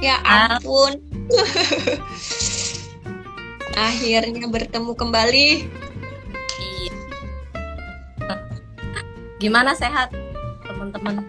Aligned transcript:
ya 0.00 0.16
ampun. 0.24 0.98
Akhirnya 3.76 4.44
bertemu 4.50 4.92
kembali. 4.96 5.48
Iya. 6.60 6.92
Gimana 9.40 9.72
sehat 9.76 10.12
teman-teman? 10.66 11.24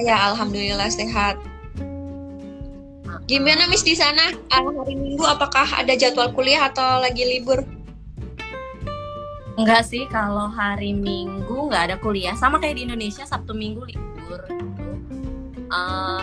Ya 0.00 0.30
alhamdulillah 0.32 0.92
sehat. 0.92 1.40
Gimana 3.26 3.66
Miss 3.66 3.82
di 3.82 3.98
sana? 3.98 4.30
Hari 4.54 4.94
Minggu 4.94 5.26
apakah 5.26 5.66
ada 5.82 5.98
jadwal 5.98 6.30
kuliah 6.30 6.70
atau 6.70 7.02
lagi 7.02 7.26
libur? 7.26 7.66
Enggak 9.58 9.88
sih, 9.88 10.06
kalau 10.12 10.46
hari 10.52 10.94
Minggu 10.94 11.66
nggak 11.66 11.90
ada 11.90 11.96
kuliah. 11.98 12.38
Sama 12.38 12.62
kayak 12.62 12.78
di 12.78 12.82
Indonesia, 12.86 13.26
Sabtu 13.26 13.50
Minggu 13.50 13.82
libur 13.82 14.40
uh, 15.70 16.22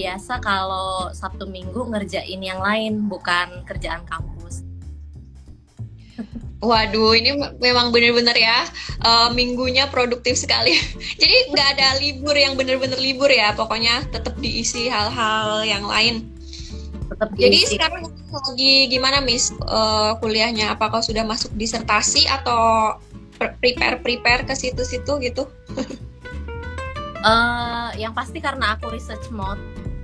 biasa 0.00 0.40
kalau 0.40 1.12
Sabtu 1.12 1.44
Minggu 1.44 1.84
ngerjain 1.92 2.40
yang 2.40 2.64
lain 2.64 3.04
bukan 3.04 3.68
kerjaan 3.68 4.00
kampus. 4.08 4.64
Waduh, 6.60 7.16
ini 7.16 7.36
memang 7.56 7.88
benar-benar 7.88 8.36
ya 8.36 8.68
uh, 9.04 9.28
minggunya 9.32 9.88
produktif 9.88 10.36
sekali. 10.36 10.76
Jadi 11.20 11.52
nggak 11.52 11.68
ada 11.76 11.88
libur 12.00 12.36
yang 12.36 12.56
benar-benar 12.56 13.00
libur 13.00 13.28
ya, 13.32 13.52
pokoknya 13.56 14.04
tetap 14.12 14.36
diisi 14.40 14.88
hal-hal 14.88 15.64
yang 15.64 15.84
lain. 15.84 16.28
Tetap 17.08 17.32
diisi. 17.36 17.44
Jadi 17.44 17.58
sekarang 17.76 18.02
lagi 18.30 18.72
gimana 18.92 19.24
Miss 19.24 19.52
uh, 19.68 20.16
kuliahnya? 20.20 20.76
Apakah 20.76 21.00
sudah 21.00 21.24
masuk 21.24 21.50
disertasi 21.56 22.28
atau 22.28 22.96
prepare 23.40 23.96
prepare 24.04 24.44
ke 24.44 24.52
situ-situ 24.52 25.16
gitu? 25.24 25.48
Uh, 27.24 27.88
yang 28.02 28.12
pasti 28.12 28.38
karena 28.38 28.76
aku 28.76 28.92
research 28.92 29.32
mode, 29.32 29.60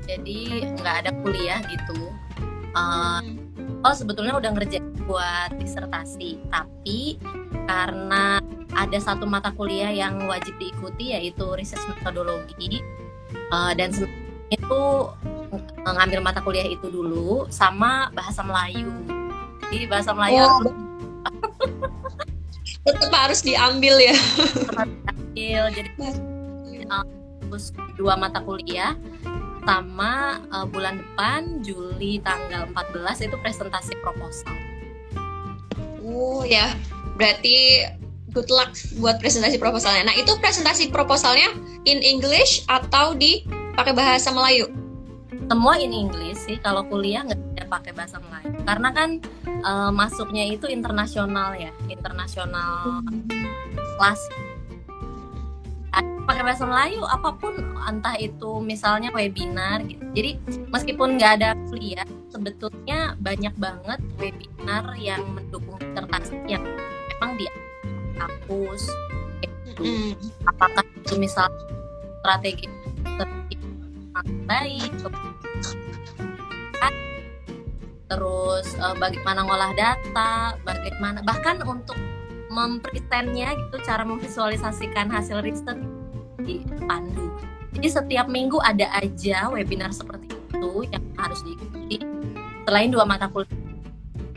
jadi 0.07 0.71
nggak 0.79 0.97
ada 1.05 1.11
kuliah 1.21 1.61
gitu. 1.67 2.11
Uh, 2.77 3.23
oh 3.83 3.95
sebetulnya 3.95 4.37
udah 4.39 4.51
ngerjain 4.55 4.85
buat 5.07 5.51
disertasi, 5.59 6.39
tapi 6.51 7.19
karena 7.67 8.39
ada 8.77 8.99
satu 9.01 9.25
mata 9.25 9.51
kuliah 9.55 9.91
yang 9.91 10.21
wajib 10.29 10.55
diikuti 10.61 11.17
yaitu 11.17 11.45
research 11.57 11.83
metodologi 11.89 12.85
uh, 13.51 13.73
dan 13.73 13.91
itu 14.53 14.83
ngambil 15.83 16.21
mata 16.23 16.45
kuliah 16.45 16.67
itu 16.67 16.87
dulu 16.87 17.49
sama 17.49 18.13
bahasa 18.13 18.45
Melayu. 18.45 18.93
Jadi 19.73 19.85
bahasa 19.91 20.15
Melayu 20.15 20.45
oh. 20.47 20.61
tetap 22.87 23.11
harus 23.11 23.43
diambil 23.43 23.99
ya. 23.99 24.15
diambil. 25.35 25.63
Jadi 25.75 25.91
uh, 26.87 27.07
dua 27.97 28.15
mata 28.21 28.43
kuliah 28.45 28.95
sama 29.67 30.41
uh, 30.55 30.65
bulan 30.65 31.03
depan 31.03 31.61
Juli 31.67 32.23
tanggal 32.23 32.71
14 32.71 33.27
itu 33.27 33.37
presentasi 33.43 33.99
proposal. 33.99 34.55
Oh 36.07 36.47
ya, 36.47 36.71
berarti 37.19 37.83
good 38.31 38.47
luck 38.47 38.71
buat 39.03 39.19
presentasi 39.19 39.59
proposalnya. 39.59 40.07
Nah 40.13 40.17
itu 40.17 40.31
presentasi 40.39 40.95
proposalnya 40.95 41.51
in 41.83 41.99
English 41.99 42.63
atau 42.71 43.19
di 43.19 43.43
pakai 43.75 43.91
bahasa 43.91 44.31
Melayu? 44.31 44.71
Semua 45.51 45.83
in 45.83 45.91
English 45.91 46.47
sih. 46.47 46.57
Kalau 46.63 46.87
kuliah 46.87 47.27
nggak 47.27 47.67
pakai 47.67 47.91
bahasa 47.91 48.23
Melayu. 48.23 48.55
Karena 48.63 48.89
kan 48.95 49.19
uh, 49.67 49.91
masuknya 49.91 50.47
itu 50.47 50.71
internasional 50.71 51.59
ya, 51.59 51.75
internasional 51.91 53.03
kelas 53.75 54.21
pakai 56.27 56.43
bahasa 56.43 56.65
Melayu 56.67 57.07
apa 57.07 57.31
pun 57.39 57.55
entah 57.87 58.17
itu 58.19 58.59
misalnya 58.61 59.15
webinar 59.15 59.85
gitu. 59.87 60.03
Jadi 60.13 60.31
meskipun 60.69 61.17
nggak 61.17 61.33
ada 61.41 61.55
kuliah 61.71 62.07
sebetulnya 62.29 63.15
banyak 63.23 63.55
banget 63.57 64.01
webinar 64.19 64.85
yang 64.99 65.23
mendukung 65.33 65.79
disertasi 65.79 66.37
yang 66.51 66.65
memang 67.17 67.39
di 67.39 67.47
kampus. 68.17 68.91
Gitu. 69.77 70.17
apakah 70.49 70.81
itu 71.05 71.21
misal 71.21 71.53
strategi 72.25 72.65
baik 74.49 74.89
terus 78.07 78.67
uh, 78.79 78.95
bagaimana 78.97 79.43
ngolah 79.45 79.73
data, 79.75 80.55
bagaimana 80.63 81.21
bahkan 81.27 81.59
untuk 81.67 81.99
mempresentnya 82.57 83.53
gitu 83.53 83.77
cara 83.85 84.01
memvisualisasikan 84.09 85.13
hasil 85.13 85.45
riset 85.45 85.77
dipandu. 86.41 87.37
Jadi 87.77 87.89
setiap 87.93 88.27
minggu 88.33 88.57
ada 88.65 88.89
aja 88.97 89.53
webinar 89.53 89.93
seperti 89.93 90.33
itu 90.33 90.89
yang 90.89 91.05
harus 91.21 91.45
diikuti 91.45 92.01
selain 92.65 92.89
dua 92.89 93.05
mata 93.05 93.29
kuliah. 93.29 93.53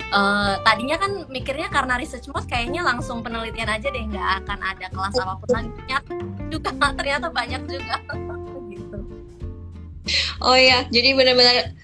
Uh, 0.09 0.57
tadinya 0.65 0.97
kan 0.97 1.29
mikirnya 1.29 1.69
karena 1.69 1.95
research 2.01 2.25
mode 2.33 2.49
kayaknya 2.49 2.81
langsung 2.81 3.21
penelitian 3.21 3.69
aja 3.69 3.93
deh 3.93 4.03
nggak 4.09 4.41
akan 4.41 4.57
ada 4.57 4.89
kelas 4.89 5.15
apa 5.21 5.37
pun 5.37 5.49
lagi 5.53 5.69
juga 6.49 6.73
ternyata 6.97 7.29
banyak 7.29 7.61
juga 7.69 7.95
gitu. 8.73 8.99
Oh 10.43 10.57
ya, 10.57 10.83
jadi 10.91 11.13
benar-benar 11.13 11.77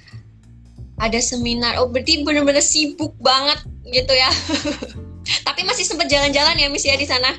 ada 0.99 1.19
seminar. 1.21 1.77
Oh 1.79 1.87
berarti 1.87 2.25
benar-benar 2.25 2.65
sibuk 2.65 3.13
banget 3.21 3.61
gitu 3.87 4.11
ya. 4.11 4.29
Tapi 5.25 5.61
masih 5.65 5.85
sempat 5.87 6.07
jalan-jalan 6.07 6.57
ya 6.57 6.67
Miss 6.69 6.85
ya 6.85 6.95
di 6.95 7.07
sana? 7.09 7.33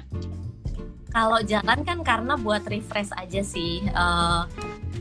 kalau 1.16 1.41
jalan 1.41 1.80
kan 1.80 1.98
karena 2.04 2.36
buat 2.36 2.69
refresh 2.69 3.08
aja 3.16 3.41
sih 3.41 3.88
uh, 3.97 4.44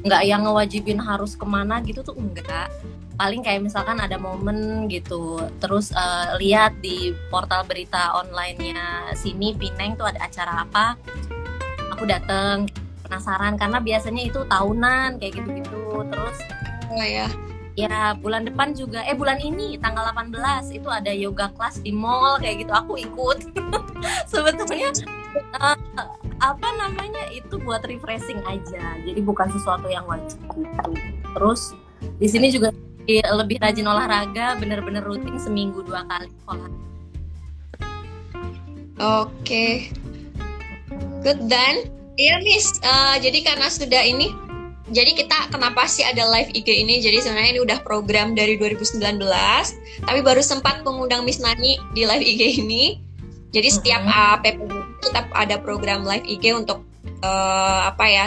nggak 0.08 0.24
yang 0.24 0.48
ngewajibin 0.48 0.96
harus 0.96 1.36
ke 1.36 1.44
mana 1.44 1.84
gitu 1.84 2.08
tuh 2.08 2.16
enggak. 2.16 2.72
Paling 3.20 3.44
kayak 3.44 3.68
misalkan 3.68 4.00
ada 4.00 4.16
momen 4.16 4.88
gitu 4.88 5.44
terus 5.60 5.92
uh, 5.92 6.40
lihat 6.40 6.80
di 6.80 7.12
portal 7.28 7.68
berita 7.68 8.16
onlinenya 8.16 9.12
sini 9.12 9.52
Pineng 9.60 10.00
tuh 10.00 10.08
ada 10.08 10.24
acara 10.24 10.64
apa 10.64 10.96
aku 11.92 12.08
dateng 12.08 12.72
penasaran. 13.04 13.60
Karena 13.60 13.84
biasanya 13.84 14.24
itu 14.24 14.40
tahunan 14.48 15.20
kayak 15.20 15.44
gitu-gitu. 15.44 16.00
Terus 16.16 16.38
oh 16.96 17.04
ya 17.04 17.28
ya 17.76 18.16
bulan 18.20 18.48
depan 18.48 18.72
juga 18.72 19.04
eh 19.04 19.16
bulan 19.16 19.40
ini 19.44 19.76
tanggal 19.84 20.08
18 20.16 20.32
itu 20.72 20.88
ada 20.88 21.12
yoga 21.12 21.52
kelas 21.60 21.84
di 21.84 21.92
mall 21.92 22.40
kayak 22.40 22.66
gitu 22.66 22.72
aku 22.72 22.96
ikut. 23.00 23.52
Sebetulnya 24.32 24.96
uh, 25.60 25.78
apa 26.40 26.68
namanya 26.80 27.32
itu 27.32 27.60
buat 27.64 27.84
refreshing 27.88 28.40
aja 28.48 29.00
jadi 29.04 29.20
bukan 29.24 29.52
sesuatu 29.52 29.88
yang 29.92 30.08
wajib 30.08 30.40
gitu. 30.56 30.92
Terus 31.36 31.76
di 32.20 32.28
sini 32.32 32.52
juga 32.52 32.72
lebih 33.08 33.62
rajin 33.62 33.86
olahraga 33.86 34.58
bener-bener 34.58 35.06
rutin 35.06 35.38
seminggu 35.38 35.86
dua 35.86 36.02
kali 36.10 36.32
olahraga 36.50 36.86
oke. 39.00 39.30
Okay. 39.44 39.92
good 41.22 41.42
dan? 41.52 41.90
Iya 42.16 42.40
Miss, 42.48 42.80
uh, 42.80 43.20
jadi 43.20 43.44
karena 43.44 43.68
sudah 43.68 44.00
ini 44.08 44.32
jadi 44.96 45.12
kita 45.12 45.52
kenapa 45.52 45.84
sih 45.92 46.08
ada 46.08 46.24
live 46.32 46.56
IG 46.56 46.88
ini? 46.88 47.04
Jadi 47.04 47.20
sebenarnya 47.20 47.60
ini 47.60 47.62
udah 47.68 47.84
program 47.84 48.32
dari 48.32 48.56
2019, 48.56 49.20
tapi 50.08 50.20
baru 50.24 50.40
sempat 50.40 50.88
mengundang 50.88 51.28
Miss 51.28 51.44
Nani 51.44 51.76
di 51.92 52.08
live 52.08 52.24
IG 52.24 52.64
ini. 52.64 53.04
Jadi 53.52 53.68
setiap 53.76 54.08
uh, 54.08 54.40
kita 55.04 55.28
ada 55.36 55.60
program 55.60 56.08
live 56.08 56.24
IG 56.24 56.56
untuk 56.56 56.88
uh, 57.20 57.92
apa 57.92 58.08
ya? 58.08 58.26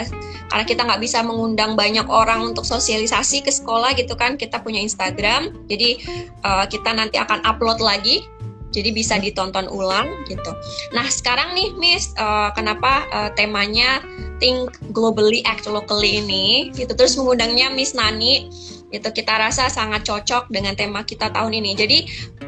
Karena 0.49 0.65
kita 0.65 0.81
nggak 0.85 1.01
bisa 1.01 1.25
mengundang 1.25 1.73
banyak 1.73 2.05
orang 2.05 2.53
untuk 2.53 2.65
sosialisasi 2.65 3.41
ke 3.41 3.49
sekolah 3.49 3.97
gitu 3.97 4.13
kan, 4.13 4.37
kita 4.37 4.61
punya 4.61 4.77
Instagram. 4.81 5.65
Jadi 5.65 6.05
uh, 6.45 6.69
kita 6.69 6.93
nanti 6.93 7.17
akan 7.17 7.41
upload 7.49 7.81
lagi 7.81 8.29
jadi 8.69 8.89
bisa 8.93 9.17
ditonton 9.17 9.65
ulang 9.69 10.07
gitu. 10.29 10.51
Nah 10.93 11.05
sekarang 11.09 11.57
nih 11.57 11.73
Miss, 11.77 12.13
uh, 12.17 12.53
kenapa 12.53 13.05
uh, 13.09 13.29
temanya 13.33 14.01
Think 14.39 14.77
Globally 14.95 15.43
Act 15.43 15.67
Locally 15.67 16.23
ini 16.23 16.71
gitu. 16.73 16.95
Terus 16.95 17.17
mengundangnya 17.19 17.73
Miss 17.73 17.97
Nani 17.97 18.47
itu 18.89 19.05
kita 19.13 19.37
rasa 19.37 19.69
sangat 19.69 20.01
cocok 20.01 20.49
dengan 20.49 20.73
tema 20.73 21.05
kita 21.05 21.29
tahun 21.29 21.61
ini. 21.61 21.77
Jadi 21.77 21.97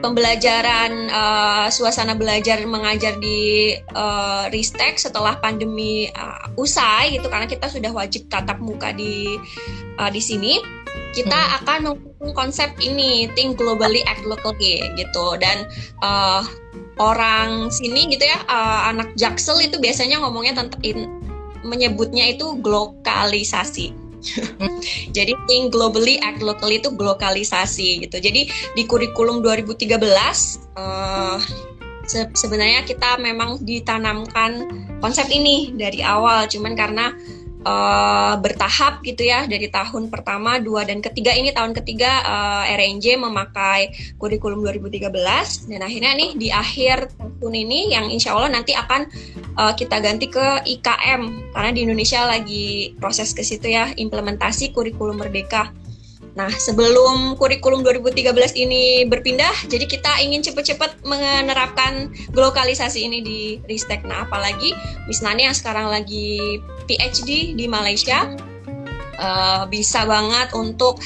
pembelajaran 0.02 1.14
uh, 1.14 1.68
suasana 1.70 2.18
belajar 2.18 2.58
mengajar 2.66 3.22
di 3.22 3.78
uh, 3.94 4.50
Ristek 4.50 4.98
setelah 4.98 5.38
pandemi 5.38 6.10
uh, 6.10 6.50
usai 6.58 7.14
gitu. 7.14 7.30
Karena 7.30 7.46
kita 7.46 7.70
sudah 7.70 7.94
wajib 7.94 8.26
tatap 8.26 8.58
muka 8.58 8.90
di 8.90 9.38
uh, 10.02 10.10
di 10.10 10.22
sini 10.22 10.81
kita 11.12 11.36
hmm. 11.36 11.56
akan 11.64 11.80
mengusung 11.92 12.34
konsep 12.36 12.70
ini 12.80 13.28
think 13.36 13.60
globally 13.60 14.04
act 14.08 14.24
locally 14.24 14.80
gitu 14.96 15.36
dan 15.40 15.68
uh, 16.04 16.44
orang 17.00 17.72
sini 17.74 18.12
gitu 18.12 18.24
ya 18.24 18.40
uh, 18.48 18.92
anak 18.92 19.12
jaksel 19.20 19.60
itu 19.60 19.80
biasanya 19.80 20.22
ngomongnya 20.24 20.64
tentang 20.64 21.10
menyebutnya 21.62 22.34
itu 22.34 22.58
globalisasi 22.64 24.02
Jadi 25.18 25.34
think 25.50 25.74
globally, 25.74 26.22
act 26.22 26.46
locally 26.46 26.78
itu 26.78 26.94
globalisasi 26.94 28.06
gitu. 28.06 28.22
Jadi 28.22 28.48
di 28.78 28.84
kurikulum 28.86 29.42
2013 29.42 29.98
uh, 30.78 31.38
se 32.06 32.28
sebenarnya 32.36 32.84
kita 32.86 33.18
memang 33.22 33.62
ditanamkan 33.64 34.68
konsep 35.02 35.26
ini 35.32 35.74
dari 35.74 36.06
awal, 36.06 36.46
cuman 36.50 36.74
karena 36.78 37.14
uh, 37.66 38.34
bertahap 38.42 39.02
gitu 39.06 39.26
ya 39.26 39.46
dari 39.46 39.70
tahun 39.70 40.10
pertama, 40.10 40.58
dua 40.58 40.86
dan 40.86 41.00
ketiga. 41.02 41.34
Ini 41.34 41.54
tahun 41.54 41.74
ketiga 41.78 42.12
uh, 42.26 42.64
eh, 42.66 42.78
RNJ 42.78 43.22
memakai 43.22 43.94
kurikulum 44.18 44.66
2013 44.66 45.70
dan 45.70 45.82
akhirnya 45.82 46.12
nih 46.18 46.32
di 46.38 46.48
akhir 46.50 47.12
tahun 47.42 47.56
ini 47.56 47.94
yang 47.94 48.10
insya 48.10 48.38
Allah 48.38 48.54
nanti 48.54 48.74
akan 48.74 49.10
uh, 49.58 49.74
kita 49.74 50.02
ganti 50.02 50.30
ke 50.30 50.66
IKM 50.66 51.54
karena 51.54 51.70
di 51.74 51.82
Indonesia 51.86 52.26
lagi 52.26 52.94
proses 52.98 53.34
ke 53.34 53.46
situ 53.46 53.70
ya 53.70 53.94
implementasi 53.94 54.74
kurikulum 54.74 55.22
merdeka. 55.22 55.74
Nah, 56.32 56.48
sebelum 56.48 57.36
kurikulum 57.36 57.84
2013 57.84 58.56
ini 58.56 59.04
berpindah, 59.04 59.68
jadi 59.68 59.84
kita 59.84 60.24
ingin 60.24 60.40
cepat-cepat 60.40 61.04
menerapkan 61.04 62.08
globalisasi 62.32 63.04
ini 63.04 63.20
di 63.20 63.40
Ristek. 63.68 64.08
Nah, 64.08 64.24
apalagi 64.24 64.72
Miss 65.12 65.20
yang 65.20 65.52
sekarang 65.52 65.92
lagi 65.92 66.64
PhD 66.88 67.52
di 67.52 67.68
Malaysia, 67.68 68.32
uh, 69.20 69.68
bisa 69.68 70.08
banget 70.08 70.56
untuk 70.56 71.04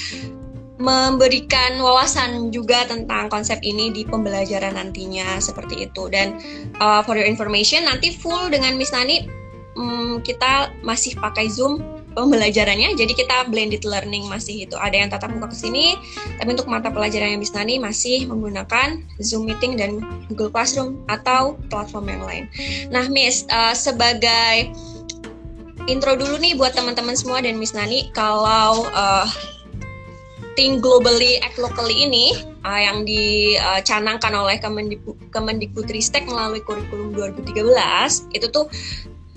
memberikan 0.75 1.79
wawasan 1.79 2.51
juga 2.51 2.83
tentang 2.83 3.31
konsep 3.31 3.57
ini 3.63 3.95
di 3.95 4.03
pembelajaran 4.05 4.75
nantinya 4.77 5.41
seperti 5.41 5.89
itu. 5.89 6.05
Dan 6.11 6.37
uh, 6.77 7.01
for 7.01 7.17
your 7.17 7.25
information, 7.25 7.89
nanti 7.89 8.13
full 8.13 8.53
dengan 8.53 8.77
Miss 8.77 8.93
Nani, 8.93 9.25
um, 9.73 10.21
kita 10.21 10.69
masih 10.85 11.17
pakai 11.17 11.49
Zoom 11.49 11.81
pembelajarannya 12.15 12.95
jadi 12.95 13.13
kita 13.13 13.51
blended 13.51 13.83
learning 13.83 14.25
masih 14.31 14.65
itu 14.65 14.79
ada 14.79 14.95
yang 14.95 15.11
tatap 15.11 15.29
muka 15.35 15.51
ke 15.51 15.57
sini 15.67 15.99
tapi 16.39 16.55
untuk 16.55 16.71
mata 16.71 16.87
pelajaran 16.89 17.35
yang 17.35 17.41
Bisnani 17.43 17.77
masih 17.77 18.25
menggunakan 18.31 19.03
Zoom 19.19 19.51
meeting 19.51 19.75
dan 19.75 20.01
Google 20.31 20.49
Classroom 20.49 21.03
atau 21.11 21.59
platform 21.67 22.07
yang 22.09 22.23
lain. 22.23 22.43
Nah, 22.89 23.05
Miss 23.11 23.43
uh, 23.51 23.75
sebagai 23.75 24.71
intro 25.85 26.17
dulu 26.17 26.39
nih 26.41 26.57
buat 26.57 26.73
teman-teman 26.73 27.13
semua 27.13 27.43
dan 27.43 27.59
Miss 27.59 27.75
Nani 27.75 28.09
kalau 28.15 28.89
uh, 28.95 29.27
Think 30.55 30.79
Globally 30.79 31.43
Act 31.43 31.59
Locally 31.59 32.07
ini 32.07 32.31
uh, 32.63 32.79
yang 32.79 33.03
dicanangkan 33.03 34.31
oleh 34.33 34.57
Kemendikbudristek 35.29 36.25
melalui 36.25 36.63
kurikulum 36.63 37.11
2013 37.13 37.59
itu 38.33 38.47
tuh 38.49 38.71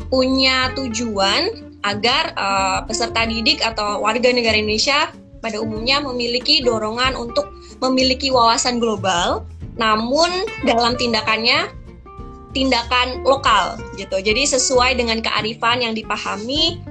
punya 0.09 0.73
tujuan 0.73 1.68
agar 1.87 2.35
uh, 2.35 2.79
peserta 2.87 3.23
didik 3.27 3.63
atau 3.63 4.03
warga 4.03 4.31
negara 4.35 4.59
Indonesia 4.59 5.13
pada 5.39 5.63
umumnya 5.63 6.03
memiliki 6.03 6.63
dorongan 6.67 7.15
untuk 7.15 7.47
memiliki 7.79 8.35
wawasan 8.35 8.83
global, 8.83 9.47
namun 9.79 10.29
dalam 10.67 10.99
tindakannya 10.99 11.71
tindakan 12.51 13.23
lokal 13.23 13.79
gitu. 13.95 14.19
Jadi 14.19 14.51
sesuai 14.51 14.99
dengan 14.99 15.23
kearifan 15.23 15.85
yang 15.85 15.95
dipahami 15.95 16.83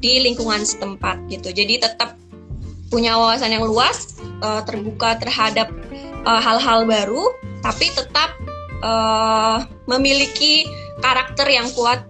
di 0.00 0.20
lingkungan 0.20 0.60
setempat 0.64 1.24
gitu. 1.32 1.52
Jadi 1.52 1.80
tetap 1.80 2.20
punya 2.92 3.16
wawasan 3.16 3.54
yang 3.56 3.64
luas, 3.64 4.20
uh, 4.44 4.60
terbuka 4.66 5.16
terhadap 5.16 5.72
uh, 6.26 6.40
hal-hal 6.42 6.84
baru, 6.84 7.32
tapi 7.64 7.88
tetap 7.94 8.36
uh, 8.84 9.64
memiliki 9.88 10.66
karakter 11.00 11.48
yang 11.48 11.70
kuat 11.72 12.09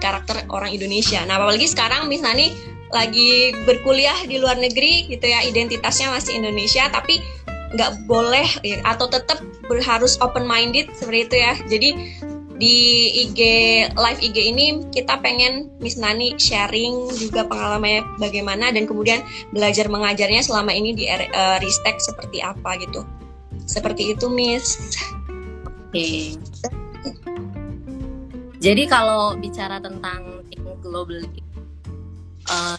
karakter 0.00 0.42
orang 0.50 0.72
Indonesia. 0.72 1.22
Nah, 1.28 1.38
apalagi 1.38 1.68
sekarang 1.68 2.08
Miss 2.08 2.24
Nani 2.24 2.50
lagi 2.90 3.54
berkuliah 3.68 4.16
di 4.26 4.42
luar 4.42 4.58
negeri 4.58 5.06
gitu 5.06 5.22
ya, 5.22 5.46
identitasnya 5.46 6.10
masih 6.10 6.42
Indonesia, 6.42 6.90
tapi 6.90 7.22
nggak 7.70 8.10
boleh 8.10 8.48
atau 8.82 9.06
tetap 9.06 9.38
harus 9.86 10.18
open 10.18 10.42
minded 10.42 10.90
seperti 10.98 11.20
itu 11.30 11.36
ya. 11.38 11.54
Jadi 11.70 11.90
di 12.60 12.76
IG 13.24 13.40
live 13.96 14.20
IG 14.20 14.36
ini 14.52 14.66
kita 14.92 15.16
pengen 15.24 15.72
Miss 15.80 15.96
Nani 15.96 16.36
sharing 16.36 17.08
juga 17.16 17.48
pengalamannya 17.48 18.04
bagaimana 18.20 18.68
dan 18.68 18.84
kemudian 18.84 19.24
belajar 19.54 19.88
mengajarnya 19.88 20.44
selama 20.44 20.74
ini 20.74 20.92
di 20.92 21.08
uh, 21.08 21.56
Ristek 21.62 21.96
seperti 22.02 22.44
apa 22.44 22.76
gitu. 22.82 23.06
Seperti 23.64 24.12
itu 24.12 24.28
Miss. 24.28 24.76
Oke. 25.88 26.36
Okay. 26.36 27.29
Jadi 28.60 28.84
kalau 28.84 29.40
bicara 29.40 29.80
tentang 29.80 30.44
global 30.84 31.24
uh, 32.52 32.76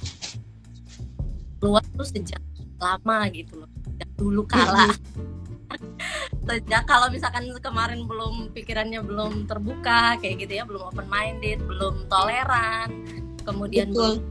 luas 1.61 1.85
tuh 1.97 2.05
sejak 2.05 2.41
lama 2.77 3.25
gitu 3.33 3.65
loh, 3.65 3.69
sejak 3.89 4.09
dulu 4.13 4.41
kala. 4.45 4.93
sejak 6.47 6.83
kalau 6.85 7.09
misalkan 7.09 7.49
kemarin 7.61 8.05
belum 8.05 8.53
pikirannya 8.53 9.01
belum 9.01 9.49
terbuka 9.49 10.21
kayak 10.21 10.45
gitu 10.45 10.61
ya, 10.61 10.63
belum 10.69 10.93
open 10.93 11.09
minded, 11.09 11.57
belum 11.65 12.05
toleran, 12.05 12.89
kemudian 13.41 13.89
Betul. 13.89 14.21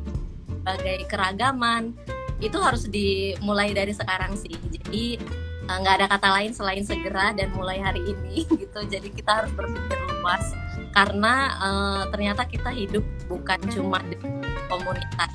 sebagai 0.47 0.99
keragaman 1.11 1.99
itu 2.39 2.57
harus 2.63 2.87
dimulai 2.87 3.75
dari 3.75 3.91
sekarang 3.91 4.39
sih. 4.39 4.55
Jadi 4.71 5.19
eh, 5.67 5.77
nggak 5.83 5.95
ada 6.03 6.07
kata 6.15 6.29
lain 6.31 6.55
selain 6.55 6.87
segera 6.87 7.35
dan 7.35 7.51
mulai 7.59 7.83
hari 7.83 8.07
ini 8.07 8.47
gitu. 8.63 8.81
Jadi 8.87 9.11
kita 9.11 9.43
harus 9.43 9.51
berpikir 9.59 9.99
luas 10.21 10.55
karena 10.91 11.35
uh, 11.59 12.03
ternyata 12.11 12.43
kita 12.47 12.71
hidup 12.75 13.05
bukan 13.31 13.59
cuma 13.71 14.03
di 14.07 14.19
komunitas 14.67 15.31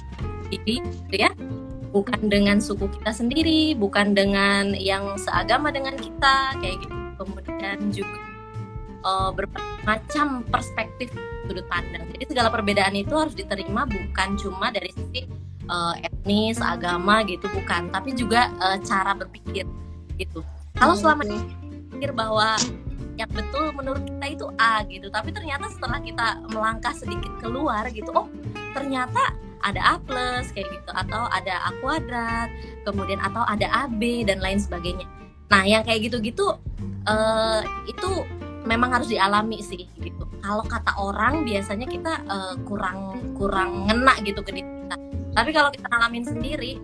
ini 0.51 0.83
gitu 1.09 1.15
ya. 1.27 1.31
Bukan 1.95 2.27
dengan 2.27 2.59
suku 2.59 2.91
kita 2.99 3.15
sendiri 3.15 3.71
bukan 3.79 4.11
dengan 4.11 4.75
yang 4.75 5.15
seagama 5.15 5.71
dengan 5.71 5.95
kita 5.95 6.59
kayak 6.59 6.83
gitu. 6.83 6.95
Kemudian 7.15 7.77
juga 7.95 8.19
uh, 9.07 9.31
bermacam 9.31 10.43
perspektif 10.51 11.07
sudut 11.47 11.63
pandang. 11.71 12.03
Jadi 12.11 12.35
segala 12.35 12.51
perbedaan 12.51 12.91
itu 12.99 13.15
harus 13.15 13.31
diterima 13.31 13.87
bukan 13.87 14.35
cuma 14.35 14.75
dari 14.75 14.91
sisi 14.91 15.23
uh, 15.71 15.95
etnis 16.03 16.59
agama 16.59 17.23
gitu 17.23 17.47
bukan. 17.55 17.87
Tapi 17.95 18.11
juga 18.11 18.51
uh, 18.59 18.75
cara 18.83 19.15
berpikir 19.15 19.63
gitu. 20.19 20.43
Kalau 20.75 20.99
selama 20.99 21.23
ini 21.23 21.39
pikir 21.95 22.11
bahwa 22.11 22.59
yang 23.15 23.31
betul 23.31 23.71
menurut 23.71 24.03
kita 24.03 24.25
itu 24.27 24.45
A 24.59 24.83
gitu. 24.87 25.07
Tapi 25.07 25.31
ternyata 25.31 25.71
setelah 25.71 25.99
kita 26.03 26.27
melangkah 26.51 26.91
sedikit 26.91 27.31
keluar 27.39 27.87
gitu 27.91 28.11
oh 28.11 28.27
ternyata 28.75 29.35
ada 29.63 29.81
A 29.81 29.95
plus 30.03 30.51
kayak 30.51 30.67
gitu. 30.69 30.91
Atau 30.91 31.27
ada 31.31 31.55
A 31.63 31.71
kuadrat 31.79 32.51
kemudian 32.83 33.19
atau 33.23 33.43
ada 33.47 33.87
AB 33.87 34.27
dan 34.27 34.43
lain 34.43 34.59
sebagainya. 34.59 35.07
Nah 35.49 35.63
yang 35.63 35.87
kayak 35.87 36.11
gitu-gitu 36.11 36.59
uh, 37.07 37.61
itu 37.87 38.11
memang 38.67 38.91
harus 38.91 39.07
dialami 39.07 39.63
sih 39.63 39.87
gitu. 40.03 40.27
Kalau 40.43 40.67
kata 40.67 40.99
orang 40.99 41.47
biasanya 41.47 41.87
kita 41.87 42.13
uh, 42.27 42.55
kurang 42.67 43.17
kurang 43.39 43.87
ngena 43.87 44.19
gitu 44.27 44.43
ke 44.43 44.51
diri 44.51 44.69
kita. 44.85 44.97
Tapi 45.35 45.49
kalau 45.55 45.69
kita 45.71 45.87
alamin 45.87 46.23
sendiri 46.27 46.77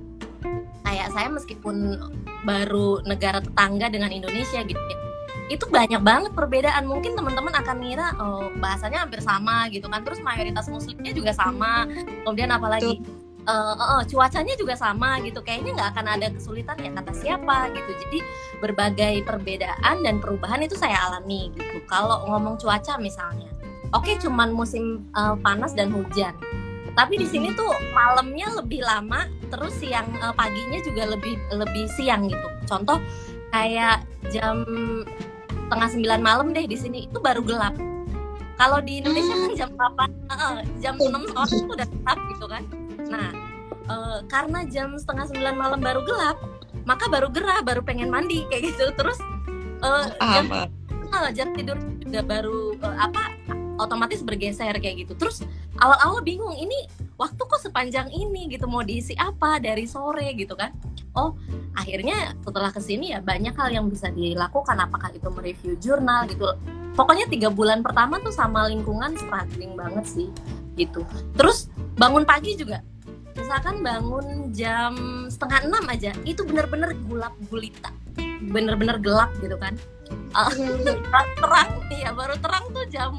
kayak 0.87 1.07
saya 1.13 1.27
meskipun 1.31 1.99
baru 2.43 3.05
negara 3.05 3.39
tetangga 3.39 3.87
dengan 3.93 4.09
Indonesia 4.09 4.59
gitu 4.65 4.81
ya 4.81 5.10
itu 5.51 5.67
banyak 5.67 5.99
banget 5.99 6.31
perbedaan. 6.31 6.87
Mungkin 6.87 7.19
teman-teman 7.19 7.51
akan 7.51 7.75
ngira 7.83 8.07
oh 8.23 8.47
bahasanya 8.63 9.03
hampir 9.03 9.19
sama 9.19 9.67
gitu 9.67 9.91
kan. 9.91 10.01
Terus 10.07 10.23
mayoritas 10.23 10.71
muslimnya 10.71 11.11
juga 11.11 11.35
sama. 11.35 11.83
Kemudian 12.23 12.55
apalagi 12.55 13.03
uh, 13.43 13.75
uh, 13.75 13.99
uh, 13.99 14.01
cuacanya 14.07 14.55
juga 14.55 14.79
sama 14.79 15.19
gitu. 15.27 15.43
Kayaknya 15.43 15.71
nggak 15.75 15.89
akan 15.91 16.05
ada 16.07 16.27
kesulitan 16.31 16.79
ya 16.79 16.91
kata 16.95 17.11
siapa 17.11 17.57
gitu. 17.75 17.91
Jadi 18.07 18.19
berbagai 18.63 19.27
perbedaan 19.27 19.95
dan 20.07 20.23
perubahan 20.23 20.63
itu 20.63 20.79
saya 20.79 20.95
alami 21.11 21.51
gitu. 21.51 21.83
Kalau 21.91 22.23
ngomong 22.31 22.55
cuaca 22.55 22.95
misalnya. 22.95 23.51
Oke 23.91 24.15
okay, 24.15 24.23
cuman 24.23 24.55
musim 24.55 25.03
uh, 25.19 25.35
panas 25.35 25.75
dan 25.75 25.91
hujan. 25.91 26.31
Tapi 26.91 27.19
di 27.19 27.27
sini 27.27 27.51
tuh 27.55 27.71
malamnya 27.95 28.51
lebih 28.55 28.83
lama 28.83 29.27
terus 29.51 29.75
siang 29.79 30.07
uh, 30.23 30.31
paginya 30.31 30.79
juga 30.79 31.11
lebih 31.11 31.35
lebih 31.51 31.91
siang 31.99 32.27
gitu. 32.27 32.47
Contoh 32.67 33.03
kayak 33.51 34.07
jam 34.31 34.63
setengah 35.71 35.87
sembilan 35.87 36.19
malam 36.19 36.51
deh 36.51 36.67
di 36.67 36.75
sini. 36.75 37.07
Itu 37.07 37.23
baru 37.23 37.39
gelap. 37.47 37.79
Kalau 38.59 38.83
di 38.83 38.99
Indonesia 38.99 39.31
kan 39.31 39.51
jam 39.55 39.69
8 39.79 39.87
uh, 40.35 40.59
jam 40.83 40.99
enam 40.99 41.23
sore 41.31 41.55
itu 41.63 41.71
udah 41.71 41.87
gelap 41.87 42.19
gitu 42.27 42.45
kan. 42.51 42.63
Nah 43.07 43.31
eh, 43.87 44.19
karena 44.27 44.59
jam 44.67 44.99
setengah 44.99 45.31
sembilan 45.31 45.55
malam 45.55 45.79
baru 45.79 46.03
gelap 46.03 46.37
maka 46.83 47.07
baru 47.07 47.31
gerah 47.31 47.63
baru 47.63 47.79
pengen 47.87 48.11
mandi 48.11 48.43
kayak 48.51 48.75
gitu. 48.75 48.91
Terus 48.99 49.23
eh, 49.79 50.05
jam, 50.19 50.45
eh, 50.51 51.29
jam 51.31 51.47
tidur 51.55 51.79
juga 52.03 52.19
baru 52.19 52.75
eh, 52.75 52.97
apa 52.99 53.31
otomatis 53.79 54.19
bergeser 54.27 54.75
kayak 54.75 55.07
gitu. 55.07 55.15
Terus 55.15 55.47
awal-awal 55.79 56.19
bingung 56.19 56.51
ini 56.51 56.85
waktu 57.21 57.37
kok 57.37 57.61
sepanjang 57.61 58.09
ini 58.09 58.49
gitu 58.49 58.65
mau 58.65 58.81
diisi 58.81 59.13
apa 59.13 59.61
dari 59.61 59.85
sore 59.85 60.33
gitu 60.33 60.57
kan. 60.57 60.73
Oh 61.13 61.37
akhirnya 61.77 62.33
setelah 62.41 62.73
ke 62.73 62.81
sini 62.81 63.13
ya 63.13 63.21
banyak 63.21 63.53
hal 63.53 63.69
yang 63.69 63.85
bisa 63.93 64.09
dilakukan 64.09 64.73
apakah 64.81 65.13
itu 65.13 65.29
mereview 65.29 65.77
jurnal 65.77 66.25
gitu. 66.25 66.49
Pokoknya 66.97 67.29
tiga 67.29 67.53
bulan 67.53 67.85
pertama 67.85 68.17
tuh 68.19 68.33
sama 68.33 68.65
lingkungan 68.65 69.13
struggling 69.21 69.77
banget 69.77 70.05
sih 70.09 70.27
gitu. 70.73 71.05
Terus 71.37 71.69
bangun 72.01 72.25
pagi 72.25 72.57
juga. 72.57 72.81
Misalkan 73.37 73.85
bangun 73.85 74.51
jam 74.51 74.97
setengah 75.29 75.69
enam 75.69 75.85
aja 75.87 76.11
itu 76.25 76.41
bener-bener 76.41 76.97
gulap 77.05 77.37
gulita. 77.47 77.93
Bener-bener 78.41 78.97
gelap 78.97 79.29
gitu 79.39 79.55
kan. 79.61 79.77
Terang 80.83 81.29
terang 81.39 81.71
ya 81.91 82.11
baru 82.11 82.35
terang 82.41 82.65
tuh 82.73 82.83
jam 82.91 83.15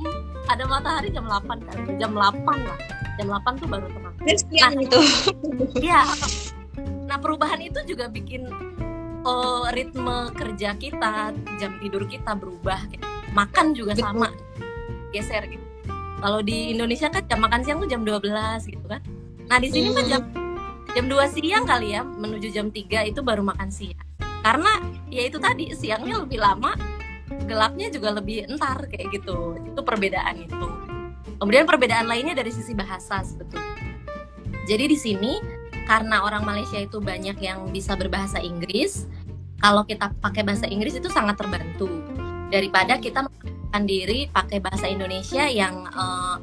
ada 0.50 0.64
matahari 0.66 1.08
jam 1.14 1.26
8 1.28 1.46
kan 1.68 1.76
jam 1.98 2.10
8 2.14 2.42
lah 2.46 2.78
jam 3.20 3.26
8 3.28 3.60
tuh 3.60 3.68
baru 3.68 3.86
terang 3.92 4.12
siang 4.30 4.74
itu. 4.78 4.98
Iya. 5.78 6.02
Nah 7.06 7.16
perubahan 7.18 7.60
itu 7.60 7.82
juga 7.84 8.08
bikin 8.08 8.48
eh, 9.22 9.64
ritme 9.74 10.30
kerja 10.34 10.74
kita, 10.78 11.34
jam 11.58 11.72
tidur 11.82 12.06
kita 12.06 12.32
berubah. 12.38 12.78
Kayak 12.90 13.04
Makan 13.32 13.72
juga 13.72 13.96
Betul. 13.96 14.04
sama, 14.04 14.28
geser 15.08 15.48
gitu. 15.48 15.64
Kalau 16.20 16.44
di 16.44 16.76
Indonesia 16.76 17.08
kan 17.08 17.24
jam 17.24 17.40
makan 17.40 17.60
siang 17.64 17.80
tuh 17.80 17.88
jam 17.88 18.04
12 18.04 18.68
gitu 18.68 18.86
kan. 18.86 19.00
Nah 19.48 19.56
di 19.58 19.68
sini 19.72 19.88
kan 19.96 20.04
Hmm. 20.04 20.12
jam 20.12 20.22
jam 20.92 21.04
2 21.08 21.32
siang 21.32 21.64
kali 21.64 21.96
ya 21.96 22.04
menuju 22.04 22.52
jam 22.52 22.68
3 22.68 23.08
itu 23.08 23.24
baru 23.24 23.40
makan 23.40 23.72
siang. 23.72 24.04
Karena 24.44 24.84
ya 25.08 25.22
itu 25.26 25.40
tadi 25.40 25.72
siangnya 25.72 26.20
lebih 26.20 26.38
lama, 26.42 26.76
gelapnya 27.44 27.88
juga 27.92 28.14
lebih 28.14 28.48
entar 28.48 28.86
kayak 28.88 29.12
gitu. 29.12 29.58
Itu 29.62 29.80
perbedaan 29.82 30.42
itu. 30.42 30.66
Kemudian 31.38 31.66
perbedaan 31.66 32.06
lainnya 32.06 32.38
dari 32.38 32.54
sisi 32.54 32.72
bahasa 32.72 33.22
sebetulnya. 33.26 33.82
Jadi 34.66 34.84
di 34.86 34.98
sini 34.98 35.32
karena 35.90 36.22
orang 36.22 36.46
Malaysia 36.46 36.78
itu 36.78 37.02
banyak 37.02 37.34
yang 37.42 37.66
bisa 37.74 37.98
berbahasa 37.98 38.38
Inggris, 38.38 39.10
kalau 39.58 39.82
kita 39.82 40.14
pakai 40.22 40.46
bahasa 40.46 40.70
Inggris 40.70 40.94
itu 40.94 41.10
sangat 41.10 41.34
terbantu 41.34 41.90
daripada 42.54 43.02
kita 43.02 43.26
menggunakan 43.26 43.82
diri 43.82 44.30
pakai 44.30 44.62
bahasa 44.62 44.86
Indonesia 44.86 45.50
yang 45.50 45.90
eh, 45.90 46.36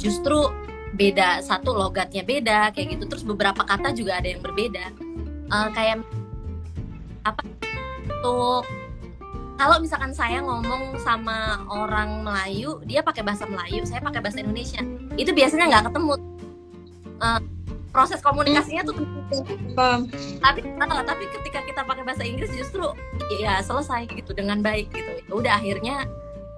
justru 0.00 0.48
beda 0.96 1.44
satu 1.44 1.76
logatnya 1.76 2.24
beda 2.24 2.72
kayak 2.72 2.96
gitu 2.96 3.04
terus 3.12 3.22
beberapa 3.22 3.60
kata 3.60 3.92
juga 3.92 4.16
ada 4.16 4.32
yang 4.32 4.40
berbeda 4.40 4.88
Eh, 5.48 5.68
kayak 5.72 6.04
apa 7.24 7.40
untuk 8.04 8.68
kalau 9.58 9.82
misalkan 9.82 10.14
saya 10.14 10.38
ngomong 10.38 10.94
sama 11.02 11.66
orang 11.66 12.22
Melayu 12.22 12.78
dia 12.86 13.02
pakai 13.02 13.26
bahasa 13.26 13.42
Melayu 13.44 13.82
saya 13.82 13.98
pakai 13.98 14.22
bahasa 14.22 14.38
Indonesia. 14.38 14.78
Itu 15.18 15.34
biasanya 15.34 15.66
nggak 15.66 15.84
ketemu. 15.90 16.14
Eh, 17.18 17.40
proses 17.90 18.22
komunikasinya 18.22 18.86
tuh 18.86 18.94
tapi 20.38 20.60
ah, 20.78 21.02
tapi 21.02 21.24
ketika 21.40 21.60
kita 21.66 21.80
pakai 21.82 22.04
bahasa 22.06 22.22
Inggris 22.22 22.52
justru 22.54 22.86
ya 23.42 23.58
selesai 23.58 24.06
gitu 24.06 24.30
dengan 24.30 24.62
baik 24.62 24.94
gitu. 24.94 25.12
Ya 25.26 25.32
udah 25.34 25.52
akhirnya 25.58 26.06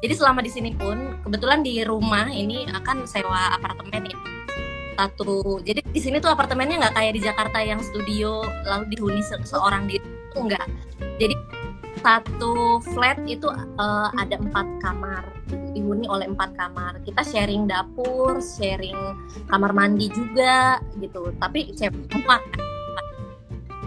jadi 0.05 0.13
selama 0.21 0.45
di 0.45 0.53
sini 0.53 0.77
pun 0.77 1.17
kebetulan 1.25 1.65
di 1.65 1.81
rumah 1.89 2.29
ini 2.29 2.69
akan 2.69 3.09
sewa 3.09 3.57
apartemen 3.57 4.13
ya. 4.13 4.19
Satu 5.01 5.65
jadi 5.65 5.81
di 5.81 6.01
sini 6.05 6.21
tuh 6.21 6.29
apartemennya 6.29 6.77
nggak 6.85 6.95
kayak 7.01 7.13
di 7.17 7.21
Jakarta 7.25 7.59
yang 7.65 7.81
studio 7.81 8.45
lalu 8.69 8.93
dihuni 8.93 9.25
se- 9.25 9.41
seorang 9.49 9.89
di 9.89 9.97
itu 10.31 10.39
enggak 10.39 10.67
jadi 11.19 11.35
satu 12.01 12.81
flat 12.93 13.21
itu 13.29 13.47
eh, 13.55 14.09
ada 14.17 14.37
empat 14.41 14.67
kamar. 14.81 15.25
Dihuni 15.77 16.09
oleh 16.09 16.27
empat 16.29 16.57
kamar. 16.57 17.01
Kita 17.05 17.23
sharing 17.25 17.69
dapur 17.69 18.41
sharing 18.41 18.97
kamar 19.49 19.71
mandi 19.77 20.09
juga 20.11 20.81
gitu. 20.99 21.33
Tapi 21.37 21.73
cewek 21.77 22.09
semua. 22.11 22.41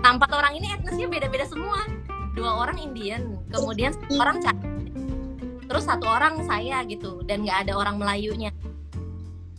Empat 0.04 0.32
orang 0.36 0.60
ini 0.60 0.68
etnisnya 0.76 1.08
beda-beda 1.10 1.46
semua. 1.48 1.88
Dua 2.34 2.66
orang 2.66 2.82
Indian 2.82 3.38
kemudian 3.54 3.94
satu 3.94 4.14
orang 4.18 4.38
Chinese 4.42 4.74
terus 5.64 5.90
satu 5.90 6.06
orang 6.06 6.44
saya 6.46 6.84
gitu. 6.86 7.24
Dan 7.26 7.48
nggak 7.48 7.68
ada 7.68 7.74
orang 7.80 7.98
Melayunya. 7.98 8.54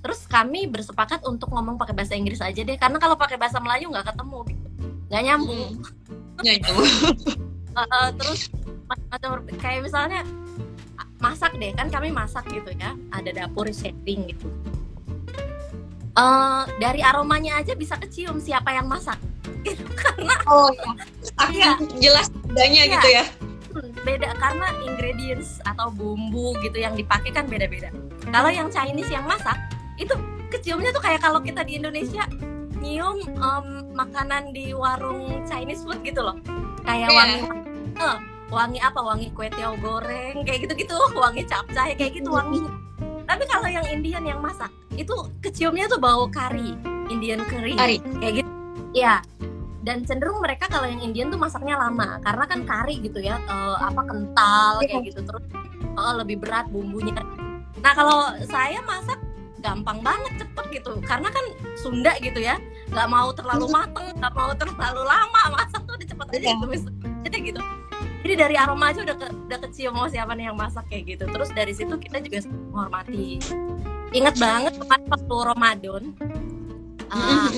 Terus 0.05 0.29
kami 0.29 0.69
bersepakat 0.69 1.25
untuk 1.25 1.49
ngomong 1.49 1.81
pakai 1.81 1.97
bahasa 1.97 2.13
Inggris 2.13 2.45
aja 2.45 2.61
deh. 2.61 2.77
Karena 2.77 3.01
kalau 3.01 3.17
pakai 3.17 3.41
bahasa 3.41 3.57
Melayu 3.57 3.89
nggak 3.89 4.13
ketemu 4.13 4.39
gitu. 4.53 4.69
Nggak 5.09 5.23
nyambung. 5.25 5.71
Ya 6.45 6.53
itu. 6.61 6.75
Eh, 7.75 7.83
eh, 7.83 8.09
terus 8.15 8.41
macam 9.11 9.31
kayak 9.57 9.83
misalnya 9.83 10.23
masak 11.19 11.57
deh 11.57 11.73
kan 11.73 11.89
kami 11.89 12.13
masak 12.13 12.45
gitu 12.49 12.71
ya 12.77 12.93
ada 13.11 13.31
dapur 13.33 13.67
sharing 13.67 14.29
gitu 14.29 14.47
Eh, 16.15 16.63
dari 16.79 17.03
aromanya 17.03 17.59
aja 17.59 17.75
bisa 17.75 17.99
kecium 17.99 18.39
siapa 18.39 18.71
yang 18.71 18.87
masak 18.87 19.19
gitu 19.67 19.83
karena 19.99 20.39
Oh 20.47 20.71
ya. 20.71 20.95
Akan 21.43 21.51
Iya. 21.51 21.71
jelas 21.99 22.27
bedanya 22.31 22.83
Iya. 22.87 22.93
gitu 22.95 23.09
ya. 23.11 23.25
Hmm, 23.75 23.91
beda 24.07 24.31
karena 24.39 24.67
ingredients 24.87 25.59
atau 25.67 25.91
bumbu 25.91 26.55
gitu 26.63 26.79
yang 26.79 26.95
dipakai 26.95 27.35
kan 27.35 27.51
beda-beda. 27.51 27.91
Kalau 28.31 28.47
yang 28.47 28.71
Chinese 28.71 29.11
yang 29.11 29.27
masak 29.27 29.59
itu 29.99 30.15
keciumnya 30.49 30.95
tuh 30.95 31.03
kayak 31.03 31.19
kalau 31.19 31.43
kita 31.43 31.67
di 31.67 31.83
Indonesia 31.83 32.23
nyium 32.79 33.19
em, 33.27 33.67
makanan 33.91 34.55
di 34.55 34.71
warung 34.71 35.43
Chinese 35.51 35.83
food 35.83 35.99
gitu 36.07 36.23
loh. 36.23 36.39
Kayak 36.85 37.09
Iya. 37.09 37.17
wangi 37.17 37.39
eh, 37.95 38.17
wangi 38.51 38.79
apa? 38.79 39.01
Wangi 39.01 39.27
kue 39.33 39.49
tiaw 39.49 39.75
goreng 39.77 40.45
kayak 40.45 40.69
gitu-gitu, 40.69 40.97
wangi 41.23 41.43
capcay 41.45 41.93
kayak 41.95 42.13
gitu 42.15 42.29
wangi. 42.29 42.61
Tapi 43.25 43.45
kalau 43.49 43.67
yang 43.67 43.87
Indian 43.89 44.23
yang 44.23 44.41
masak 44.41 44.69
itu 44.95 45.15
keciumnya 45.41 45.89
tuh 45.89 45.97
bau 45.97 46.29
kari, 46.29 46.77
Indian 47.09 47.41
curry 47.45 47.73
Kari. 47.75 47.97
kayak 48.21 48.35
gitu. 48.41 48.51
Iya. 48.93 49.25
Dan 49.85 50.01
cenderung 50.01 50.41
mereka 50.41 50.65
kalau 50.65 50.89
yang 50.89 51.01
Indian 51.03 51.29
tuh 51.29 51.37
masaknya 51.37 51.77
lama 51.77 52.17
karena 52.21 52.45
kan 52.47 52.65
kari 52.65 53.01
gitu 53.01 53.21
ya, 53.21 53.37
eh, 53.39 53.77
apa 53.79 54.01
kental 54.03 54.81
kayak 54.81 55.05
gitu 55.09 55.21
terus 55.21 55.45
eh, 55.85 56.15
lebih 56.15 56.41
berat 56.41 56.69
bumbunya. 56.69 57.17
Nah 57.81 57.93
kalau 57.93 58.33
saya 58.45 58.81
masak 58.81 59.21
gampang 59.61 60.01
banget 60.01 60.45
cepet 60.45 60.65
gitu 60.75 60.93
karena 61.01 61.29
kan 61.29 61.45
Sunda 61.75 62.13
gitu 62.21 62.37
ya 62.37 62.61
nggak 62.93 63.09
mau 63.09 63.33
terlalu 63.33 63.65
mateng 63.67 64.13
nggak 64.15 64.35
mau 64.37 64.53
terlalu 64.53 65.03
lama 65.03 65.43
masak 65.57 65.81
cepet 66.25 66.35
aja 66.35 66.47
Iya. 66.47 66.55
gitu 66.57 66.91
jadi 67.23 67.37
gitu 67.45 67.61
jadi 68.25 68.35
dari 68.39 68.57
aroma 68.57 68.89
aja 68.89 69.05
udah 69.05 69.17
ke, 69.17 69.27
udah 69.47 69.59
kecium 69.61 69.93
mau 69.93 70.09
siapa 70.09 70.33
nih 70.33 70.49
yang 70.49 70.57
masak 70.57 70.85
kayak 70.89 71.05
gitu 71.11 71.25
terus 71.27 71.51
dari 71.51 71.71
situ 71.71 71.95
kita 71.95 72.19
juga 72.19 72.41
menghormati 72.71 73.37
ingat 74.11 74.35
banget 74.37 74.73
kemarin 74.77 75.07
waktu 75.07 75.35
Ramadan 75.45 76.03
uh, 77.09 77.51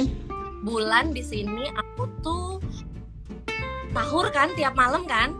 bulan 0.60 1.10
di 1.10 1.22
sini 1.22 1.70
aku 1.70 2.04
tuh 2.20 2.58
sahur 3.90 4.28
kan 4.28 4.52
tiap 4.52 4.74
malam 4.74 5.06
kan 5.06 5.32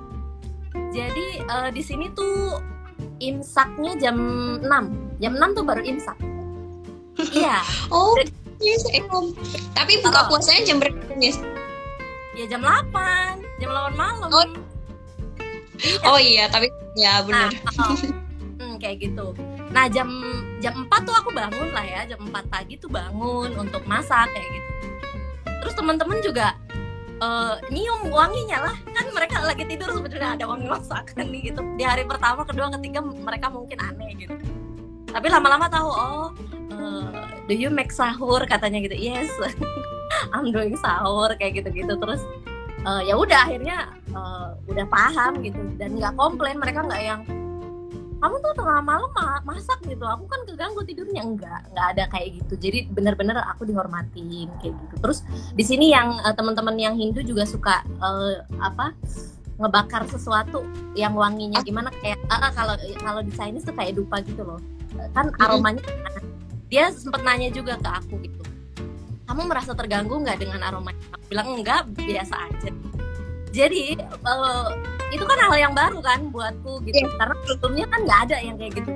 jadi 0.89 1.27
eh, 1.43 1.71
di 1.71 1.83
sini 1.83 2.09
tuh 2.11 2.57
imsaknya 3.19 3.97
jam 3.99 4.17
6 4.61 4.65
jam 5.19 5.33
6 5.35 5.57
tuh 5.57 5.65
baru 5.65 5.83
imsak 5.83 6.17
iya 7.33 7.61
Oh, 7.93 8.17
yes, 8.57 8.85
Em. 8.89 9.05
Tapi 9.73 10.01
buka 10.01 10.25
Oh. 10.25 10.33
puasanya 10.33 10.65
jam 10.65 10.77
berapa? 10.81 10.97
Ya 12.37 12.45
jam 12.53 12.61
8 12.61 13.41
jam 13.59 13.71
8 13.73 13.97
malam 13.97 14.31
Oh. 14.31 14.49
Oh 16.09 16.19
iya, 16.21 16.49
tapi 16.49 16.73
ya 16.97 17.21
benar. 17.25 17.53
Nah, 17.53 17.89
oh. 17.93 17.97
Hmm, 18.57 18.77
kayak 18.81 19.05
gitu. 19.05 19.37
Nah 19.73 19.85
jam 19.93 20.09
jam 20.65 20.89
4 20.89 21.05
tuh 21.05 21.13
aku 21.13 21.31
bangun 21.37 21.69
lah 21.73 21.85
ya, 21.85 22.01
jam 22.09 22.21
4 22.25 22.33
pagi 22.49 22.81
tuh 22.81 22.89
bangun 22.89 23.53
untuk 23.61 23.85
masak 23.85 24.29
kayak 24.33 24.49
gitu. 24.57 24.71
Terus 25.61 25.75
teman-teman 25.77 26.19
juga 26.25 26.57
eh, 27.21 27.55
nyium 27.69 28.09
wanginya 28.09 28.73
lah, 28.73 28.77
kan 28.93 29.05
mereka 29.13 29.45
lagi 29.45 29.65
tidur 29.69 29.93
sebetulnya 29.93 30.37
ada 30.37 30.45
wangi 30.49 30.69
masakan 30.69 31.29
nih 31.29 31.53
gitu. 31.53 31.61
Di 31.77 31.85
hari 31.85 32.09
pertama, 32.09 32.45
kedua, 32.49 32.73
ketiga 32.81 33.05
mereka 33.05 33.53
mungkin 33.53 33.79
aneh 33.81 34.17
gitu. 34.17 34.37
Tapi 35.13 35.27
lama-lama 35.29 35.69
tahu 35.69 35.89
oh 35.93 36.29
eh, 36.73 37.09
do 37.49 37.53
you 37.53 37.69
make 37.69 37.93
sahur 37.93 38.41
katanya 38.49 38.81
gitu. 38.81 38.97
Yes, 38.97 39.29
I'm 40.35 40.51
doing 40.51 40.77
sahur 40.79 41.31
kayak 41.37 41.63
gitu-gitu. 41.63 41.95
Terus 41.97 42.23
eh, 42.87 43.03
ya 43.09 43.15
udah 43.17 43.49
akhirnya 43.49 43.91
eh, 44.11 44.49
udah 44.71 44.87
paham 44.89 45.41
gitu. 45.43 45.61
Dan 45.77 45.99
nggak 45.99 46.15
komplain 46.17 46.57
mereka 46.61 46.85
nggak 46.85 47.03
yang 47.03 47.23
kamu 48.17 48.41
tuh 48.41 48.53
tengah 48.57 48.81
malam 48.81 49.13
ma- 49.13 49.45
masak 49.45 49.77
gitu. 49.85 50.03
Aku 50.03 50.25
kan 50.25 50.41
keganggu 50.49 50.81
tidurnya. 50.89 51.23
Enggak 51.23 51.69
nggak 51.73 51.87
ada 51.97 52.05
kayak 52.11 52.41
gitu. 52.41 52.55
Jadi 52.57 52.79
bener-bener 52.89 53.37
aku 53.45 53.69
dihormatin 53.69 54.49
kayak 54.61 54.73
gitu. 54.73 54.95
Terus 55.05 55.19
di 55.53 55.65
sini 55.65 55.93
yang 55.93 56.17
eh, 56.25 56.35
teman-teman 56.35 56.77
yang 56.81 56.95
Hindu 56.97 57.21
juga 57.21 57.45
suka 57.45 57.85
eh, 57.85 58.41
apa 58.61 58.97
ngebakar 59.57 60.05
sesuatu 60.13 60.69
yang 60.93 61.17
wanginya 61.17 61.65
gimana 61.65 61.89
kayak 62.05 62.21
ah, 62.29 62.53
kalau 62.53 62.77
kalau 63.01 63.25
di 63.25 63.33
Chinese 63.33 63.65
tuh 63.65 63.73
kayak 63.73 63.97
dupa 63.97 64.21
gitu 64.25 64.45
loh. 64.45 64.61
Kan 65.13 65.33
aromanya 65.41 65.85
dia 66.67 66.91
sempat 66.91 67.23
nanya 67.23 67.49
juga 67.55 67.79
ke 67.79 67.89
aku 67.89 68.15
gitu 68.27 68.43
kamu 69.27 69.43
merasa 69.51 69.75
terganggu 69.75 70.15
nggak 70.23 70.39
dengan 70.39 70.63
aroma 70.63 70.95
aku 71.11 71.27
bilang? 71.29 71.47
Enggak 71.59 71.91
biasa 71.99 72.35
aja. 72.47 72.71
Jadi 73.51 73.99
uh, 74.23 74.71
itu 75.11 75.25
kan 75.27 75.39
hal 75.39 75.57
yang 75.59 75.75
baru 75.75 75.99
kan 76.03 76.31
buatku 76.31 76.83
gitu. 76.87 77.07
Iya. 77.07 77.11
karena 77.19 77.35
sebelumnya 77.47 77.87
kan 77.91 78.01
nggak 78.07 78.21
ada 78.31 78.37
yang 78.43 78.57
kayak 78.59 78.73
gitu. 78.79 78.91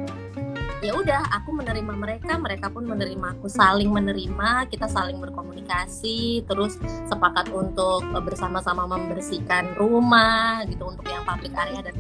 Ya 0.81 0.97
udah 0.97 1.29
aku 1.37 1.53
menerima 1.53 1.93
mereka 1.93 2.41
mereka 2.41 2.67
pun 2.73 2.89
menerima 2.89 3.37
aku. 3.37 3.51
Saling 3.51 3.91
menerima 3.91 4.71
kita 4.71 4.87
saling 4.89 5.21
berkomunikasi 5.21 6.47
terus 6.47 6.81
sepakat 7.11 7.53
untuk 7.53 8.07
bersama-sama 8.25 8.89
membersihkan 8.89 9.77
rumah 9.77 10.65
gitu 10.71 10.89
untuk 10.89 11.05
yang 11.11 11.27
public 11.27 11.53
area 11.57 11.85
dan 11.85 11.97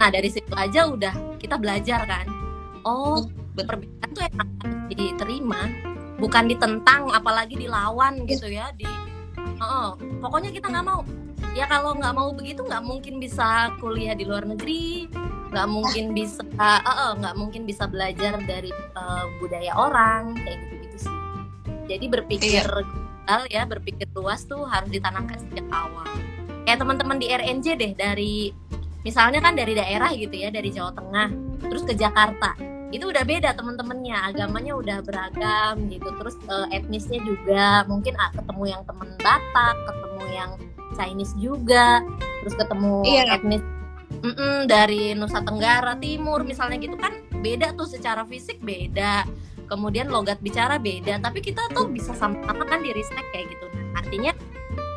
nah 0.00 0.08
dari 0.08 0.32
situ 0.32 0.48
aja 0.56 0.88
udah 0.88 1.36
kita 1.36 1.60
belajar 1.60 2.04
kan. 2.08 2.26
Oh 2.84 3.28
perbedaan 3.56 4.08
tuh 4.16 4.24
enak 4.24 4.48
diterima 4.88 5.89
bukan 6.20 6.44
ditentang 6.46 7.08
apalagi 7.10 7.56
dilawan 7.56 8.28
gitu 8.28 8.46
ya 8.46 8.70
di 8.76 8.84
oh, 9.58 9.96
pokoknya 10.20 10.52
kita 10.52 10.68
nggak 10.68 10.86
mau. 10.86 11.02
Ya 11.56 11.66
kalau 11.66 11.98
nggak 11.98 12.14
mau 12.14 12.30
begitu 12.30 12.62
nggak 12.62 12.84
mungkin 12.84 13.18
bisa 13.18 13.74
kuliah 13.82 14.14
di 14.14 14.28
luar 14.28 14.46
negeri 14.46 15.08
nggak 15.50 15.66
mungkin 15.66 16.04
bisa 16.18 16.44
eh, 16.44 16.80
eh, 16.84 17.12
nggak 17.18 17.34
mungkin 17.34 17.64
bisa 17.64 17.88
belajar 17.88 18.38
dari 18.44 18.70
eh, 18.70 19.24
budaya 19.40 19.72
orang 19.74 20.36
kayak 20.44 20.58
gitu 20.60 20.74
gitu 20.84 20.96
sih. 21.08 21.16
Jadi 21.90 22.04
berpikir 22.06 22.62
global 22.68 23.40
ya 23.50 23.62
berpikir 23.66 24.06
luas 24.14 24.46
tuh 24.46 24.62
harus 24.68 24.92
ditanamkan 24.92 25.40
sejak 25.40 25.66
awal. 25.72 26.06
Kayak 26.68 26.84
teman-teman 26.84 27.18
di 27.18 27.26
RNJ 27.32 27.66
deh 27.80 27.92
dari 27.96 28.52
misalnya 29.00 29.40
kan 29.40 29.56
dari 29.56 29.72
daerah 29.72 30.12
gitu 30.12 30.36
ya 30.36 30.52
dari 30.52 30.68
Jawa 30.68 30.92
Tengah 30.92 31.28
terus 31.66 31.82
ke 31.88 31.96
Jakarta 31.96 32.52
itu 32.90 33.06
udah 33.06 33.22
beda 33.22 33.54
temen-temennya 33.54 34.34
agamanya 34.34 34.72
udah 34.74 34.98
beragam 35.06 35.86
gitu. 35.86 36.10
Terus 36.10 36.36
eh, 36.50 36.78
etnisnya 36.82 37.22
juga 37.22 37.86
mungkin 37.86 38.18
ah, 38.18 38.30
ketemu 38.34 38.64
yang 38.76 38.82
temen 38.82 39.08
Batak 39.22 39.76
ketemu 39.86 40.22
yang 40.34 40.50
Chinese 40.98 41.34
juga 41.38 42.02
terus 42.42 42.54
ketemu 42.58 43.04
Iya. 43.06 43.38
etnis 43.38 43.62
mm-mm, 44.20 44.66
dari 44.66 45.14
Nusa 45.14 45.44
Tenggara 45.44 45.94
Timur 45.96 46.42
misalnya 46.42 46.82
gitu 46.82 46.98
kan 46.98 47.14
beda 47.40 47.78
tuh 47.78 47.86
secara 47.86 48.26
fisik 48.26 48.58
beda. 48.60 49.24
Kemudian 49.70 50.10
logat 50.10 50.42
bicara 50.42 50.82
beda 50.82 51.22
tapi 51.22 51.38
kita 51.38 51.70
tuh 51.70 51.86
bisa 51.86 52.10
sama-sama 52.18 52.66
kan 52.66 52.82
di 52.82 52.90
respect 52.90 53.30
kayak 53.30 53.54
gitu. 53.54 53.66
Nah, 53.70 54.02
artinya 54.02 54.32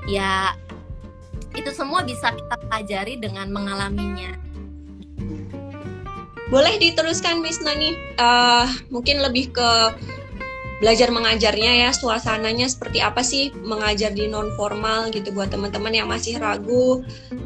ya 0.09 0.57
itu 1.53 1.69
semua 1.69 2.01
bisa 2.01 2.33
kita 2.33 2.57
pelajari 2.57 3.21
dengan 3.21 3.53
mengalaminya 3.53 4.33
Boleh 6.51 6.75
diteruskan 6.77 7.39
Miss 7.39 7.63
Nani, 7.63 7.95
Eh, 8.19 8.67
mungkin 8.93 9.19
lebih 9.23 9.51
ke 9.55 9.69
belajar 10.83 11.07
mengajarnya 11.15 11.87
ya, 11.87 11.89
suasananya 11.95 12.67
seperti 12.67 12.99
apa 12.99 13.23
sih 13.23 13.55
mengajar 13.63 14.11
di 14.11 14.27
non 14.27 14.51
formal 14.59 15.07
gitu 15.15 15.31
buat 15.31 15.47
teman-teman 15.47 15.95
yang 15.95 16.11
masih 16.11 16.35
ragu 16.37 17.01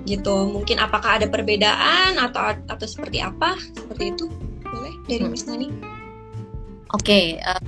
gitu. 0.09 0.49
Mungkin 0.49 0.81
apakah 0.81 1.21
ada 1.21 1.29
perbedaan 1.29 2.17
atau 2.17 2.57
atau 2.65 2.87
seperti 2.89 3.21
apa? 3.21 3.53
Seperti 3.77 4.17
itu. 4.17 4.25
Boleh 4.65 4.93
dari 5.05 5.23
Hmm. 5.23 5.31
Miss 5.31 5.45
Nani? 5.45 5.69
Oke, 6.97 7.37
eh, 7.37 7.61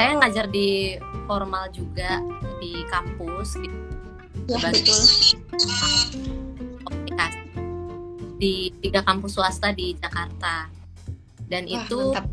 saya 0.00 0.12
ngajar 0.16 0.48
di 0.48 0.96
formal 1.26 1.68
juga 1.76 2.22
di 2.62 2.80
kampus 2.88 3.58
gitu, 3.60 3.78
Ya, 4.46 4.62
komunikasi 4.62 5.34
di 8.36 8.70
tiga 8.80 9.00
kampus 9.02 9.36
swasta 9.40 9.72
di 9.72 9.96
Jakarta. 9.96 10.68
Dan 11.46 11.64
Wah, 11.66 11.74
itu 11.82 12.00
mantap. 12.12 12.26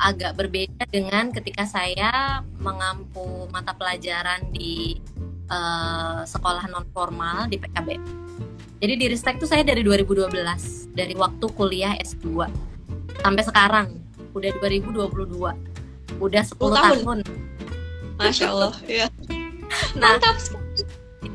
agak 0.00 0.32
berbeda 0.36 0.84
dengan 0.90 1.30
ketika 1.30 1.64
saya 1.68 2.40
mengampu 2.58 3.46
mata 3.52 3.72
pelajaran 3.76 4.52
di 4.52 4.98
eh, 5.48 6.20
sekolah 6.24 6.68
non 6.68 6.86
formal 6.92 7.48
di 7.48 7.56
PKB. 7.56 7.88
Jadi 8.80 8.94
di 8.96 9.06
Ristek 9.12 9.36
tuh 9.36 9.44
saya 9.44 9.60
dari 9.60 9.84
2012, 9.84 10.96
dari 10.96 11.12
waktu 11.12 11.46
kuliah 11.52 11.92
S2 12.00 12.48
sampai 13.20 13.44
sekarang 13.44 13.88
udah 14.32 14.50
2022. 14.56 16.16
Udah 16.20 16.42
10 16.44 16.56
tahun. 16.56 16.74
tahun. 16.80 17.18
Masya 18.20 18.46
Allah. 18.52 18.72
Ya. 18.88 19.08
Nah, 19.96 20.16
Mantap 20.16 20.36
sekali. 20.40 20.69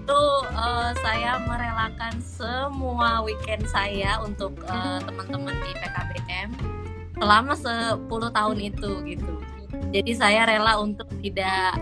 Itu 0.06 0.24
eh, 0.54 0.92
saya 1.02 1.42
merelakan 1.50 2.14
semua 2.22 3.26
weekend 3.26 3.66
saya 3.66 4.22
untuk 4.22 4.54
eh, 4.70 5.02
teman-teman 5.02 5.58
di 5.66 5.72
PKBM 5.82 6.50
selama 7.18 7.58
10 7.58 8.06
tahun 8.06 8.58
itu 8.62 8.92
gitu. 9.10 9.34
Jadi 9.90 10.12
saya 10.14 10.46
rela 10.46 10.78
untuk 10.78 11.10
tidak 11.26 11.74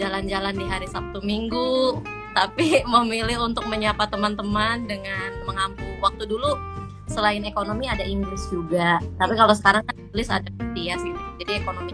jalan-jalan 0.00 0.54
di 0.56 0.64
hari 0.64 0.88
Sabtu 0.88 1.20
Minggu, 1.20 2.00
tapi 2.32 2.80
memilih 2.96 3.44
untuk 3.44 3.68
menyapa 3.68 4.08
teman-teman 4.08 4.88
dengan 4.88 5.44
mengampu 5.44 5.84
waktu 6.00 6.24
dulu 6.24 6.56
selain 7.04 7.44
ekonomi 7.44 7.84
ada 7.84 8.04
Inggris 8.06 8.48
juga. 8.48 8.96
Tapi 9.20 9.36
kalau 9.36 9.52
sekarang 9.52 9.84
kan 9.84 9.96
Inggris 10.08 10.32
ada 10.32 10.48
Matias 10.56 11.04
gitu. 11.04 11.20
Jadi 11.44 11.52
ekonomi 11.60 11.92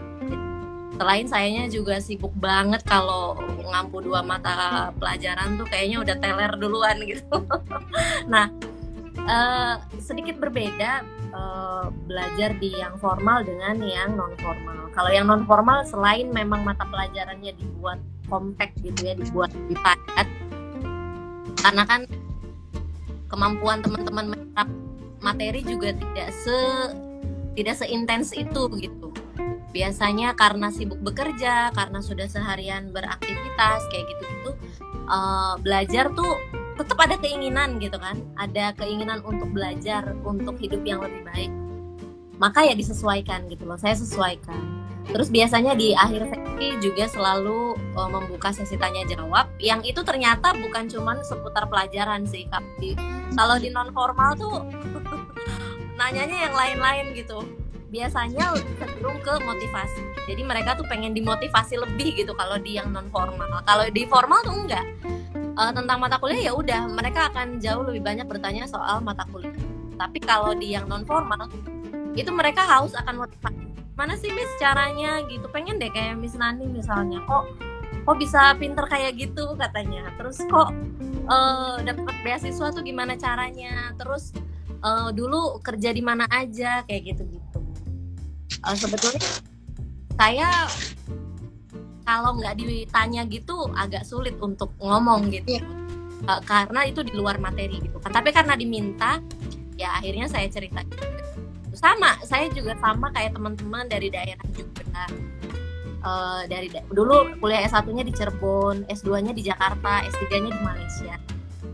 selain 0.95 1.27
sayanya 1.27 1.65
juga 1.67 1.99
sibuk 1.99 2.31
banget 2.39 2.79
kalau 2.87 3.35
ngampu 3.59 3.99
dua 3.99 4.23
mata 4.23 4.89
pelajaran 4.95 5.59
tuh 5.59 5.67
kayaknya 5.67 5.97
udah 6.01 6.15
teler 6.23 6.51
duluan 6.55 6.97
gitu. 7.03 7.35
nah, 8.31 8.47
eh, 9.19 9.75
sedikit 9.99 10.39
berbeda 10.39 11.03
eh, 11.35 11.85
belajar 12.07 12.55
di 12.55 12.71
yang 12.79 12.95
formal 12.95 13.43
dengan 13.43 13.75
yang 13.83 14.15
non 14.15 14.31
formal. 14.39 14.87
Kalau 14.95 15.11
yang 15.11 15.27
non 15.27 15.43
formal 15.43 15.83
selain 15.83 16.31
memang 16.31 16.63
mata 16.63 16.87
pelajarannya 16.87 17.51
dibuat 17.59 17.99
compact 18.31 18.79
gitu 18.79 19.11
ya, 19.11 19.13
dibuat 19.19 19.51
lebih 19.53 19.77
padat, 19.83 20.27
karena 21.61 21.83
kan 21.85 22.01
kemampuan 23.29 23.83
teman-teman 23.83 24.31
menyerap 24.31 24.69
materi 25.19 25.61
juga 25.65 25.91
tidak 25.91 26.29
se 26.31 26.57
tidak 27.57 27.75
seintens 27.81 28.31
itu 28.37 28.63
gitu 28.79 29.09
biasanya 29.75 30.39
karena 30.39 30.71
sibuk 30.71 31.03
bekerja 31.03 31.75
karena 31.75 31.99
sudah 31.99 32.31
seharian 32.31 32.95
beraktivitas 32.95 33.83
kayak 33.91 34.07
gitu-gitu 34.07 34.51
eh, 34.87 35.53
belajar 35.59 36.07
tuh 36.15 36.39
tetap 36.75 36.97
ada 36.99 37.15
keinginan 37.19 37.79
gitu 37.79 37.95
kan. 37.99 38.19
Ada 38.35 38.75
keinginan 38.75 39.23
untuk 39.23 39.51
belajar 39.51 40.15
untuk 40.23 40.59
hidup 40.59 40.83
yang 40.83 40.99
lebih 41.03 41.23
baik. 41.27 41.51
Maka 42.35 42.67
ya 42.67 42.75
disesuaikan 42.75 43.47
gitu 43.47 43.63
loh 43.63 43.79
saya 43.79 43.95
sesuaikan. 43.95 44.83
Terus 45.05 45.29
biasanya 45.29 45.77
di 45.77 45.93
akhir 45.93 46.27
sesi 46.33 46.67
juga 46.83 47.05
selalu 47.11 47.75
eh, 47.75 48.09
membuka 48.11 48.55
sesi 48.55 48.79
tanya 48.79 49.03
jawab 49.07 49.51
yang 49.59 49.83
itu 49.83 50.03
ternyata 50.03 50.55
bukan 50.55 50.87
cuman 50.87 51.19
seputar 51.23 51.67
pelajaran 51.67 52.23
sih 52.27 52.47
kalau 53.35 53.59
di 53.59 53.69
non 53.71 53.91
formal 53.91 54.35
tuh 54.39 54.63
nanyanya 55.99 56.49
yang 56.49 56.55
lain-lain 56.55 57.05
gitu 57.15 57.64
biasanya 57.89 58.55
cenderung 58.81 59.19
ke 59.21 59.33
motivasi. 59.41 60.01
Jadi 60.25 60.41
mereka 60.41 60.73
tuh 60.77 60.85
pengen 60.89 61.13
dimotivasi 61.13 61.77
lebih 61.77 62.17
gitu 62.17 62.33
kalau 62.33 62.57
di 62.57 62.77
yang 62.77 62.89
non 62.89 63.07
formal. 63.13 63.61
Kalau 63.65 63.85
di 63.89 64.03
formal 64.09 64.41
tuh 64.41 64.55
enggak. 64.55 64.85
Eh, 65.55 65.71
tentang 65.71 66.03
mata 66.03 66.19
kuliah 66.19 66.51
ya 66.51 66.53
udah 66.53 66.91
mereka 66.91 67.31
akan 67.31 67.63
jauh 67.63 67.87
lebih 67.87 68.03
banyak 68.03 68.27
bertanya 68.27 68.67
soal 68.67 68.99
mata 68.99 69.23
kuliah. 69.31 69.55
Tapi 69.95 70.19
kalau 70.19 70.51
di 70.51 70.75
yang 70.75 70.91
non 70.91 71.07
formal 71.07 71.47
itu 72.15 72.27
mereka 72.31 72.63
haus 72.67 72.91
akan 72.91 73.23
motivasi. 73.23 73.63
Mana 73.95 74.19
sih 74.19 74.27
Miss 74.35 74.51
caranya 74.59 75.23
gitu? 75.31 75.47
Pengen 75.55 75.79
deh 75.79 75.87
kayak 75.87 76.19
Miss 76.19 76.35
Nani 76.35 76.67
misalnya. 76.67 77.23
Kok 77.23 77.43
kok 78.03 78.17
bisa 78.19 78.51
pinter 78.59 78.83
kayak 78.91 79.15
gitu 79.15 79.55
katanya. 79.55 80.11
Terus 80.19 80.43
kok 80.43 80.75
eh, 81.31 81.75
dapat 81.87 82.15
beasiswa 82.19 82.67
tuh 82.75 82.83
gimana 82.83 83.15
caranya? 83.15 83.95
Terus 83.95 84.35
eh, 84.83 85.09
dulu 85.15 85.63
kerja 85.63 85.95
di 85.95 86.03
mana 86.03 86.27
aja 86.27 86.83
kayak 86.83 87.15
gitu-gitu. 87.15 87.64
Eh, 88.63 88.77
sebetulnya 88.79 89.21
saya 90.15 90.69
kalau 92.05 92.37
nggak 92.37 92.55
ditanya 92.61 93.25
gitu 93.27 93.67
agak 93.75 94.07
sulit 94.07 94.37
untuk 94.39 94.71
ngomong 94.79 95.33
gitu. 95.33 95.59
Iya. 95.59 95.63
Eh, 96.25 96.41
karena 96.47 96.87
itu 96.87 97.03
di 97.03 97.11
luar 97.17 97.35
materi 97.41 97.81
gitu 97.83 97.97
kan. 97.99 98.15
Tapi 98.15 98.31
karena 98.31 98.55
diminta 98.55 99.19
ya 99.75 99.99
akhirnya 99.99 100.31
saya 100.31 100.47
cerita 100.47 100.79
sama 101.75 102.15
saya 102.23 102.47
juga 102.55 102.71
sama 102.79 103.11
kayak 103.11 103.35
teman-teman 103.35 103.91
dari 103.91 104.07
daerah 104.07 104.47
juga. 104.55 105.03
Eh, 106.05 106.41
dari 106.45 106.69
da- 106.69 106.85
dulu 106.93 107.41
kuliah 107.41 107.65
S1 107.65 107.89
nya 107.89 108.05
di 108.05 108.13
Cirebon 108.13 108.85
S2 108.85 109.25
nya 109.25 109.33
di 109.33 109.41
Jakarta 109.41 110.05
S3 110.05 110.37
nya 110.37 110.51
di 110.53 110.61
Malaysia 110.61 111.17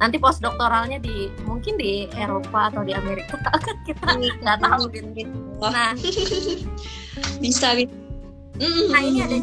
nanti 0.01 0.17
postdoktoralnya 0.17 0.97
di 0.97 1.29
mungkin 1.45 1.77
di 1.77 2.09
Eropa 2.17 2.73
atau 2.73 2.81
di 2.81 2.91
Amerika 2.97 3.37
kan 3.65 3.77
kita 3.85 4.17
nggak 4.41 4.57
tahu. 4.65 4.89
Gitu 4.89 5.29
nah. 5.61 5.93
Bisa 7.43 7.77
bisa. 7.77 7.93
Mm, 8.57 8.83
Nah 8.89 9.01
ini 9.01 9.19
ada 9.21 9.37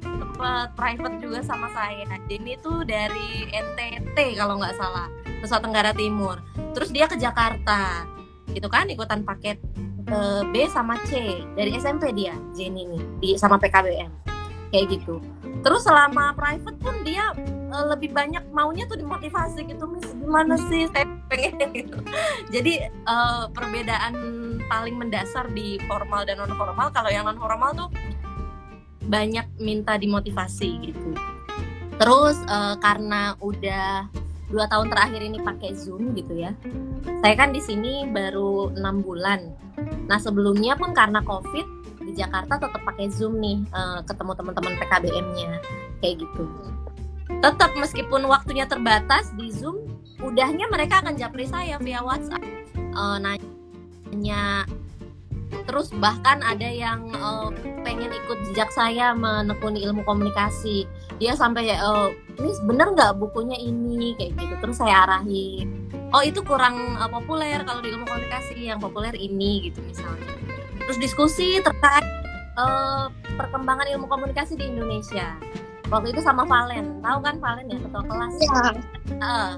tempat 0.00 0.68
private 0.72 1.16
juga 1.20 1.40
sama 1.44 1.68
saya. 1.76 2.08
Denny 2.28 2.56
tuh 2.60 2.84
dari 2.84 3.44
NTT 3.52 4.36
kalau 4.40 4.56
nggak 4.56 4.76
salah, 4.80 5.08
Nusa 5.44 5.60
Tenggara 5.60 5.92
Timur. 5.92 6.40
Terus 6.72 6.88
dia 6.92 7.04
ke 7.08 7.16
Jakarta, 7.16 8.04
gitu 8.52 8.68
kan 8.70 8.88
ikutan 8.88 9.24
paket 9.24 9.60
eh, 10.08 10.42
B 10.48 10.64
sama 10.70 10.96
C. 11.08 11.42
Dari 11.56 11.76
SMP 11.76 12.12
dia, 12.16 12.36
Jenny 12.56 12.88
nih, 12.88 13.02
di 13.20 13.28
sama 13.36 13.60
PKBM. 13.60 14.12
kayak 14.68 15.00
gitu. 15.00 15.16
Terus 15.64 15.80
selama 15.88 16.36
private 16.36 16.76
pun 16.84 17.00
dia 17.00 17.32
uh, 17.70 17.86
lebih 17.94 18.10
banyak 18.12 18.42
maunya 18.50 18.84
tuh 18.88 18.98
dimotivasi 18.98 19.68
gitu 19.68 19.84
mis 19.88 20.04
gimana 20.18 20.56
sih? 20.68 20.88
Saya 20.92 21.06
pengen 21.28 21.70
gitu 21.72 21.98
jadi 22.54 22.88
uh, 23.04 23.48
perbedaan 23.52 24.14
paling 24.68 24.96
mendasar 24.96 25.48
di 25.52 25.80
formal 25.88 26.24
dan 26.28 26.40
non 26.40 26.52
formal 26.56 26.88
kalau 26.92 27.08
yang 27.12 27.24
non 27.28 27.40
formal 27.40 27.70
tuh 27.76 27.88
banyak 29.08 29.48
minta 29.56 29.96
dimotivasi 29.96 30.92
gitu. 30.92 31.10
Terus 31.98 32.36
uh, 32.46 32.76
karena 32.78 33.34
udah 33.40 34.06
dua 34.48 34.64
tahun 34.68 34.88
terakhir 34.88 35.20
ini 35.20 35.38
pakai 35.44 35.76
zoom 35.76 36.16
gitu 36.16 36.32
ya 36.40 36.56
saya 37.20 37.34
kan 37.34 37.50
di 37.50 37.60
sini 37.60 38.08
baru 38.08 38.72
enam 38.78 39.02
bulan. 39.02 39.50
Nah 40.06 40.18
sebelumnya 40.22 40.78
pun 40.78 40.94
karena 40.94 41.20
covid 41.22 41.66
di 42.02 42.12
Jakarta 42.16 42.56
tetap 42.56 42.80
pakai 42.86 43.10
zoom 43.12 43.36
nih 43.42 43.60
uh, 43.74 44.00
ketemu 44.06 44.32
teman-teman 44.32 44.74
PKBM-nya 44.80 45.52
kayak 46.00 46.24
gitu 46.24 46.44
tetap 47.28 47.70
meskipun 47.76 48.26
waktunya 48.26 48.64
terbatas 48.64 49.30
di 49.36 49.52
zoom 49.52 49.84
udahnya 50.18 50.66
mereka 50.66 51.04
akan 51.04 51.14
japri 51.14 51.46
saya 51.46 51.78
via 51.78 52.02
WhatsApp. 52.02 52.42
Uh, 52.98 53.18
nanya 53.22 54.66
terus 55.64 55.92
bahkan 55.96 56.40
ada 56.42 56.66
yang 56.66 57.08
uh, 57.20 57.52
pengen 57.84 58.10
ikut 58.10 58.38
jejak 58.50 58.72
saya 58.74 59.14
menekuni 59.14 59.84
ilmu 59.84 60.02
komunikasi. 60.02 60.88
Dia 61.22 61.38
sampai 61.38 61.78
uh, 61.78 62.10
ini 62.40 62.50
bener 62.66 62.92
nggak 62.96 63.16
bukunya 63.20 63.56
ini? 63.60 64.18
Kayak 64.18 64.34
gitu. 64.36 64.54
Terus 64.58 64.76
saya 64.82 65.06
arahin 65.06 65.88
oh 66.12 66.22
itu 66.24 66.40
kurang 66.44 66.76
uh, 66.96 67.10
populer 67.10 67.60
kalau 67.64 67.84
di 67.84 67.92
ilmu 67.92 68.08
komunikasi 68.08 68.56
yang 68.56 68.80
populer 68.80 69.12
ini 69.16 69.68
gitu 69.68 69.80
misalnya. 69.84 70.32
Terus 70.88 70.98
diskusi 71.00 71.60
terkait 71.60 72.04
uh, 72.56 73.12
perkembangan 73.36 73.88
ilmu 73.92 74.08
komunikasi 74.08 74.56
di 74.56 74.72
Indonesia 74.72 75.36
waktu 75.88 76.12
itu 76.12 76.20
sama 76.20 76.44
Valen 76.44 77.00
tahu 77.00 77.18
kan 77.24 77.36
Valen 77.40 77.66
ya 77.68 77.78
ketua 77.80 78.02
kelas 78.04 78.34
ya. 78.40 78.50
uh, 79.20 79.52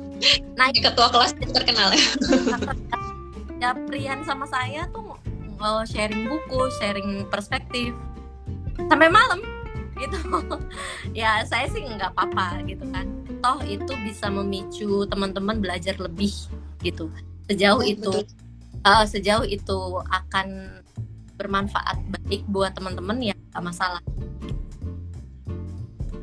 nah 0.55 0.67
ketua 0.71 1.09
kelas 1.11 1.31
terkenal 1.39 1.91
ya 1.95 2.07
ya 3.63 3.71
Prian 3.87 4.25
sama 4.25 4.49
saya 4.49 4.89
tuh 4.89 5.21
uh, 5.61 5.85
sharing 5.85 6.27
buku, 6.27 6.61
sharing 6.81 7.29
perspektif 7.29 7.93
sampai 8.89 9.13
malam 9.13 9.45
gitu. 10.01 10.17
ya 11.21 11.45
saya 11.45 11.69
sih 11.69 11.85
nggak 11.85 12.17
apa-apa 12.17 12.65
gitu 12.65 12.85
kan. 12.89 13.07
Toh 13.41 13.61
itu 13.65 13.93
bisa 14.05 14.33
memicu 14.33 15.05
teman-teman 15.09 15.61
belajar 15.61 15.97
lebih 16.01 16.33
gitu. 16.81 17.13
Sejauh 17.49 17.85
oh, 17.85 17.85
itu 17.85 18.13
uh, 18.89 19.05
sejauh 19.05 19.45
itu 19.45 19.79
akan 20.09 20.81
bermanfaat 21.37 21.97
baik 22.09 22.45
buat 22.49 22.73
teman-teman 22.77 23.21
ya 23.21 23.37
gak 23.53 23.65
masalah. 23.65 24.01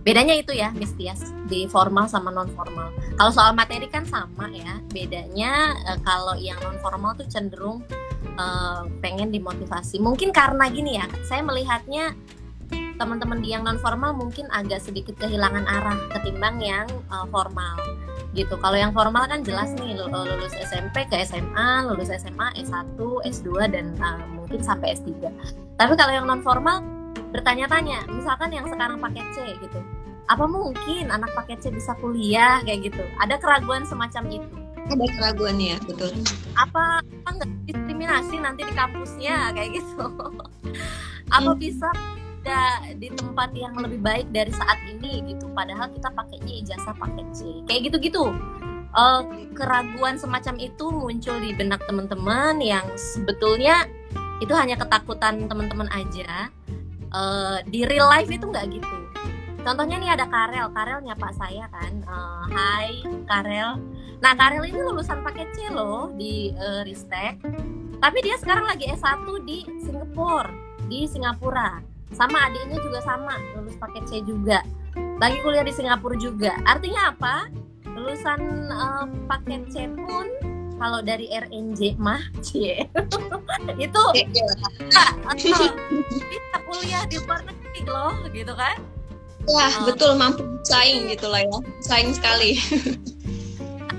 Bedanya 0.08 0.40
itu 0.40 0.56
ya, 0.56 0.72
Miss 0.72 0.96
Tias, 0.96 1.36
di 1.52 1.68
formal 1.68 2.08
sama 2.08 2.32
non 2.32 2.48
formal. 2.56 2.96
Kalau 3.20 3.28
soal 3.28 3.52
materi 3.52 3.92
kan 3.92 4.08
sama 4.08 4.48
ya. 4.56 4.80
Bedanya 4.88 5.76
uh, 5.84 6.00
kalau 6.00 6.32
yang 6.40 6.56
non 6.64 6.80
formal 6.80 7.12
tuh 7.20 7.28
cenderung 7.28 7.84
uh, 8.40 8.88
pengen 9.04 9.36
dimotivasi. 9.36 10.00
Mungkin 10.00 10.32
karena 10.32 10.72
gini 10.72 10.96
ya, 10.96 11.12
saya 11.28 11.44
melihatnya 11.44 12.16
teman-teman 12.96 13.44
di 13.44 13.52
yang 13.52 13.68
non 13.68 13.76
formal 13.84 14.16
mungkin 14.16 14.48
agak 14.48 14.80
sedikit 14.80 15.20
kehilangan 15.20 15.68
arah 15.68 16.00
ketimbang 16.16 16.64
yang 16.64 16.88
uh, 17.12 17.28
formal 17.28 17.76
gitu. 18.32 18.56
Kalau 18.64 18.80
yang 18.80 18.96
formal 18.96 19.28
kan 19.28 19.44
jelas 19.44 19.76
nih 19.76 19.92
lulus 19.92 20.56
SMP 20.56 21.04
ke 21.12 21.20
SMA, 21.28 21.84
lulus 21.84 22.16
SMA 22.16 22.56
S1, 22.56 22.96
S2 23.28 23.76
dan 23.76 23.92
uh, 24.00 24.24
mungkin 24.40 24.64
sampai 24.64 24.96
S3. 24.96 25.20
Tapi 25.76 25.94
kalau 26.00 26.16
yang 26.16 26.32
non 26.32 26.40
formal 26.40 26.80
bertanya-tanya, 27.36 28.08
misalkan 28.08 28.56
yang 28.56 28.72
sekarang 28.72 29.04
pakai 29.04 29.24
C 29.36 29.44
gitu. 29.60 29.97
Apa 30.28 30.44
mungkin 30.44 31.08
anak 31.08 31.32
pakai 31.32 31.56
C 31.60 31.72
bisa 31.72 31.96
kuliah 32.04 32.60
kayak 32.68 32.92
gitu? 32.92 33.04
Ada 33.24 33.40
keraguan 33.40 33.88
semacam 33.88 34.28
itu? 34.28 34.56
Ada 34.88 35.06
keraguan 35.16 35.56
ya 35.60 35.80
betul. 35.88 36.12
Apa 36.60 37.00
apa 37.04 37.30
nggak 37.32 37.50
diskriminasi 37.68 38.36
nanti 38.40 38.68
di 38.68 38.74
kampusnya 38.76 39.56
kayak 39.56 39.80
gitu? 39.80 40.04
Apa 41.36 41.52
hmm. 41.52 41.60
bisa 41.60 41.92
ada 42.48 42.80
di 42.96 43.12
tempat 43.12 43.52
yang 43.52 43.76
lebih 43.76 44.00
baik 44.00 44.32
dari 44.32 44.52
saat 44.56 44.80
ini 44.88 45.20
gitu? 45.28 45.52
Padahal 45.52 45.92
kita 45.92 46.08
pakainya 46.16 46.64
ijazah 46.64 46.96
pakai 46.96 47.24
C 47.36 47.64
kayak 47.68 47.92
gitu 47.92 47.98
gitu 48.00 48.24
uh, 48.96 49.22
keraguan 49.52 50.16
semacam 50.16 50.56
itu 50.60 50.88
muncul 50.88 51.36
di 51.44 51.52
benak 51.52 51.84
teman-teman 51.86 52.64
yang 52.64 52.86
sebetulnya 52.96 53.86
itu 54.40 54.54
hanya 54.54 54.78
ketakutan 54.78 55.50
teman-teman 55.50 55.90
aja. 55.92 56.48
Uh, 57.08 57.64
di 57.72 57.88
real 57.88 58.12
life 58.12 58.28
itu 58.28 58.44
nggak 58.44 58.68
gitu 58.68 59.07
contohnya 59.68 60.00
nih 60.00 60.12
ada 60.16 60.26
Karel. 60.32 60.72
Karel 60.72 61.04
nyapa 61.04 61.28
saya 61.36 61.68
kan. 61.68 61.92
Uh, 62.08 62.48
Hai 62.48 63.04
Karel. 63.28 63.84
Nah 64.24 64.34
Karel 64.40 64.64
ini 64.64 64.80
lulusan 64.80 65.20
paket 65.28 65.52
C 65.52 65.68
loh 65.68 66.16
di 66.16 66.56
uh, 66.56 66.88
Ristek. 66.88 67.44
Tapi 68.00 68.18
dia 68.24 68.40
sekarang 68.40 68.64
lagi 68.64 68.88
S1 68.88 69.28
di 69.44 69.68
Singapura 69.84 70.48
di 70.88 71.04
Singapura. 71.04 71.84
Sama 72.16 72.48
adiknya 72.48 72.80
juga 72.80 73.04
sama 73.04 73.36
lulus 73.60 73.76
paket 73.76 74.08
C 74.08 74.24
juga. 74.24 74.64
Lagi 75.20 75.44
kuliah 75.44 75.68
di 75.68 75.76
Singapura 75.76 76.16
juga. 76.16 76.56
Artinya 76.64 77.12
apa? 77.12 77.52
Lulusan 77.92 78.72
uh, 78.72 79.04
paket 79.28 79.68
C 79.68 79.92
pun 79.92 80.32
kalau 80.78 81.02
dari 81.02 81.26
RNJ 81.34 81.98
mah 81.98 82.22
cie 82.46 82.86
itu 83.82 84.04
bisa 84.14 84.46
kuliah 86.70 87.02
di 87.10 87.18
luar 87.26 87.42
negeri 87.50 87.82
loh 87.90 88.14
gitu 88.30 88.54
kan 88.54 88.78
Wah, 89.48 89.72
uh, 89.72 89.88
betul 89.88 90.12
mampu 90.20 90.44
saing 90.68 91.08
gitu 91.08 91.32
lah 91.32 91.40
ya. 91.40 91.60
Saing 91.80 92.12
sekali. 92.12 92.60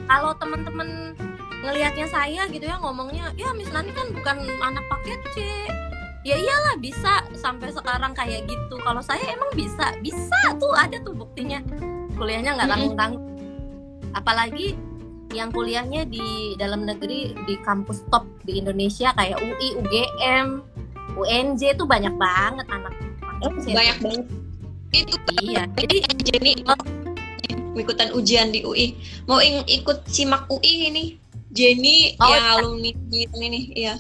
Kalau 0.09 0.37
teman-teman 0.37 1.17
ngelihatnya 1.65 2.07
saya 2.09 2.45
gitu 2.53 2.69
ya 2.69 2.77
ngomongnya, 2.81 3.33
ya 3.37 3.53
Miss 3.57 3.73
Nani 3.73 3.93
kan 3.97 4.13
bukan 4.13 4.45
anak 4.61 4.85
paket 4.93 5.21
C. 5.33 5.37
Ya 6.27 6.37
iyalah 6.37 6.77
bisa 6.77 7.25
sampai 7.33 7.73
sekarang 7.73 8.13
kayak 8.13 8.45
gitu. 8.45 8.77
Kalau 8.85 9.01
saya 9.01 9.25
emang 9.33 9.49
bisa, 9.57 9.97
bisa 10.05 10.37
tuh 10.61 10.73
ada 10.77 11.01
tuh 11.01 11.17
buktinya. 11.17 11.65
Kuliahnya 12.21 12.57
nggak 12.61 12.69
tanggung-tanggung. 12.69 13.25
Apalagi 14.13 14.77
yang 15.33 15.49
kuliahnya 15.53 16.09
di 16.09 16.57
dalam 16.61 16.85
negeri 16.85 17.37
di 17.49 17.57
kampus 17.65 18.05
top 18.13 18.25
di 18.45 18.61
Indonesia 18.61 19.13
kayak 19.17 19.41
UI, 19.41 19.81
UGM, 19.81 20.47
UNJ 21.17 21.81
tuh 21.81 21.89
banyak 21.89 22.13
banget 22.21 22.69
anak 22.69 22.93
C. 23.65 23.73
Banyak 23.73 23.97
banget 24.05 24.27
itu 24.93 25.17
iya 25.45 25.69
jadi 25.77 25.97
jadi 26.25 26.51
mau 26.65 26.79
ikutan 27.79 28.11
ujian 28.17 28.51
di 28.51 28.67
UI 28.67 28.97
mau 29.29 29.39
ing 29.39 29.63
ikut 29.69 30.09
simak 30.09 30.49
UI 30.51 30.91
ini? 30.91 31.05
Jenny 31.49 32.13
oh, 32.21 32.29
yang 32.29 32.45
iya. 32.45 32.55
alumni 32.61 32.91
ini 33.41 33.61
iya. 33.73 33.95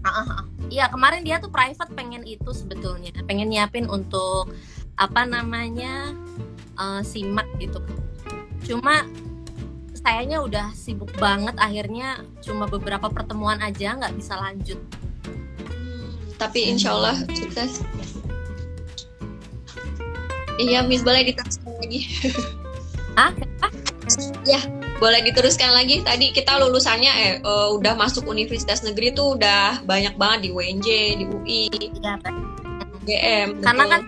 Uh, 0.00 0.08
uh, 0.08 0.40
iya 0.72 0.88
kemarin 0.88 1.20
dia 1.26 1.36
tuh 1.36 1.52
private 1.52 1.92
pengen 1.92 2.24
itu 2.24 2.48
sebetulnya. 2.52 3.12
Pengen 3.28 3.52
nyiapin 3.52 3.84
untuk 3.92 4.48
apa 4.96 5.28
namanya 5.28 6.16
uh, 6.80 7.04
simak 7.04 7.44
gitu. 7.60 7.76
Cuma 8.64 9.04
sayanya 9.92 10.40
udah 10.40 10.72
sibuk 10.72 11.12
banget. 11.20 11.52
Akhirnya 11.60 12.24
cuma 12.40 12.64
beberapa 12.64 13.12
pertemuan 13.12 13.60
aja 13.60 14.00
nggak 14.00 14.16
bisa 14.16 14.40
lanjut. 14.40 14.80
Tapi 16.40 16.72
insya 16.72 16.96
Allah 16.96 17.20
sukses 17.36 17.84
Iya, 20.56 20.80
Miss 20.88 21.04
boleh 21.04 21.28
diteruskan 21.28 21.72
lagi. 21.76 22.00
ah? 23.20 23.32
Ya, 24.48 24.60
boleh 24.96 25.20
diteruskan 25.24 25.70
lagi. 25.76 26.00
Tadi 26.00 26.32
kita 26.32 26.56
lulusannya 26.56 27.12
eh 27.12 27.34
uh, 27.44 27.76
udah 27.76 27.92
masuk 27.98 28.24
universitas 28.24 28.80
negeri 28.80 29.12
tuh 29.12 29.36
udah 29.36 29.84
banyak 29.84 30.16
banget 30.16 30.48
di 30.48 30.50
UNJ, 30.54 30.88
di 31.20 31.24
UI, 31.28 31.64
ya, 32.00 32.16
GM. 33.04 33.60
Karena 33.60 33.84
kan 33.84 34.00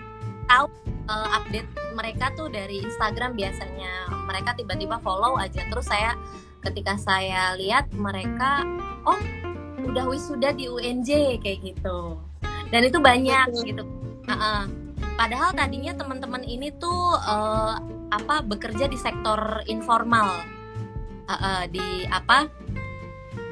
tahu 0.49 0.65
uh, 1.11 1.27
update 1.37 1.69
mereka 1.93 2.33
tuh 2.33 2.49
dari 2.49 2.81
Instagram 2.81 3.37
biasanya. 3.37 4.09
Mereka 4.25 4.57
tiba-tiba 4.57 4.97
follow 5.05 5.37
aja. 5.37 5.61
Terus 5.69 5.85
saya 5.85 6.17
ketika 6.65 6.97
saya 6.97 7.53
lihat 7.55 7.87
mereka 7.93 8.65
oh 9.05 9.19
udah 9.85 10.05
wisuda 10.09 10.57
di 10.57 10.65
UNJ 10.65 11.41
kayak 11.45 11.75
gitu. 11.75 12.17
Dan 12.69 12.89
itu 12.89 12.97
banyak 12.97 13.53
Betul. 13.53 13.65
gitu. 13.69 13.83
Uh 14.29 14.33
-uh 14.33 14.88
padahal 15.19 15.51
tadinya 15.51 15.91
teman-teman 15.99 16.47
ini 16.47 16.71
tuh 16.79 17.19
uh, 17.19 17.75
apa 18.15 18.39
bekerja 18.47 18.87
di 18.87 18.95
sektor 18.95 19.59
informal. 19.67 20.31
Uh, 21.27 21.35
uh, 21.35 21.61
di 21.69 22.07
apa 22.09 22.47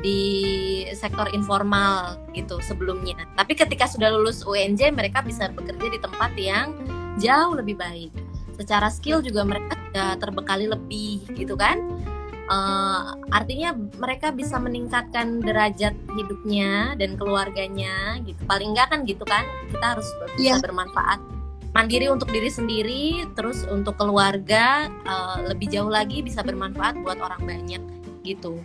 di 0.01 0.21
sektor 0.95 1.27
informal 1.35 2.15
gitu 2.31 2.57
sebelumnya. 2.63 3.27
Tapi 3.35 3.53
ketika 3.53 3.85
sudah 3.85 4.09
lulus 4.15 4.47
UNJ 4.47 4.95
mereka 4.95 5.19
bisa 5.21 5.51
bekerja 5.51 5.91
di 5.91 5.99
tempat 5.99 6.31
yang 6.39 6.73
jauh 7.19 7.53
lebih 7.53 7.75
baik. 7.75 8.09
Secara 8.57 8.89
skill 8.89 9.21
juga 9.21 9.45
mereka 9.45 9.77
sudah 9.77 10.17
terbekali 10.17 10.65
lebih 10.71 11.21
gitu 11.35 11.53
kan? 11.53 11.77
Uh, 12.47 13.13
artinya 13.29 13.75
mereka 13.99 14.31
bisa 14.31 14.55
meningkatkan 14.55 15.43
derajat 15.43 15.93
hidupnya 16.15 16.95
dan 16.95 17.13
keluarganya 17.19 18.17
gitu. 18.23 18.39
Paling 18.47 18.73
enggak 18.73 18.89
kan 18.89 19.05
gitu 19.05 19.25
kan? 19.27 19.45
Kita 19.69 19.85
harus 19.97 20.07
bisa 20.33 20.57
yeah. 20.57 20.63
bermanfaat 20.63 21.36
mandiri 21.77 22.09
untuk 22.09 22.33
diri 22.33 22.49
sendiri 22.49 23.05
terus 23.37 23.61
untuk 23.69 24.01
keluarga 24.01 24.89
uh, 25.05 25.45
lebih 25.45 25.69
jauh 25.69 25.93
lagi 25.93 26.25
bisa 26.25 26.41
bermanfaat 26.41 26.97
buat 27.05 27.21
orang 27.21 27.37
banyak 27.45 27.81
gitu. 28.25 28.57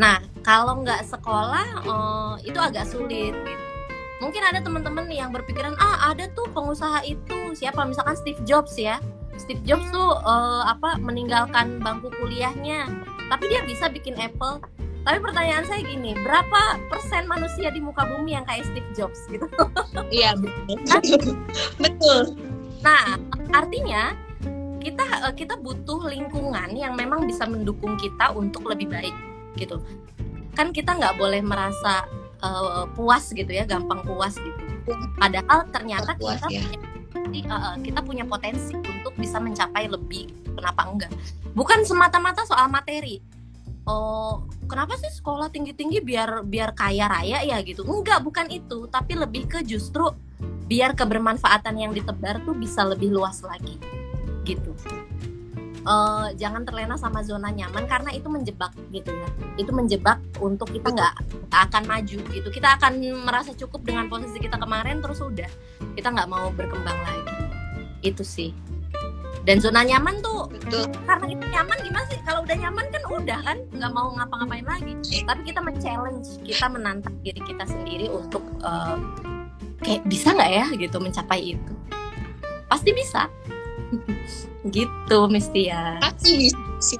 Nah 0.00 0.24
kalau 0.40 0.80
nggak 0.80 1.04
sekolah 1.04 1.84
uh, 1.84 2.34
itu 2.40 2.56
agak 2.56 2.88
sulit 2.88 3.36
gitu. 3.36 3.64
Mungkin 4.24 4.42
ada 4.42 4.64
teman-teman 4.64 5.06
yang 5.12 5.28
berpikiran 5.28 5.76
ah 5.76 6.08
ada 6.08 6.26
tuh 6.32 6.48
pengusaha 6.56 7.04
itu. 7.04 7.52
Siapa? 7.52 7.84
Misalkan 7.84 8.16
Steve 8.16 8.40
Jobs 8.48 8.80
ya. 8.80 8.96
Steve 9.36 9.62
Jobs 9.68 9.84
tuh 9.92 10.16
uh, 10.24 10.64
apa 10.66 10.96
meninggalkan 10.98 11.78
bangku 11.84 12.08
kuliahnya. 12.16 12.88
Tapi 13.28 13.44
dia 13.46 13.60
bisa 13.62 13.92
bikin 13.92 14.16
Apple 14.16 14.64
tapi 15.08 15.24
pertanyaan 15.24 15.64
saya 15.64 15.80
gini, 15.88 16.12
berapa 16.20 16.76
persen 16.92 17.24
manusia 17.24 17.72
di 17.72 17.80
muka 17.80 18.04
bumi 18.04 18.36
yang 18.36 18.44
kayak 18.44 18.68
Steve 18.68 18.92
Jobs 18.92 19.24
gitu? 19.32 19.48
Iya 20.12 20.36
betul. 20.36 20.76
betul. 21.80 22.20
Nah, 22.84 23.16
artinya 23.56 24.12
kita 24.84 25.04
eh, 25.24 25.32
kita 25.32 25.56
butuh 25.64 26.12
lingkungan 26.12 26.76
yang 26.76 26.92
memang 26.92 27.24
bisa 27.24 27.48
mendukung 27.48 27.96
kita 27.96 28.36
untuk 28.36 28.68
lebih 28.68 28.92
baik 28.92 29.16
gitu. 29.56 29.80
Kan 30.52 30.76
kita 30.76 30.92
nggak 30.92 31.16
boleh 31.16 31.40
merasa 31.40 32.04
uh, 32.44 32.84
puas 32.92 33.32
gitu 33.32 33.48
ya, 33.48 33.64
gampang 33.64 34.04
puas 34.04 34.36
gitu. 34.36 34.92
Padahal 35.16 35.64
ternyata 35.72 36.20
puas, 36.20 36.36
kita 36.36 36.52
ya. 36.52 36.64
punya, 37.16 37.56
uh, 37.56 37.76
kita 37.80 38.00
punya 38.04 38.28
potensi 38.28 38.76
untuk 38.76 39.16
bisa 39.16 39.40
mencapai 39.40 39.88
lebih. 39.88 40.28
Kenapa 40.52 40.84
enggak? 40.84 41.16
Bukan 41.56 41.80
semata-mata 41.88 42.44
soal 42.44 42.68
materi 42.68 43.37
oh 43.88 44.44
kenapa 44.68 44.94
sih 45.00 45.08
sekolah 45.08 45.48
tinggi 45.48 45.72
tinggi 45.72 45.98
biar 46.04 46.44
biar 46.44 46.76
kaya 46.76 47.08
raya 47.08 47.40
ya 47.42 47.58
gitu? 47.64 47.82
Enggak 47.88 48.20
bukan 48.20 48.46
itu. 48.52 48.86
Tapi 48.86 49.16
lebih 49.16 49.48
ke 49.48 49.64
justru 49.64 50.12
biar 50.68 50.92
kebermanfaatan 50.92 51.74
yang 51.80 51.92
ditebar 51.96 52.44
tuh 52.44 52.52
bisa 52.52 52.84
lebih 52.84 53.08
luas 53.08 53.40
lagi 53.40 53.80
gitu. 54.44 54.76
Uh, 55.88 56.28
jangan 56.36 56.68
terlena 56.68 57.00
sama 57.00 57.24
zona 57.24 57.48
nyaman 57.48 57.88
karena 57.88 58.12
itu 58.12 58.28
menjebak 58.28 58.76
gitu 58.92 59.08
ya. 59.08 59.28
Itu 59.56 59.72
menjebak 59.72 60.20
untuk 60.36 60.68
kita 60.68 60.92
nggak 60.92 61.14
akan 61.48 61.82
maju 61.88 62.18
gitu. 62.28 62.48
Kita 62.52 62.76
akan 62.76 63.00
merasa 63.24 63.56
cukup 63.56 63.88
dengan 63.88 64.12
posisi 64.12 64.36
kita 64.36 64.60
kemarin 64.60 65.00
terus 65.00 65.24
udah 65.24 65.48
kita 65.96 66.12
nggak 66.12 66.28
mau 66.28 66.52
berkembang 66.52 67.00
lagi. 67.00 67.36
Itu 68.04 68.20
sih 68.20 68.52
dan 69.44 69.62
zona 69.62 69.84
nyaman 69.84 70.18
tuh. 70.24 70.50
Betul. 70.50 70.90
karena 71.06 71.26
kita 71.28 71.44
nyaman 71.52 71.76
gimana 71.84 72.04
sih? 72.10 72.18
Kalau 72.24 72.40
udah 72.44 72.56
nyaman 72.56 72.86
kan 72.90 73.02
udah 73.08 73.38
kan 73.44 73.58
nggak 73.74 73.92
mau 73.92 74.08
ngapa-ngapain 74.16 74.66
lagi. 74.66 74.92
Tapi 75.24 75.40
kita 75.46 75.60
men-challenge 75.62 76.28
kita 76.44 76.66
menantang 76.70 77.14
diri 77.22 77.40
kita 77.44 77.64
sendiri 77.68 78.06
untuk 78.10 78.42
uh, 78.64 78.98
kayak 79.84 80.02
bisa 80.08 80.34
nggak 80.34 80.52
ya 80.52 80.66
gitu 80.76 80.96
mencapai 80.98 81.54
itu? 81.54 81.72
Pasti 82.66 82.90
bisa. 82.92 83.28
Gitu 84.68 85.18
Mistia 85.32 85.96
pasti 86.02 86.50
bisa 86.50 86.98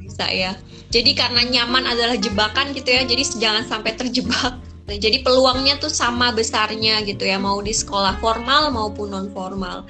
bisa 0.00 0.26
ya. 0.32 0.52
Jadi 0.88 1.12
karena 1.12 1.44
nyaman 1.44 1.84
adalah 1.84 2.16
jebakan 2.16 2.72
gitu 2.72 2.88
ya 2.88 3.04
jadi 3.04 3.20
jangan 3.36 3.64
sampai 3.68 3.92
terjebak. 3.98 4.56
Jadi 4.88 5.24
peluangnya 5.24 5.76
tuh 5.80 5.88
sama 5.88 6.32
besarnya 6.32 7.00
gitu 7.04 7.24
ya 7.24 7.40
mau 7.40 7.60
di 7.64 7.72
sekolah 7.72 8.16
formal 8.20 8.72
maupun 8.72 9.12
non 9.12 9.28
formal 9.32 9.88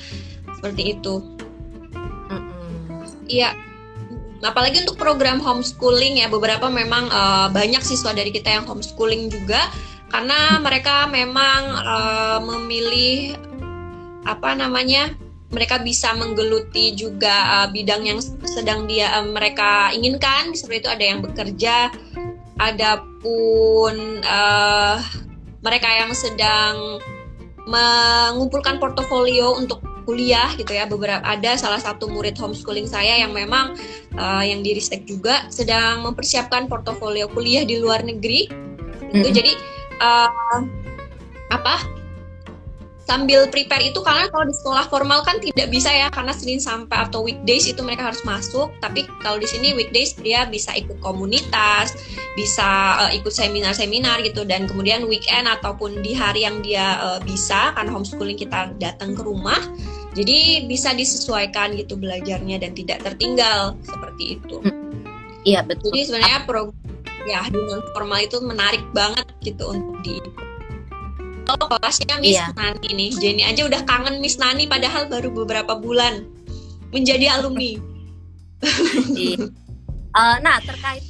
seperti 0.63 0.95
itu 0.95 1.42
Iya. 3.27 3.55
Apalagi 4.43 4.83
untuk 4.83 4.99
program 4.99 5.39
homeschooling 5.39 6.19
ya 6.19 6.27
beberapa 6.27 6.67
memang 6.67 7.07
uh, 7.15 7.47
banyak 7.55 7.79
siswa 7.87 8.11
dari 8.11 8.35
kita 8.35 8.51
yang 8.51 8.67
homeschooling 8.67 9.31
juga 9.31 9.71
karena 10.11 10.59
mereka 10.59 11.07
memang 11.07 11.63
uh, 11.79 12.39
memilih 12.43 13.39
apa 14.27 14.55
namanya 14.59 15.15
mereka 15.55 15.79
bisa 15.79 16.11
menggeluti 16.19 16.97
juga 16.99 17.63
uh, 17.63 17.69
bidang 17.71 18.03
yang 18.03 18.19
sedang 18.43 18.91
dia 18.91 19.15
uh, 19.15 19.27
mereka 19.31 19.95
inginkan 19.95 20.57
seperti 20.59 20.85
itu 20.85 20.91
ada 20.91 21.05
yang 21.07 21.21
bekerja 21.23 21.77
ada 22.59 22.99
pun 23.23 24.25
uh, 24.27 24.99
mereka 25.63 25.87
yang 25.87 26.11
sedang 26.19 26.99
mengumpulkan 27.71 28.83
portofolio 28.83 29.55
untuk 29.55 29.92
kuliah 30.03 30.51
gitu 30.59 30.75
ya. 30.75 30.85
Beberapa 30.85 31.23
ada 31.23 31.55
salah 31.57 31.79
satu 31.79 32.11
murid 32.11 32.35
homeschooling 32.37 32.91
saya 32.91 33.23
yang 33.23 33.33
memang 33.33 33.79
uh, 34.19 34.43
yang 34.43 34.61
di 34.61 34.75
Ristek 34.77 35.07
juga 35.07 35.47
sedang 35.49 36.03
mempersiapkan 36.05 36.67
portofolio 36.67 37.31
kuliah 37.31 37.63
di 37.63 37.79
luar 37.79 38.03
negeri. 38.03 38.51
Mm 38.51 39.21
-hmm. 39.21 39.33
jadi 39.35 39.53
uh, 40.01 40.61
apa 41.53 42.02
sambil 43.13 43.45
prepare 43.53 43.93
itu 43.93 44.01
karena 44.01 44.33
kalau 44.33 44.49
di 44.49 44.57
sekolah 44.57 44.89
formal 44.89 45.21
kan 45.21 45.37
tidak 45.37 45.69
bisa 45.69 45.93
ya 45.93 46.09
karena 46.09 46.33
Senin 46.33 46.57
sampai 46.57 47.05
atau 47.05 47.21
weekdays 47.21 47.69
itu 47.69 47.85
mereka 47.85 48.09
harus 48.09 48.25
masuk. 48.25 48.73
Tapi 48.81 49.05
kalau 49.21 49.37
di 49.37 49.45
sini 49.45 49.77
weekdays 49.77 50.17
dia 50.17 50.49
bisa 50.49 50.73
ikut 50.73 50.97
komunitas 51.05 51.93
bisa 52.33 52.97
uh, 53.05 53.13
ikut 53.13 53.29
seminar-seminar 53.29 54.25
gitu. 54.25 54.49
Dan 54.49 54.65
kemudian 54.65 55.05
weekend 55.05 55.45
ataupun 55.45 56.01
di 56.01 56.17
hari 56.17 56.49
yang 56.49 56.65
dia 56.65 56.97
uh, 57.05 57.21
bisa 57.21 57.77
karena 57.77 57.93
homeschooling 57.93 58.41
kita 58.41 58.73
datang 58.81 59.13
ke 59.13 59.21
rumah 59.21 59.61
jadi 60.13 60.69
bisa 60.69 60.93
disesuaikan 60.93 61.73
gitu 61.77 61.97
belajarnya 61.97 62.61
dan 62.61 62.73
tidak 62.77 63.01
tertinggal 63.01 63.77
seperti 63.81 64.41
itu. 64.41 64.61
Iya 65.49 65.65
betul. 65.65 65.93
Jadi 65.93 66.01
sebenarnya 66.09 66.41
program 66.45 66.77
ya 67.23 67.41
di 67.49 67.55
non 67.55 67.81
formal 67.95 68.21
itu 68.21 68.39
menarik 68.43 68.83
banget 68.93 69.25
gitu 69.41 69.73
untuk 69.73 69.95
di 70.03 70.19
kalau 71.47 71.67
kelasnya 71.67 72.17
Miss 72.23 72.39
iya. 72.39 72.51
Nani 72.55 72.91
nih. 72.95 73.11
Jenny 73.19 73.43
aja 73.43 73.67
udah 73.67 73.83
kangen 73.85 74.23
Miss 74.23 74.39
Nani 74.39 74.67
padahal 74.71 75.11
baru 75.11 75.31
beberapa 75.33 75.77
bulan. 75.79 76.27
Menjadi 76.95 77.39
alumni. 77.39 77.79
Iya. 79.19 79.51
uh, 80.15 80.37
nah 80.39 80.63
terkait 80.63 81.03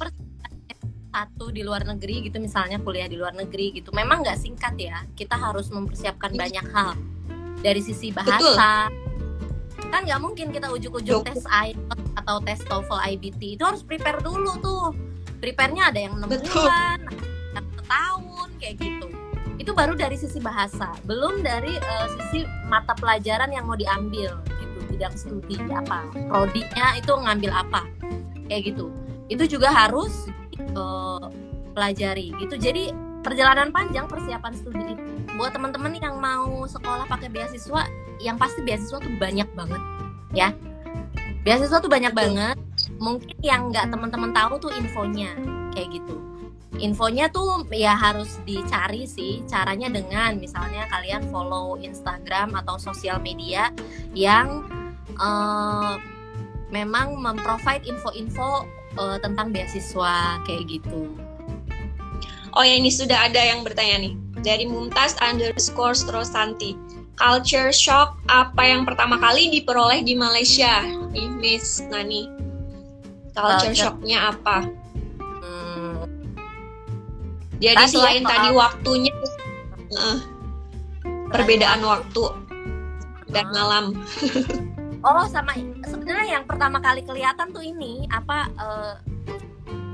satu 1.13 1.53
di 1.53 1.61
luar 1.61 1.85
negeri 1.85 2.25
gitu 2.25 2.41
misalnya 2.41 2.81
kuliah 2.81 3.05
di 3.05 3.21
luar 3.21 3.37
negeri 3.37 3.77
gitu. 3.77 3.93
Memang 3.93 4.25
nggak 4.25 4.41
singkat 4.41 4.73
ya 4.81 5.05
kita 5.13 5.37
harus 5.37 5.69
mempersiapkan 5.69 6.33
banyak 6.33 6.65
hal. 6.73 6.97
Dari 7.61 7.79
sisi 7.79 8.09
bahasa 8.09 8.41
Betul. 8.41 8.57
kan 9.93 10.01
nggak 10.09 10.21
mungkin 10.25 10.49
kita 10.49 10.73
ujuk-ujuk 10.73 11.21
tes 11.29 11.45
IELTS 11.45 12.09
atau 12.17 12.41
tes 12.41 12.59
TOEFL 12.65 12.99
IBT 13.13 13.61
itu 13.61 13.63
harus 13.63 13.85
prepare 13.85 14.17
dulu 14.25 14.57
tuh. 14.57 14.89
Prepare-nya 15.37 15.93
ada 15.93 15.99
yang 16.01 16.17
enam 16.17 16.33
bulan 16.33 16.97
ada 17.53 17.81
tahun 17.85 18.47
kayak 18.57 18.75
gitu 18.81 19.12
itu 19.63 19.71
baru 19.71 19.95
dari 19.95 20.19
sisi 20.19 20.43
bahasa 20.43 20.91
belum 21.07 21.39
dari 21.39 21.79
uh, 21.79 22.07
sisi 22.19 22.43
mata 22.67 22.91
pelajaran 22.99 23.47
yang 23.47 23.63
mau 23.63 23.79
diambil 23.79 24.35
gitu. 24.59 24.79
Bidang 24.91 25.15
studi 25.15 25.55
apa 25.71 26.03
prodinya 26.27 26.99
itu 26.99 27.13
ngambil 27.15 27.51
apa 27.55 27.87
kayak 28.51 28.75
gitu. 28.75 28.91
Itu 29.31 29.47
juga 29.47 29.71
harus 29.71 30.27
uh, 30.75 31.31
pelajari 31.71 32.35
gitu. 32.43 32.59
Jadi 32.59 32.91
perjalanan 33.23 33.71
panjang 33.71 34.05
persiapan 34.11 34.51
studi 34.51 34.83
itu. 34.99 35.03
Buat 35.39 35.55
teman-teman 35.55 35.95
yang 35.95 36.19
mau 36.19 36.67
sekolah 36.67 37.07
pakai 37.07 37.31
beasiswa 37.31 37.87
yang 38.19 38.35
pasti 38.35 38.59
beasiswa 38.67 38.99
tuh 38.99 39.15
banyak 39.15 39.47
banget 39.55 39.81
ya. 40.35 40.51
Beasiswa 41.47 41.79
tuh 41.79 41.89
banyak 41.89 42.11
banget. 42.11 42.59
Mungkin 42.99 43.39
yang 43.39 43.71
nggak 43.71 43.87
teman-teman 43.95 44.35
tahu 44.35 44.59
tuh 44.59 44.71
infonya 44.75 45.31
kayak 45.71 46.03
gitu 46.03 46.32
infonya 46.81 47.29
tuh 47.29 47.69
ya 47.69 47.93
harus 47.93 48.41
dicari 48.47 49.05
sih 49.05 49.45
caranya 49.45 49.93
dengan 49.93 50.37
misalnya 50.41 50.89
kalian 50.89 51.21
follow 51.29 51.77
Instagram 51.77 52.57
atau 52.57 52.81
sosial 52.81 53.21
media 53.21 53.69
yang 54.17 54.65
uh, 55.21 56.01
memang 56.73 57.21
memprovide 57.21 57.85
info-info 57.85 58.65
uh, 58.97 59.17
tentang 59.21 59.53
beasiswa 59.53 60.41
kayak 60.49 60.65
gitu. 60.65 61.13
Oh 62.53 62.61
ya 62.61 62.77
ini 62.77 62.89
sudah 62.89 63.29
ada 63.29 63.41
yang 63.41 63.65
bertanya 63.65 64.09
nih 64.09 64.13
dari 64.41 64.65
Mumtaz 64.65 65.17
underscore 65.21 65.97
Strosanti. 65.97 66.77
Culture 67.13 67.69
shock 67.69 68.17
apa 68.25 68.61
yang 68.65 68.89
pertama 68.89 69.21
kali 69.21 69.53
diperoleh 69.53 70.01
di 70.01 70.17
Malaysia? 70.17 70.81
Nih 71.13 71.29
Miss 71.29 71.85
Nani. 71.85 72.25
Culture, 73.33 73.69
Culture. 73.69 73.77
shocknya 73.77 74.33
apa? 74.33 74.82
Jadi 77.63 77.79
tadi 77.79 77.93
selain 77.95 78.23
ya, 78.23 78.27
tadi 78.27 78.49
waktunya 78.51 79.13
uh, 79.95 80.19
perbedaan 81.31 81.79
waktu 81.79 82.23
dan 83.31 83.47
malam. 83.55 83.95
oh, 85.07 85.23
sama 85.31 85.55
sebenarnya 85.87 86.43
yang 86.43 86.45
pertama 86.45 86.83
kali 86.83 87.07
kelihatan 87.07 87.55
tuh 87.55 87.63
ini 87.63 88.03
apa 88.11 88.51
uh, 88.59 88.93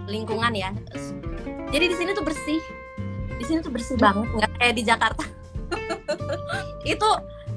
lingkungan 0.10 0.50
ya. 0.58 0.74
Jadi 1.70 1.86
di 1.94 1.96
sini 1.96 2.18
tuh 2.18 2.26
bersih. 2.26 2.58
Di 3.38 3.46
sini 3.46 3.62
tuh 3.62 3.72
bersih 3.72 3.96
banget, 4.02 4.26
nggak 4.34 4.52
kayak 4.58 4.74
di 4.74 4.84
Jakarta. 4.84 5.24
itu 6.92 7.10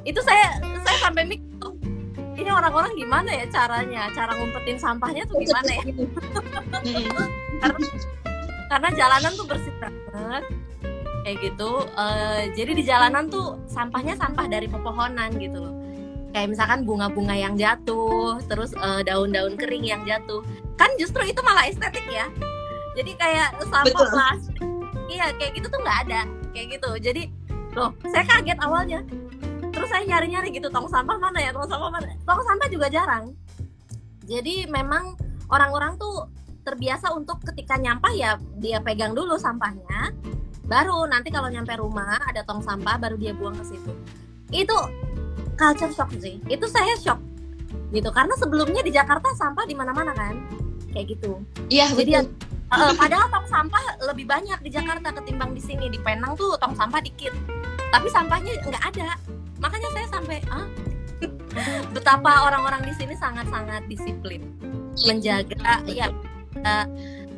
itu 0.04 0.20
saya 0.20 0.60
saya 0.84 0.98
sampai 1.08 1.24
mikir 1.24 1.52
ini 2.36 2.50
orang-orang 2.50 2.92
gimana 2.98 3.30
ya 3.30 3.46
caranya 3.48 4.10
cara 4.10 4.34
ngumpetin 4.34 4.78
sampahnya 4.80 5.22
tuh 5.30 5.38
gimana 5.38 5.70
ya 5.78 5.84
karena 7.62 7.86
karena 8.72 8.88
jalanan 8.96 9.32
tuh 9.36 9.44
bersih 9.44 9.74
banget. 9.76 10.44
Kayak 11.22 11.36
gitu. 11.44 11.70
Uh, 11.92 12.48
jadi 12.56 12.72
di 12.72 12.82
jalanan 12.88 13.28
tuh 13.28 13.60
sampahnya 13.68 14.16
sampah 14.16 14.48
dari 14.48 14.64
pepohonan 14.64 15.28
gitu 15.36 15.60
loh. 15.60 15.74
Kayak 16.32 16.56
misalkan 16.56 16.88
bunga-bunga 16.88 17.36
yang 17.36 17.60
jatuh 17.60 18.40
terus 18.48 18.72
eh, 18.72 19.04
daun-daun 19.04 19.60
kering 19.60 19.84
yang 19.84 20.00
jatuh. 20.08 20.40
Kan 20.80 20.88
justru 20.96 21.20
itu 21.28 21.44
malah 21.44 21.68
estetik 21.68 22.08
ya. 22.08 22.24
Jadi 22.96 23.12
kayak 23.20 23.60
sampah 23.68 23.92
Betul. 23.92 24.08
plastik. 24.16 24.64
Iya 25.12 25.28
kayak 25.36 25.52
gitu 25.60 25.68
tuh 25.68 25.80
nggak 25.84 25.98
ada. 26.08 26.20
Kayak 26.56 26.80
gitu. 26.80 26.90
Jadi 27.04 27.22
loh 27.76 27.92
saya 28.08 28.24
kaget 28.24 28.58
awalnya. 28.64 29.04
Terus 29.76 29.88
saya 29.92 30.08
nyari-nyari 30.08 30.48
gitu 30.56 30.72
tong 30.72 30.88
sampah 30.88 31.20
mana 31.20 31.36
ya 31.36 31.52
tong 31.52 31.68
sampah 31.68 31.92
mana? 31.92 32.16
Tong 32.24 32.40
sampah 32.48 32.68
juga 32.72 32.88
jarang. 32.88 33.36
Jadi 34.24 34.64
memang 34.72 35.12
orang-orang 35.52 36.00
tuh 36.00 36.24
terbiasa 36.62 37.10
untuk 37.14 37.42
ketika 37.52 37.74
nyampah 37.78 38.12
ya 38.14 38.30
dia 38.58 38.78
pegang 38.78 39.12
dulu 39.12 39.34
sampahnya 39.34 40.14
baru 40.66 41.04
nanti 41.10 41.28
kalau 41.28 41.50
nyampe 41.50 41.74
rumah 41.76 42.22
ada 42.22 42.46
tong 42.46 42.62
sampah 42.62 42.96
baru 42.96 43.18
dia 43.18 43.34
buang 43.34 43.58
ke 43.58 43.74
situ. 43.74 43.92
Itu 44.54 44.76
culture 45.58 45.92
shock 45.92 46.10
sih. 46.22 46.38
Itu 46.46 46.70
saya 46.70 46.94
shock 46.96 47.18
gitu 47.92 48.08
karena 48.08 48.32
sebelumnya 48.40 48.80
di 48.80 48.92
Jakarta 48.92 49.28
sampah 49.36 49.68
di 49.68 49.74
mana-mana 49.76 50.16
kan? 50.16 50.38
Kayak 50.94 51.18
gitu. 51.18 51.42
Iya 51.68 51.92
Jadi 51.92 52.12
betul. 52.14 52.40
Eh, 52.72 52.94
padahal 52.96 53.28
tong 53.28 53.48
sampah 53.52 53.84
lebih 54.08 54.24
banyak 54.24 54.58
di 54.64 54.70
Jakarta 54.72 55.12
ketimbang 55.12 55.52
di 55.52 55.60
sini. 55.60 55.92
Di 55.92 56.00
Penang 56.00 56.38
tuh 56.38 56.56
tong 56.56 56.72
sampah 56.72 57.02
dikit 57.04 57.34
tapi 57.92 58.08
sampahnya 58.08 58.56
nggak 58.64 58.84
ada. 58.96 59.18
Makanya 59.60 59.88
saya 59.92 60.06
sampai 60.08 60.38
ah 60.48 60.66
betapa 61.94 62.48
orang-orang 62.48 62.88
di 62.88 62.94
sini 62.96 63.14
sangat-sangat 63.14 63.84
disiplin 63.86 64.42
menjaga 65.04 65.80
ya 65.88 66.08
eh, 66.62 66.86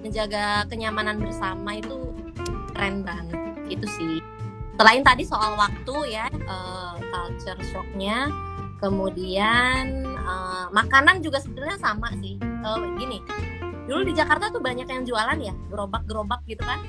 menjaga 0.05 0.69
kenyamanan 0.69 1.21
bersama 1.21 1.81
itu 1.81 2.13
keren 2.77 3.05
banget. 3.05 3.39
Itu 3.69 3.87
sih. 3.89 4.21
Selain 4.75 5.07
tadi 5.07 5.23
soal 5.23 5.55
waktu 5.55 5.97
ya 6.13 6.27
eh, 6.31 6.95
culture 7.11 7.61
shocknya 7.73 8.29
kemudian 8.79 10.05
eh, 10.05 10.67
makanan 10.73 11.25
juga 11.25 11.41
sebenarnya 11.41 11.79
sama 11.81 12.13
sih. 12.21 12.37
Eh, 12.41 12.79
gini 13.01 13.19
dulu 13.85 14.01
di 14.09 14.13
Jakarta 14.17 14.49
tuh 14.49 14.65
banyak 14.65 14.89
yang 14.89 15.05
jualan 15.05 15.39
ya 15.41 15.55
gerobak-gerobak 15.69 16.41
gitu 16.49 16.65
kan. 16.65 16.81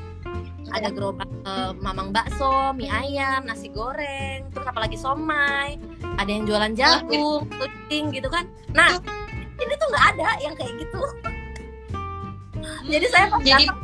Ada 0.73 0.89
gerobak 0.91 1.29
eh, 1.45 1.71
mamang 1.77 2.09
bakso, 2.15 2.73
mie 2.73 2.89
ayam, 2.89 3.45
nasi 3.45 3.69
goreng, 3.69 4.49
terus 4.51 4.65
apalagi 4.65 4.97
somai, 4.97 5.77
ada 6.17 6.29
yang 6.31 6.47
jualan 6.47 6.73
jagung, 6.73 7.45
pudding 7.51 8.09
gitu 8.15 8.27
kan. 8.31 8.49
Nah, 8.73 8.97
ini 9.61 9.73
tuh 9.77 9.87
nggak 9.91 10.05
ada 10.15 10.29
yang 10.41 10.55
kayak 10.57 10.73
gitu. 10.81 11.01
Jadi 12.85 13.05
saya 13.09 13.25
pas 13.33 13.41
Jadi- 13.41 13.67
datang, 13.67 13.79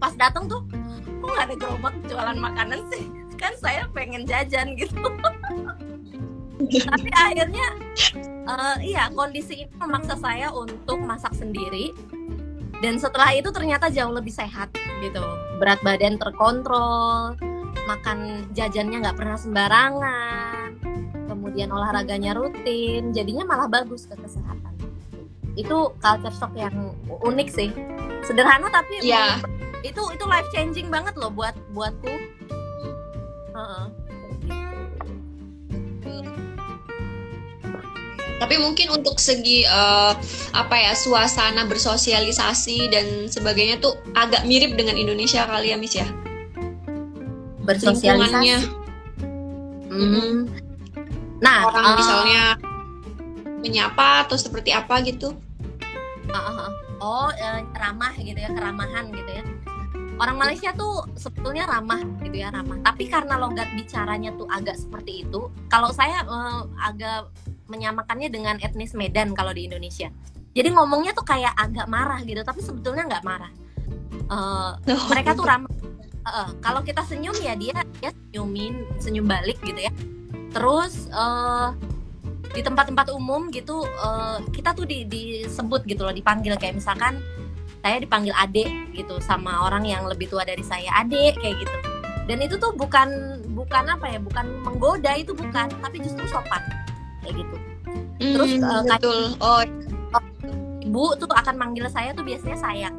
pas 0.00 0.14
datang 0.16 0.44
tuh, 0.48 0.62
kok 1.20 1.28
nggak 1.28 1.46
ada 1.46 1.54
gerobak 1.56 1.94
jualan 2.08 2.38
makanan 2.40 2.80
sih? 2.90 3.04
Kan 3.36 3.52
saya 3.60 3.86
pengen 3.92 4.24
jajan 4.24 4.74
gitu. 4.78 4.96
Tapi 6.62 7.10
akhirnya, 7.10 7.66
eh, 8.22 8.76
iya 8.86 9.10
kondisi 9.10 9.66
ini 9.66 9.72
memaksa 9.76 10.14
saya 10.16 10.48
untuk 10.54 11.02
masak 11.02 11.34
sendiri. 11.34 11.90
Dan 12.82 12.98
setelah 12.98 13.30
itu 13.34 13.50
ternyata 13.54 13.90
jauh 13.94 14.10
lebih 14.10 14.34
sehat 14.34 14.74
gitu. 15.02 15.22
Berat 15.62 15.78
badan 15.86 16.18
terkontrol, 16.18 17.38
makan 17.86 18.46
jajannya 18.54 19.06
nggak 19.06 19.18
pernah 19.18 19.38
sembarangan, 19.38 20.68
kemudian 21.30 21.70
olahraganya 21.70 22.34
rutin, 22.34 23.14
jadinya 23.14 23.46
malah 23.46 23.70
bagus 23.70 24.10
ke 24.10 24.18
kesehatan. 24.18 24.71
Itu 25.58 25.92
culture 26.00 26.34
shock 26.34 26.52
yang 26.56 26.96
unik 27.08 27.48
sih. 27.52 27.70
Sederhana 28.24 28.70
tapi 28.72 29.02
Iya. 29.02 29.42
itu 29.82 29.98
itu 30.14 30.24
life 30.30 30.46
changing 30.54 30.88
banget 30.88 31.12
loh 31.18 31.28
buat 31.28 31.52
buatku. 31.74 32.14
Heeh. 33.52 33.84
Tapi 38.42 38.58
mungkin 38.58 38.90
untuk 38.90 39.22
segi 39.22 39.62
eh, 39.62 40.12
apa 40.50 40.74
ya 40.74 40.92
suasana 40.98 41.62
bersosialisasi 41.70 42.90
dan 42.90 43.06
sebagainya 43.30 43.78
tuh 43.78 43.94
agak 44.18 44.42
mirip 44.50 44.74
dengan 44.74 44.98
Indonesia 44.98 45.46
kali 45.46 45.70
ya 45.70 45.76
Miss 45.78 45.94
ya. 45.94 46.06
Bersosialisasi. 47.62 48.66
Hmm. 49.92 50.50
Nah, 51.38 51.58
orang 51.70 51.86
eh, 51.86 51.94
misalnya 51.98 52.42
menyapa 53.62 54.26
atau 54.26 54.34
seperti 54.34 54.74
apa 54.74 55.00
gitu. 55.06 55.38
Oh, 57.02 57.30
eh, 57.34 57.66
ramah 57.74 58.14
gitu 58.14 58.38
ya, 58.38 58.50
keramahan 58.54 59.10
gitu 59.10 59.30
ya. 59.30 59.42
Orang 60.22 60.38
Malaysia 60.38 60.70
tuh 60.70 61.02
sebetulnya 61.18 61.66
ramah 61.66 61.98
gitu 62.22 62.46
ya, 62.46 62.54
ramah. 62.54 62.78
Tapi 62.78 63.10
karena 63.10 63.34
logat 63.42 63.66
bicaranya 63.74 64.30
tuh 64.38 64.46
agak 64.46 64.78
seperti 64.78 65.26
itu, 65.26 65.50
kalau 65.66 65.90
saya 65.90 66.22
eh, 66.22 66.62
agak 66.78 67.34
menyamakannya 67.66 68.30
dengan 68.30 68.54
etnis 68.62 68.94
Medan 68.94 69.34
kalau 69.34 69.50
di 69.50 69.66
Indonesia. 69.66 70.14
Jadi 70.52 70.68
ngomongnya 70.70 71.10
tuh 71.16 71.26
kayak 71.26 71.56
agak 71.58 71.90
marah 71.90 72.20
gitu, 72.22 72.38
tapi 72.46 72.60
sebetulnya 72.62 73.08
nggak 73.10 73.24
marah. 73.26 73.52
Eh, 74.30 74.70
mereka 75.10 75.34
tuh 75.34 75.42
ramah. 75.42 75.70
Eh, 76.22 76.50
kalau 76.62 76.86
kita 76.86 77.02
senyum 77.02 77.34
ya 77.42 77.58
dia 77.58 77.82
dia 77.98 78.14
senyumin, 78.14 78.86
senyum 79.02 79.26
balik 79.26 79.58
gitu 79.66 79.90
ya. 79.90 79.90
Terus 80.54 81.10
eh, 81.10 81.68
di 82.52 82.60
tempat-tempat 82.60 83.08
umum 83.10 83.48
gitu 83.48 83.82
eh, 83.84 84.38
kita 84.52 84.72
tuh 84.72 84.84
di, 84.84 85.04
disebut 85.04 85.84
gitu 85.84 86.04
loh 86.04 86.12
dipanggil. 86.12 86.54
Kayak 86.56 86.78
misalkan 86.78 87.18
saya 87.82 87.98
dipanggil 87.98 88.30
adek 88.36 88.70
gitu 88.94 89.18
sama 89.18 89.66
orang 89.66 89.82
yang 89.82 90.06
lebih 90.06 90.30
tua 90.30 90.44
dari 90.44 90.62
saya 90.62 91.02
adek 91.02 91.40
kayak 91.40 91.56
gitu. 91.58 91.76
Dan 92.30 92.38
itu 92.38 92.54
tuh 92.54 92.70
bukan 92.72 93.08
bukan 93.50 93.84
apa 93.90 94.06
ya 94.06 94.18
bukan 94.22 94.46
menggoda 94.62 95.18
itu 95.18 95.34
bukan 95.34 95.66
tapi 95.82 95.98
justru 95.98 96.22
sopan 96.30 96.62
kayak 97.26 97.42
gitu. 97.42 97.56
Terus, 98.22 98.50
Hmm, 98.54 98.62
eh, 98.62 98.82
kayak- 98.86 99.02
betul. 99.02 99.20
Oh, 99.42 99.62
ibu 100.82 101.04
tuh 101.18 101.26
akan 101.26 101.54
manggil 101.58 101.90
saya 101.90 102.14
tuh 102.14 102.22
biasanya 102.22 102.54
sayang. 102.54 102.94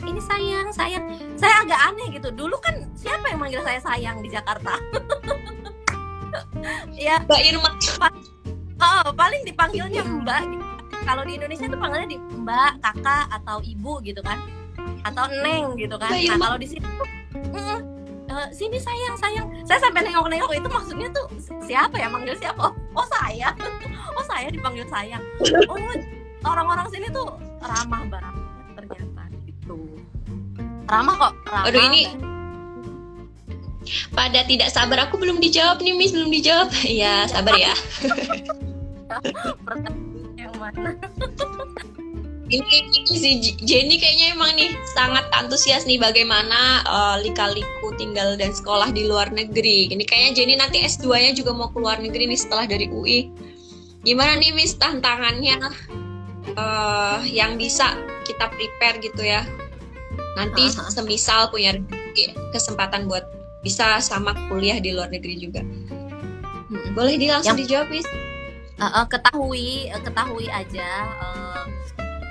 Ini 0.00 0.20
sayang 0.20 0.68
sayang. 0.72 1.04
Saya 1.36 1.64
agak 1.64 1.80
aneh 1.92 2.08
gitu. 2.16 2.28
Dulu 2.32 2.56
kan 2.60 2.84
siapa 2.92 3.32
yang 3.32 3.40
manggil 3.40 3.64
saya 3.64 3.80
sayang 3.80 4.20
di 4.20 4.28
Jakarta? 4.28 4.76
Ya 6.94 7.18
Mbak 7.26 7.40
Irma. 7.42 7.70
Oh, 8.80 9.12
paling 9.12 9.42
dipanggilnya 9.44 10.02
Mbak. 10.02 10.40
gitu. 10.48 10.64
Kalau 11.00 11.22
di 11.22 11.32
Indonesia 11.34 11.66
tuh 11.66 11.78
panggilnya 11.78 12.08
di 12.08 12.18
Mbak, 12.18 12.72
Kakak 12.80 13.24
atau 13.32 13.56
Ibu 13.58 13.92
gitu 14.02 14.20
kan. 14.20 14.38
Atau 15.02 15.24
Neng 15.38 15.76
gitu 15.76 15.96
kan. 15.96 16.12
Nah, 16.12 16.36
kalau 16.38 16.56
di 16.56 16.66
sini 16.66 16.84
tuh 16.90 17.08
"Mm-mm, 17.50 17.78
eh, 18.26 18.48
sini 18.50 18.76
sayang, 18.76 19.16
sayang. 19.16 19.46
Saya 19.62 19.80
sampai 19.80 20.04
nengok-nengok 20.04 20.52
itu 20.52 20.68
maksudnya 20.68 21.08
tuh 21.10 21.26
siapa 21.60 21.96
ya 21.96 22.08
manggil 22.08 22.36
siapa? 22.36 22.60
Oh, 22.60 22.72
oh 22.94 23.06
saya. 23.10 23.52
Oh, 24.10 24.24
saya 24.26 24.50
dipanggil 24.50 24.84
sayang. 24.86 25.22
Oh, 25.64 25.78
orang-orang 26.42 26.84
sini 26.90 27.08
tuh 27.08 27.24
ramah 27.58 28.04
banget 28.04 28.34
ternyata 28.74 29.22
gitu. 29.42 29.76
Ramah 30.84 31.14
kok, 31.16 31.32
ramah. 31.46 31.66
Aduh, 31.66 31.80
ini- 31.86 32.12
Pada 34.10 34.44
tidak 34.44 34.68
sabar 34.68 35.08
aku 35.08 35.16
belum 35.16 35.40
dijawab 35.40 35.80
nih 35.80 35.94
Miss, 35.94 36.12
belum 36.12 36.28
dijawab. 36.28 36.68
Iya, 36.86 37.26
sabar 37.26 37.54
ya. 37.56 37.72
pertanyaan 39.66 40.38
yang 40.38 40.54
mana? 40.56 40.94
Ini, 42.50 42.66
ini 42.90 43.14
si 43.14 43.30
Jenny 43.62 43.94
kayaknya 44.02 44.34
emang 44.34 44.58
nih 44.58 44.74
sangat 44.98 45.22
antusias 45.38 45.86
nih 45.86 46.02
bagaimana 46.02 46.82
eh, 46.82 47.16
lika-liku 47.22 47.94
tinggal 47.94 48.34
dan 48.34 48.50
sekolah 48.50 48.90
di 48.90 49.06
luar 49.06 49.30
negeri. 49.30 49.86
Ini 49.86 50.02
kayaknya 50.02 50.32
Jenny 50.34 50.54
nanti 50.58 50.82
S2-nya 50.82 51.30
juga 51.38 51.54
mau 51.54 51.70
ke 51.70 51.78
luar 51.78 52.02
negeri 52.02 52.26
nih 52.26 52.38
setelah 52.38 52.66
dari 52.66 52.90
UI. 52.90 53.30
Gimana 54.02 54.34
nih 54.42 54.50
Miss 54.50 54.74
tantangannya 54.74 55.62
eh, 56.58 57.18
yang 57.30 57.54
bisa 57.54 57.94
kita 58.26 58.50
prepare 58.50 58.98
gitu 58.98 59.22
ya? 59.22 59.46
Nanti 60.34 60.74
Aha. 60.74 60.90
semisal 60.90 61.54
punya 61.54 61.78
kesempatan 62.50 63.06
buat 63.06 63.30
bisa 63.62 64.02
sama 64.02 64.34
kuliah 64.50 64.82
di 64.82 64.90
luar 64.90 65.06
negeri 65.06 65.38
juga. 65.38 65.62
Mm-mm. 65.62 66.98
Boleh 66.98 67.14
di 67.14 67.30
langsung 67.30 67.54
Yang- 67.54 67.62
dijawab 67.70 67.88
Miss? 67.94 68.10
Uh, 68.80 69.04
uh, 69.04 69.06
ketahui 69.06 69.92
uh, 69.92 70.00
ketahui 70.00 70.48
aja 70.48 71.04
uh, 71.20 71.68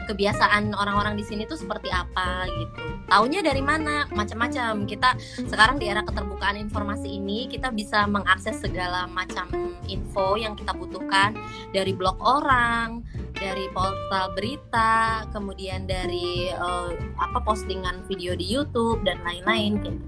kebiasaan 0.10 0.74
orang-orang 0.74 1.14
di 1.14 1.22
sini 1.22 1.46
tuh 1.46 1.62
seperti 1.62 1.94
apa 1.94 2.50
gitu. 2.50 2.82
Taunya 3.06 3.46
dari 3.46 3.62
mana? 3.62 4.10
Macam-macam. 4.10 4.90
Kita 4.90 5.14
sekarang 5.46 5.78
di 5.78 5.86
era 5.86 6.02
keterbukaan 6.02 6.58
informasi 6.58 7.22
ini 7.22 7.46
kita 7.46 7.70
bisa 7.70 8.10
mengakses 8.10 8.58
segala 8.58 9.06
macam 9.06 9.46
info 9.86 10.34
yang 10.42 10.58
kita 10.58 10.74
butuhkan 10.74 11.38
dari 11.70 11.94
blog 11.94 12.18
orang, 12.26 13.06
dari 13.38 13.70
portal 13.70 14.34
berita, 14.34 15.30
kemudian 15.30 15.86
dari 15.86 16.50
uh, 16.58 16.90
apa 17.22 17.46
postingan 17.46 18.02
video 18.10 18.34
di 18.34 18.50
YouTube 18.50 19.06
dan 19.06 19.22
lain-lain 19.22 19.78
gitu. 19.86 20.02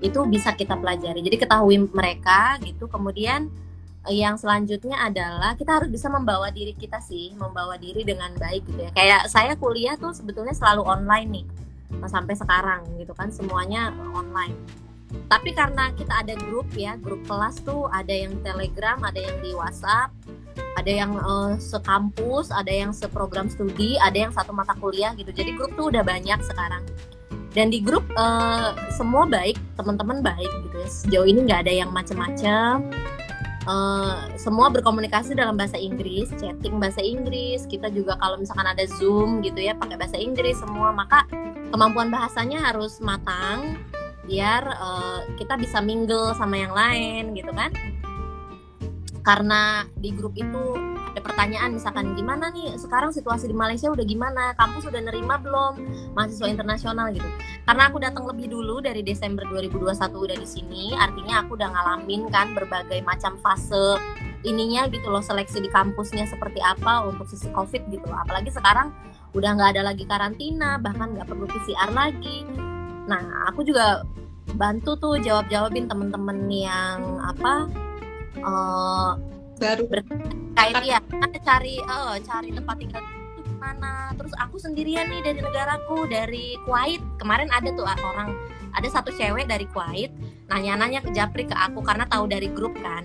Itu 0.00 0.24
bisa 0.24 0.56
kita 0.56 0.72
pelajari. 0.80 1.20
Jadi 1.20 1.36
ketahui 1.36 1.76
mereka 1.92 2.56
gitu. 2.64 2.88
Kemudian 2.88 3.52
yang 4.10 4.40
selanjutnya 4.40 4.96
adalah 4.98 5.54
kita 5.54 5.80
harus 5.80 5.90
bisa 5.92 6.08
membawa 6.08 6.48
diri 6.52 6.72
kita 6.74 6.98
sih, 7.04 7.32
membawa 7.36 7.76
diri 7.76 8.02
dengan 8.04 8.32
baik 8.36 8.64
gitu 8.68 8.80
ya. 8.88 8.90
Kayak 8.96 9.22
saya 9.30 9.52
kuliah 9.56 9.94
tuh 10.00 10.12
sebetulnya 10.16 10.52
selalu 10.52 10.82
online 10.84 11.28
nih, 11.30 11.46
sampai 12.06 12.34
sekarang 12.36 12.84
gitu 13.00 13.16
kan 13.16 13.32
semuanya 13.32 13.92
online. 14.12 14.56
tapi 15.28 15.56
karena 15.56 15.88
kita 15.96 16.20
ada 16.20 16.36
grup 16.36 16.68
ya 16.76 16.92
grup 17.00 17.24
kelas 17.24 17.64
tuh 17.64 17.88
ada 17.88 18.12
yang 18.12 18.36
telegram 18.44 19.00
ada 19.00 19.16
yang 19.16 19.36
di 19.40 19.56
WhatsApp 19.56 20.12
ada 20.76 20.90
yang 20.90 21.16
uh, 21.16 21.56
sekampus 21.56 22.52
ada 22.52 22.68
yang 22.68 22.92
seprogram 22.92 23.48
studi 23.48 23.96
ada 23.98 24.28
yang 24.28 24.32
satu 24.36 24.52
mata 24.52 24.76
kuliah 24.76 25.16
gitu 25.16 25.32
jadi 25.32 25.56
grup 25.56 25.72
tuh 25.80 25.88
udah 25.88 26.04
banyak 26.04 26.38
sekarang 26.44 26.84
dan 27.56 27.72
di 27.72 27.80
grup 27.80 28.04
uh, 28.14 28.76
semua 28.92 29.24
baik 29.24 29.56
teman-teman 29.80 30.20
baik 30.20 30.50
gitu 30.68 30.76
ya 30.76 30.88
sejauh 30.88 31.26
ini 31.26 31.48
nggak 31.48 31.66
ada 31.66 31.72
yang 31.72 31.90
macem-macem 31.90 32.84
Uh, 33.68 34.32
semua 34.40 34.72
berkomunikasi 34.72 35.36
dalam 35.36 35.60
bahasa 35.60 35.76
Inggris, 35.76 36.32
chatting 36.40 36.80
bahasa 36.80 37.04
Inggris. 37.04 37.68
Kita 37.68 37.92
juga 37.92 38.16
kalau 38.16 38.40
misalkan 38.40 38.64
ada 38.64 38.88
Zoom 38.96 39.44
gitu 39.44 39.60
ya 39.60 39.76
pakai 39.76 40.00
bahasa 40.00 40.16
Inggris 40.16 40.56
semua, 40.56 40.88
maka 40.88 41.28
kemampuan 41.68 42.08
bahasanya 42.08 42.64
harus 42.64 42.96
matang 43.04 43.76
biar 44.24 44.64
uh, 44.76 45.20
kita 45.40 45.56
bisa 45.56 45.80
mingle 45.80 46.36
sama 46.36 46.60
yang 46.60 46.72
lain 46.76 47.32
gitu 47.32 47.48
kan 47.56 47.72
karena 49.28 49.84
di 50.00 50.08
grup 50.16 50.32
itu 50.40 50.72
ada 51.12 51.20
pertanyaan 51.20 51.76
misalkan 51.76 52.16
gimana 52.16 52.48
nih 52.48 52.80
sekarang 52.80 53.12
situasi 53.12 53.44
di 53.44 53.52
Malaysia 53.52 53.92
udah 53.92 54.00
gimana? 54.00 54.56
Kampus 54.56 54.88
sudah 54.88 55.04
nerima 55.04 55.36
belum? 55.36 55.76
Mahasiswa 56.16 56.48
internasional 56.48 57.12
gitu. 57.12 57.28
Karena 57.68 57.92
aku 57.92 58.00
datang 58.00 58.24
lebih 58.24 58.48
dulu 58.48 58.80
dari 58.80 59.04
Desember 59.04 59.44
2021 59.52 59.92
udah 60.16 60.36
di 60.40 60.48
sini 60.48 60.84
artinya 60.96 61.44
aku 61.44 61.60
udah 61.60 61.68
ngalamin 61.68 62.32
kan 62.32 62.56
berbagai 62.56 63.04
macam 63.04 63.36
fase 63.44 64.00
ininya 64.48 64.88
gitu 64.88 65.12
loh 65.12 65.20
seleksi 65.20 65.60
di 65.60 65.68
kampusnya 65.68 66.24
seperti 66.24 66.64
apa 66.64 67.04
untuk 67.04 67.28
sisi 67.28 67.52
covid 67.52 67.84
gitu 67.92 68.08
loh. 68.08 68.24
Apalagi 68.24 68.48
sekarang 68.48 68.96
udah 69.36 69.50
nggak 69.60 69.76
ada 69.76 69.92
lagi 69.92 70.08
karantina 70.08 70.80
bahkan 70.80 71.12
nggak 71.12 71.28
perlu 71.28 71.44
PCR 71.44 71.92
lagi. 71.92 72.48
Nah 73.04 73.44
aku 73.52 73.60
juga 73.60 74.00
bantu 74.56 74.96
tuh 74.96 75.20
jawab 75.20 75.52
jawabin 75.52 75.84
temen-temen 75.84 76.48
yang 76.48 77.20
apa 77.20 77.68
uh, 78.48 79.10
baru. 79.58 79.84
berkait 79.88 80.76
ya 80.86 80.98
cari 81.44 81.80
uh, 81.84 82.16
cari 82.22 82.50
tempat 82.54 82.76
tinggal 82.80 83.02
itu 83.38 83.52
mana 83.58 84.14
terus 84.14 84.34
aku 84.38 84.56
sendirian 84.58 85.06
nih 85.10 85.20
dari 85.22 85.40
negaraku 85.42 86.06
dari 86.08 86.58
Kuwait. 86.66 87.02
Kemarin 87.18 87.50
ada 87.52 87.68
tuh 87.74 87.86
orang 87.86 88.34
ada 88.74 88.88
satu 88.88 89.10
cewek 89.14 89.46
dari 89.50 89.66
Kuwait 89.70 90.10
nanya-nanya 90.48 91.04
ke 91.04 91.10
Japri 91.12 91.44
ke 91.44 91.54
aku 91.54 91.82
karena 91.84 92.06
tahu 92.08 92.30
dari 92.30 92.48
grup 92.50 92.74
kan. 92.80 93.04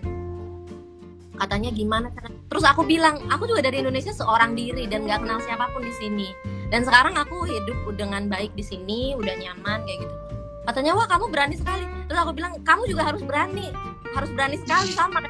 Katanya 1.33 1.73
gimana 1.73 2.13
terus 2.47 2.61
aku 2.63 2.85
bilang 2.85 3.17
aku 3.27 3.49
juga 3.49 3.65
dari 3.65 3.81
Indonesia 3.81 4.13
seorang 4.13 4.53
diri 4.53 4.85
dan 4.85 5.09
gak 5.09 5.25
kenal 5.25 5.41
siapa 5.41 5.65
pun 5.73 5.81
di 5.81 5.93
sini. 5.97 6.29
Dan 6.69 6.85
sekarang 6.85 7.13
aku 7.17 7.45
hidup 7.45 7.85
dengan 7.93 8.25
baik 8.29 8.53
di 8.57 8.65
sini 8.65 9.13
udah 9.13 9.33
nyaman 9.37 9.85
kayak 9.85 10.05
gitu. 10.05 10.15
Katanya 10.63 10.91
wah 10.97 11.05
kamu 11.09 11.25
berani 11.29 11.55
sekali. 11.57 11.85
Terus 12.09 12.19
aku 12.21 12.31
bilang 12.37 12.53
kamu 12.61 12.83
juga 12.89 13.03
harus 13.09 13.21
berani 13.25 13.73
harus 14.13 14.29
berani 14.33 14.57
sekali 14.61 14.89
sama 14.93 15.19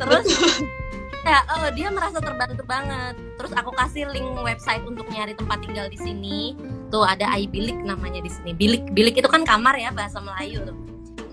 terus 0.00 0.26
ya 1.20 1.38
oh, 1.60 1.68
dia 1.76 1.88
merasa 1.92 2.18
terbantu 2.18 2.62
banget. 2.64 3.14
Terus 3.36 3.52
aku 3.56 3.70
kasih 3.76 4.08
link 4.12 4.28
website 4.40 4.82
untuk 4.88 5.06
nyari 5.12 5.36
tempat 5.36 5.60
tinggal 5.64 5.86
di 5.88 5.98
sini. 6.00 6.56
Tuh 6.88 7.04
ada 7.04 7.28
iBilik 7.36 7.76
namanya 7.84 8.24
di 8.24 8.30
sini. 8.32 8.56
Bilik 8.56 8.92
bilik 8.96 9.20
itu 9.20 9.28
kan 9.28 9.44
kamar 9.44 9.76
ya 9.76 9.92
bahasa 9.92 10.18
Melayu 10.18 10.64
tuh. 10.64 10.76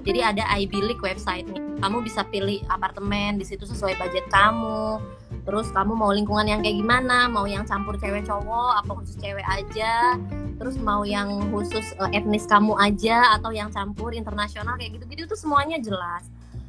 Jadi 0.08 0.24
ada 0.24 0.44
iBilik 0.56 1.00
websitenya. 1.04 1.60
Kamu 1.84 2.00
bisa 2.00 2.24
pilih 2.32 2.64
apartemen 2.72 3.36
di 3.36 3.46
situ 3.48 3.68
sesuai 3.68 4.00
budget 4.00 4.24
kamu. 4.32 5.04
Terus 5.44 5.68
kamu 5.72 5.96
mau 5.96 6.12
lingkungan 6.16 6.48
yang 6.48 6.60
kayak 6.64 6.80
gimana? 6.80 7.28
Mau 7.28 7.44
yang 7.44 7.68
campur 7.68 8.00
cewek 8.00 8.24
cowok 8.28 8.84
apa 8.84 8.92
khusus 9.04 9.20
cewek 9.20 9.44
aja 9.44 10.16
terus 10.58 10.76
mau 10.82 11.06
yang 11.06 11.54
khusus 11.54 11.94
uh, 12.02 12.10
etnis 12.10 12.50
kamu 12.50 12.74
aja 12.82 13.38
atau 13.38 13.54
yang 13.54 13.70
campur 13.70 14.12
internasional 14.12 14.74
kayak 14.78 14.98
gitu-gitu 14.98 15.30
itu 15.30 15.38
semuanya 15.38 15.78
jelas. 15.78 16.26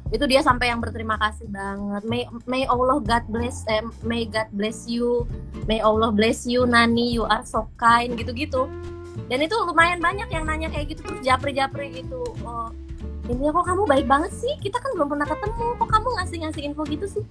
Itu 0.09 0.25
dia 0.25 0.41
sampai 0.41 0.73
yang 0.73 0.81
berterima 0.81 1.17
kasih 1.21 1.45
banget. 1.49 2.01
May 2.05 2.25
may 2.49 2.65
Allah 2.65 2.97
God 3.01 3.25
bless 3.29 3.65
eh, 3.69 3.85
may 4.01 4.25
God 4.25 4.49
bless 4.53 4.89
you. 4.89 5.25
May 5.69 5.81
Allah 5.81 6.09
bless 6.09 6.49
you 6.49 6.65
Nani. 6.65 7.13
You 7.13 7.29
are 7.29 7.45
so 7.45 7.69
kind 7.77 8.17
gitu-gitu. 8.17 8.65
Dan 9.29 9.45
itu 9.45 9.53
lumayan 9.53 10.01
banyak 10.01 10.29
yang 10.33 10.49
nanya 10.49 10.73
kayak 10.73 10.97
gitu 10.97 11.05
terus 11.05 11.21
japri-japri 11.21 11.93
gitu. 11.93 12.25
Oh, 12.41 12.73
ini 13.29 13.53
kok 13.53 13.65
kamu 13.67 13.85
baik 13.85 14.05
banget 14.09 14.33
sih? 14.33 14.53
Kita 14.57 14.81
kan 14.81 14.97
belum 14.97 15.13
pernah 15.13 15.27
ketemu. 15.29 15.77
Kok 15.77 15.89
kamu 15.89 16.07
ngasih 16.17 16.37
ngasih 16.45 16.61
info 16.65 16.81
gitu 16.89 17.05
sih? 17.05 17.23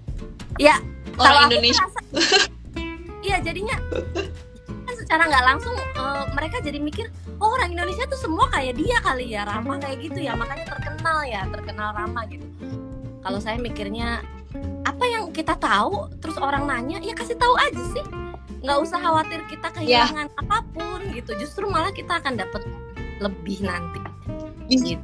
Ya 0.63 0.79
orang 1.19 1.51
Indonesia. 1.51 1.87
iya 3.27 3.43
jadinya 3.43 3.75
secara 5.09 5.25
nggak 5.25 5.45
langsung 5.57 5.73
uh, 5.97 6.29
mereka 6.37 6.61
jadi 6.61 6.77
mikir 6.77 7.09
oh 7.41 7.57
orang 7.57 7.73
Indonesia 7.73 8.05
tuh 8.13 8.21
semua 8.21 8.45
kayak 8.53 8.77
dia 8.77 9.01
kali 9.01 9.33
ya 9.33 9.49
ramah 9.49 9.81
kayak 9.81 10.05
gitu 10.05 10.21
ya 10.21 10.37
makanya 10.37 10.69
terkenal 10.69 11.25
ya 11.25 11.49
terkenal 11.49 11.97
ramah 11.97 12.29
gitu. 12.29 12.45
Kalau 13.25 13.41
saya 13.41 13.57
mikirnya 13.57 14.21
apa 14.85 15.05
yang 15.09 15.33
kita 15.33 15.57
tahu? 15.57 16.13
Terus 16.21 16.37
orang 16.37 16.69
nanya 16.69 17.01
ya 17.01 17.17
kasih 17.17 17.41
tahu 17.41 17.57
aja 17.57 17.83
sih. 17.97 18.05
Nggak 18.61 18.79
usah 18.85 19.01
khawatir 19.01 19.41
kita 19.49 19.73
kehilangan 19.73 20.29
yeah. 20.29 20.41
apa 20.45 20.61
pun 20.77 21.01
gitu. 21.17 21.33
Justru 21.41 21.65
malah 21.73 21.89
kita 21.97 22.21
akan 22.21 22.37
dapat 22.37 22.69
lebih 23.25 23.65
nanti. 23.65 24.05
Gitu. 24.69 25.01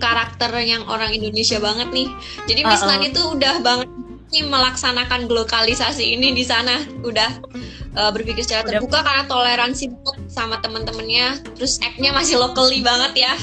karakter 0.00 0.54
yang 0.64 0.88
orang 0.88 1.12
Indonesia 1.12 1.60
banget 1.60 1.92
nih. 1.92 2.08
Jadi 2.48 2.60
Miss 2.64 2.80
uh 2.80 2.88
-uh. 2.88 2.96
Nani 2.96 3.12
tuh 3.12 3.36
udah 3.36 3.60
banget 3.60 3.90
ini 4.30 4.46
melaksanakan 4.46 5.26
globalisasi 5.26 6.14
ini 6.14 6.30
di 6.30 6.46
sana. 6.46 6.86
Udah 7.02 7.42
uh, 7.98 8.10
berpikir 8.14 8.46
secara 8.46 8.62
terbuka 8.62 9.02
karena 9.02 9.26
toleransi 9.26 9.90
sama 10.30 10.62
teman-temannya 10.62 11.42
terus 11.58 11.82
act-nya 11.82 12.14
masih 12.14 12.38
locally 12.38 12.80
banget 12.80 13.26
ya. 13.26 13.34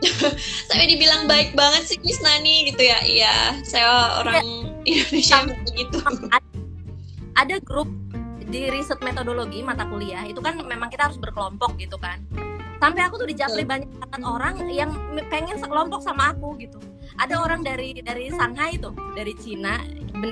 Saya 0.72 0.84
dibilang 0.88 1.28
baik 1.28 1.52
banget 1.52 1.92
sih 1.92 1.98
Miss 2.00 2.24
Nani 2.24 2.72
gitu 2.72 2.80
ya. 2.80 2.98
Iya 3.04 3.34
saya 3.68 3.88
orang 4.24 4.40
ya. 4.40 4.44
Indonesia 4.88 5.44
begitu 5.44 6.00
ada 7.36 7.56
grup 7.60 7.88
di 8.50 8.72
riset 8.72 8.96
metodologi 9.04 9.60
mata 9.60 9.84
kuliah. 9.84 10.24
Itu 10.24 10.40
kan 10.40 10.56
memang 10.64 10.88
kita 10.88 11.12
harus 11.12 11.20
berkelompok 11.20 11.76
gitu 11.76 12.00
kan. 12.00 12.24
Sampai 12.80 13.04
aku 13.04 13.20
tuh 13.20 13.28
dijapri 13.28 13.60
banyak 13.60 13.92
banget 13.92 14.22
orang 14.24 14.56
yang 14.72 14.88
pengen 15.28 15.60
sekelompok 15.60 16.00
sama 16.00 16.32
aku 16.32 16.56
gitu 16.56 16.80
ada 17.20 17.36
orang 17.44 17.60
dari 17.60 18.00
dari 18.00 18.32
Shanghai 18.32 18.80
tuh 18.80 18.96
dari 19.12 19.36
Cina. 19.36 19.76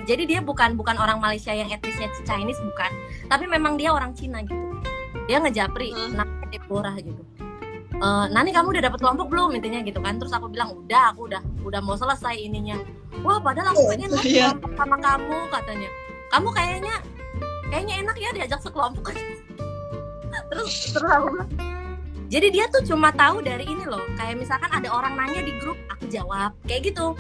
Jadi 0.09 0.24
dia 0.24 0.41
bukan 0.41 0.76
bukan 0.76 0.97
orang 0.97 1.20
Malaysia 1.20 1.53
yang 1.53 1.68
etnisnya 1.68 2.09
Chinese 2.24 2.61
bukan. 2.64 2.91
Tapi 3.28 3.45
memang 3.45 3.76
dia 3.76 3.93
orang 3.93 4.16
Cina 4.16 4.41
gitu. 4.41 4.57
Dia 5.28 5.45
ngejapri 5.45 5.93
hmm. 5.93 6.49
Deborah 6.49 6.97
gitu. 6.97 7.20
E, 7.93 8.09
Nani 8.32 8.51
kamu 8.53 8.72
udah 8.72 8.82
dapet 8.89 9.01
kelompok 9.05 9.28
belum? 9.28 9.53
intinya 9.53 9.84
gitu 9.84 10.01
kan. 10.01 10.16
Terus 10.16 10.32
aku 10.32 10.49
bilang 10.49 10.72
udah 10.72 11.12
aku 11.12 11.28
udah 11.28 11.45
udah 11.64 11.80
mau 11.84 11.97
selesai 11.97 12.36
ininya. 12.41 12.80
Wah 13.20 13.36
padahal 13.41 13.76
aku 13.76 13.93
pengen 13.93 14.12
oh, 14.16 14.24
iya. 14.24 14.57
sama 14.76 14.97
kamu 14.97 15.39
katanya. 15.53 15.89
Kamu 16.32 16.49
kayaknya 16.53 16.95
kayaknya 17.68 17.95
enak 18.05 18.16
ya 18.16 18.30
diajak 18.32 18.61
sekelompok. 18.64 19.12
Terus 20.49 20.93
terus 20.93 21.11
aku 21.12 21.26
bilang 21.32 21.51
jadi 22.29 22.53
dia 22.53 22.64
tuh 22.68 22.85
cuma 22.85 23.09
tahu 23.09 23.41
dari 23.41 23.64
ini 23.64 23.89
loh 23.89 24.05
kayak 24.20 24.37
misalkan 24.37 24.68
ada 24.68 24.93
orang 24.93 25.16
nanya 25.16 25.41
di 25.41 25.57
grup 25.64 25.81
aku 25.89 26.12
jawab 26.12 26.53
kayak 26.68 26.93
gitu. 26.93 27.16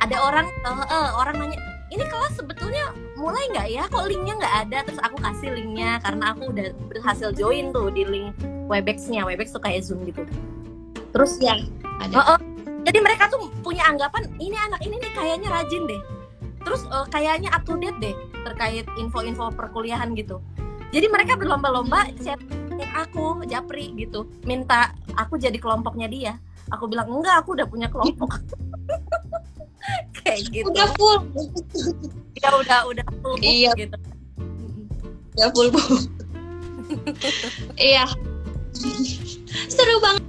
Ada 0.00 0.16
orang 0.16 0.48
uh, 0.64 0.84
uh, 0.88 1.08
orang 1.20 1.36
nanya 1.36 1.60
ini 1.92 2.00
kelas 2.08 2.40
sebetulnya 2.40 2.96
mulai 3.20 3.44
nggak 3.52 3.68
ya? 3.68 3.84
Kok 3.92 4.08
linknya 4.08 4.40
nggak 4.40 4.54
ada? 4.64 4.78
Terus 4.88 5.00
aku 5.04 5.16
kasih 5.20 5.52
linknya 5.52 6.00
karena 6.00 6.32
aku 6.32 6.56
udah 6.56 6.72
berhasil 6.88 7.28
join 7.36 7.68
tuh 7.68 7.92
di 7.92 8.08
link 8.08 8.32
Webex-nya. 8.72 9.28
Webex 9.28 9.52
tuh 9.52 9.60
kayak 9.60 9.84
Zoom 9.84 10.08
gitu. 10.08 10.24
Terus 11.12 11.36
ya 11.36 11.60
ada. 12.00 12.16
Uh, 12.16 12.28
uh, 12.34 12.40
jadi 12.88 12.96
mereka 13.04 13.28
tuh 13.28 13.52
punya 13.60 13.84
anggapan 13.84 14.24
ini 14.40 14.56
anak 14.56 14.80
ini 14.80 14.96
nih 14.96 15.12
kayaknya 15.12 15.52
rajin 15.52 15.84
deh. 15.84 16.00
Terus 16.64 16.88
uh, 16.88 17.04
kayaknya 17.12 17.52
up 17.52 17.68
to 17.68 17.76
date 17.76 18.00
deh 18.00 18.16
terkait 18.40 18.88
info-info 18.96 19.52
perkuliahan 19.52 20.16
gitu 20.16 20.40
jadi 20.90 21.06
mereka 21.06 21.38
berlomba-lomba 21.38 22.10
chat 22.18 22.38
aku 22.94 23.44
Japri? 23.46 23.92
gitu. 23.94 24.26
Minta 24.44 24.94
aku 25.14 25.36
jadi 25.36 25.56
kelompoknya 25.56 26.08
dia. 26.10 26.32
Aku 26.70 26.86
bilang 26.86 27.10
enggak 27.10 27.42
aku 27.44 27.58
udah 27.58 27.66
punya 27.66 27.88
kelompok. 27.90 28.40
Kayak 30.20 30.40
gitu. 30.52 30.70
Udah 30.70 30.86
full. 30.94 31.18
Ya 32.38 32.50
udah 32.54 32.80
udah 32.86 33.06
full 33.20 33.36
iya. 33.42 33.70
gitu. 33.74 33.96
Udah 35.38 35.48
full 35.54 35.68
iya. 37.78 38.04
Seru 39.70 39.96
banget. 40.02 40.24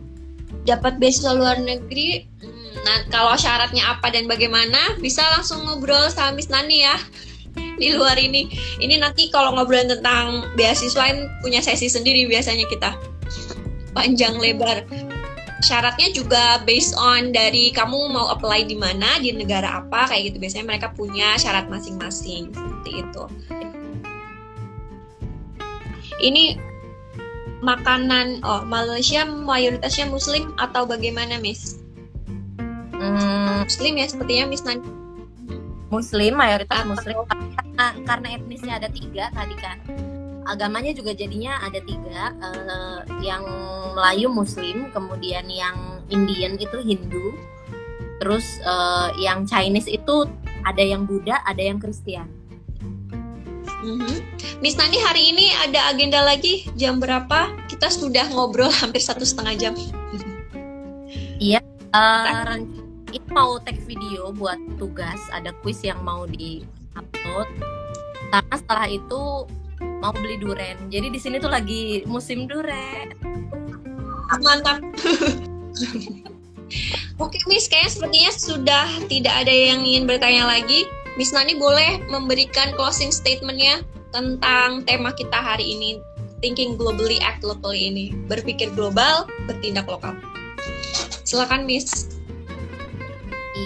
Dapat 0.65 1.01
beasiswa 1.01 1.33
luar 1.33 1.57
negeri. 1.57 2.29
Hmm, 2.41 2.73
nah 2.85 2.97
kalau 3.09 3.33
syaratnya 3.37 3.97
apa 3.97 4.13
dan 4.13 4.29
bagaimana 4.29 4.97
bisa 5.01 5.25
langsung 5.37 5.65
ngobrol 5.65 6.09
sama 6.13 6.37
Miss 6.37 6.49
Nani 6.49 6.85
ya 6.85 6.97
di 7.81 7.97
luar 7.97 8.15
ini. 8.21 8.45
Ini 8.77 9.01
nanti 9.01 9.33
kalau 9.33 9.57
ngobrol 9.57 9.89
tentang 9.89 10.53
beasiswa 10.53 11.09
punya 11.41 11.65
sesi 11.65 11.89
sendiri 11.89 12.29
biasanya 12.29 12.69
kita 12.69 12.93
panjang 13.97 14.37
lebar. 14.37 14.85
Syaratnya 15.61 16.09
juga 16.13 16.61
based 16.65 16.97
on 16.97 17.33
dari 17.33 17.69
kamu 17.69 18.09
mau 18.09 18.33
apply 18.33 18.65
di 18.65 18.73
mana, 18.73 19.21
di 19.21 19.29
negara 19.33 19.81
apa, 19.81 20.09
kayak 20.09 20.33
gitu. 20.33 20.37
Biasanya 20.41 20.65
mereka 20.65 20.87
punya 20.93 21.37
syarat 21.37 21.69
masing-masing 21.69 22.49
seperti 22.53 22.91
itu. 23.05 23.23
Ini 26.21 26.57
makanan 27.61 28.41
oh 28.41 28.65
Malaysia 28.65 29.21
mayoritasnya 29.25 30.09
Muslim 30.09 30.53
atau 30.57 30.85
bagaimana 30.85 31.37
Miss? 31.37 31.77
Hmm, 32.97 33.65
Muslim 33.65 34.01
ya 34.01 34.05
sepertinya 34.09 34.45
Miss 34.49 34.65
Nani. 34.65 35.00
Muslim 35.91 36.39
mayoritas 36.39 36.87
Muslim 36.87 37.27
karena, 37.27 37.85
karena 38.07 38.27
etnisnya 38.39 38.73
ada 38.79 38.89
tiga 38.89 39.27
tadi 39.35 39.55
kan 39.59 39.77
agamanya 40.47 40.95
juga 40.95 41.11
jadinya 41.13 41.59
ada 41.61 41.79
tiga 41.83 42.33
eh, 42.39 42.99
yang 43.21 43.43
Melayu 43.93 44.31
Muslim 44.31 44.89
kemudian 44.95 45.45
yang 45.51 46.01
Indian 46.07 46.55
itu 46.57 46.79
Hindu 46.81 47.35
terus 48.23 48.57
eh, 48.63 49.09
yang 49.19 49.43
Chinese 49.43 49.91
itu 49.91 50.25
ada 50.63 50.81
yang 50.81 51.03
Buddha 51.05 51.43
ada 51.43 51.61
yang 51.61 51.77
Kristen 51.77 52.41
Mhm. 53.81 54.21
Miss 54.61 54.77
Nani 54.77 55.01
hari 55.01 55.33
ini 55.33 55.49
ada 55.57 55.89
agenda 55.89 56.21
lagi 56.21 56.69
jam 56.77 57.01
berapa? 57.01 57.49
Kita 57.65 57.89
sudah 57.89 58.29
ngobrol 58.29 58.69
hampir 58.69 59.01
satu 59.01 59.25
setengah 59.25 59.57
jam. 59.57 59.73
Eh, 61.91 62.43
ren- 62.45 62.80
ini 63.11 63.27
mau 63.31 63.59
take 63.61 63.79
video 63.83 64.31
buat 64.31 64.57
tugas 64.79 65.19
ada 65.35 65.51
quiz 65.61 65.83
yang 65.83 65.99
mau 66.01 66.23
di 66.25 66.63
upload 66.95 67.47
karena 68.31 68.55
setelah 68.55 68.87
itu 68.87 69.21
mau 69.99 70.15
beli 70.15 70.39
duren 70.39 70.79
jadi 70.87 71.11
di 71.11 71.19
sini 71.19 71.37
tuh 71.37 71.51
lagi 71.51 72.07
musim 72.07 72.47
duren 72.47 73.11
Mantap. 74.39 74.79
Oke 77.19 77.37
Miss, 77.51 77.67
kayaknya 77.67 77.91
sepertinya 77.91 78.31
sudah 78.31 78.87
tidak 79.11 79.33
ada 79.43 79.51
yang 79.51 79.83
ingin 79.83 80.07
bertanya 80.07 80.47
lagi. 80.47 80.87
Miss 81.19 81.35
Nani 81.35 81.59
boleh 81.59 81.99
memberikan 82.07 82.71
closing 82.79 83.11
statementnya 83.11 83.83
tentang 84.15 84.87
tema 84.87 85.11
kita 85.11 85.35
hari 85.35 85.75
ini, 85.75 85.99
Thinking 86.39 86.79
Globally, 86.79 87.19
Act 87.19 87.43
Locally 87.43 87.91
ini. 87.91 88.15
Berpikir 88.31 88.71
global, 88.71 89.27
bertindak 89.45 89.91
lokal. 89.91 90.15
Silakan 91.27 91.67
Miss. 91.67 92.10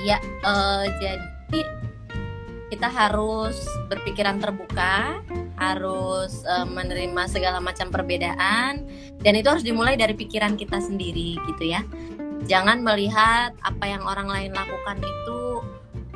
Iya, 0.03 0.17
eh, 0.19 0.85
jadi 0.99 1.61
kita 2.67 2.91
harus 2.91 3.55
berpikiran 3.87 4.43
terbuka, 4.43 5.23
harus 5.55 6.43
eh, 6.43 6.67
menerima 6.67 7.31
segala 7.31 7.63
macam 7.63 7.87
perbedaan, 7.93 8.83
dan 9.23 9.33
itu 9.39 9.47
harus 9.47 9.63
dimulai 9.63 9.95
dari 9.95 10.11
pikiran 10.17 10.59
kita 10.59 10.83
sendiri, 10.83 11.39
gitu 11.47 11.63
ya. 11.63 11.79
Jangan 12.45 12.83
melihat 12.83 13.55
apa 13.63 13.85
yang 13.87 14.03
orang 14.03 14.27
lain 14.27 14.51
lakukan 14.51 14.99
itu 14.99 15.63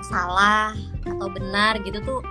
salah 0.03 0.75
atau 1.07 1.27
benar 1.31 1.79
gitu 1.87 2.03
tuh, 2.03 2.21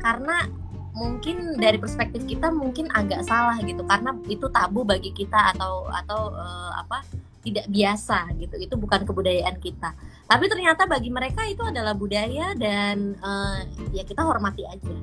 karena 0.00 0.48
mungkin 0.96 1.54
dari 1.60 1.78
perspektif 1.78 2.26
kita 2.26 2.50
mungkin 2.50 2.90
agak 2.96 3.22
salah 3.28 3.60
gitu, 3.62 3.84
karena 3.84 4.16
itu 4.26 4.48
tabu 4.50 4.82
bagi 4.82 5.12
kita 5.12 5.52
atau 5.54 5.86
atau 5.92 6.32
eh, 6.32 6.72
apa 6.80 7.04
tidak 7.48 7.66
biasa 7.72 8.36
gitu, 8.36 8.54
itu 8.60 8.74
bukan 8.76 9.08
kebudayaan 9.08 9.56
kita. 9.58 9.96
Tapi 10.28 10.44
ternyata 10.46 10.84
bagi 10.84 11.08
mereka 11.08 11.44
itu 11.48 11.64
adalah 11.64 11.96
budaya 11.96 12.52
dan 12.52 13.16
eh, 13.16 13.58
ya 13.96 14.04
kita 14.04 14.20
hormati 14.20 14.68
aja 14.68 14.96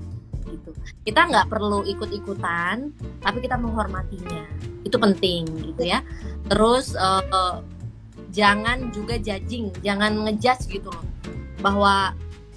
gitu. 0.46 0.72
Kita 1.02 1.26
nggak 1.26 1.50
perlu 1.50 1.82
ikut-ikutan 1.86 2.94
tapi 3.26 3.38
kita 3.42 3.58
menghormatinya. 3.58 4.46
Itu 4.86 5.02
penting 5.02 5.50
gitu 5.74 5.84
ya. 5.84 6.06
Terus 6.46 6.94
eh, 6.94 7.56
jangan 8.30 8.94
juga 8.94 9.18
judging 9.18 9.74
jangan 9.82 10.30
ngejudge 10.30 10.70
gitu 10.70 10.94
loh. 10.94 11.06
Bahwa 11.60 12.14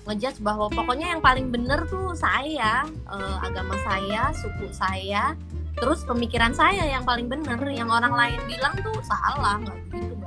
ngejudge 0.09 0.41
bahwa 0.41 0.73
pokoknya 0.73 1.17
yang 1.17 1.21
paling 1.25 1.49
bener 1.53 1.85
tuh 1.89 2.13
saya 2.13 2.85
eh, 2.89 3.37
agama 3.45 3.77
saya 3.85 4.33
suku 4.37 4.69
saya 4.73 5.37
terus 5.79 6.03
pemikiran 6.05 6.53
saya 6.53 6.85
yang 6.87 7.07
paling 7.07 7.31
bener 7.31 7.59
yang 7.71 7.89
orang 7.89 8.13
lain 8.13 8.41
bilang 8.51 8.75
tuh 8.83 8.99
salah 9.07 9.63
nggak 9.63 9.79
gitu 9.95 10.27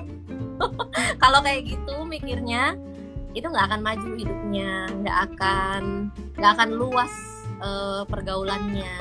kalau 1.23 1.39
kayak 1.43 1.67
gitu 1.67 1.95
mikirnya 2.07 2.77
itu 3.31 3.47
nggak 3.47 3.71
akan 3.71 3.81
maju 3.83 4.09
hidupnya 4.19 4.87
nggak 5.01 5.17
akan 5.31 6.11
nggak 6.35 6.51
akan 6.57 6.69
luas 6.75 7.13
eh, 7.63 8.03
pergaulannya. 8.07 8.95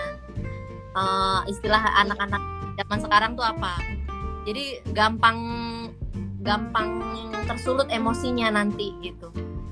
Eh, 0.90 1.40
istilah 1.50 1.82
anak-anak 2.02 2.42
zaman 2.78 2.98
sekarang 3.02 3.32
tuh 3.34 3.46
apa? 3.46 3.78
Jadi 4.46 4.82
gampang 4.94 5.38
gampang 6.40 6.88
tersulut 7.44 7.90
emosinya 7.92 8.48
nanti 8.48 8.96
gitu 9.04 9.28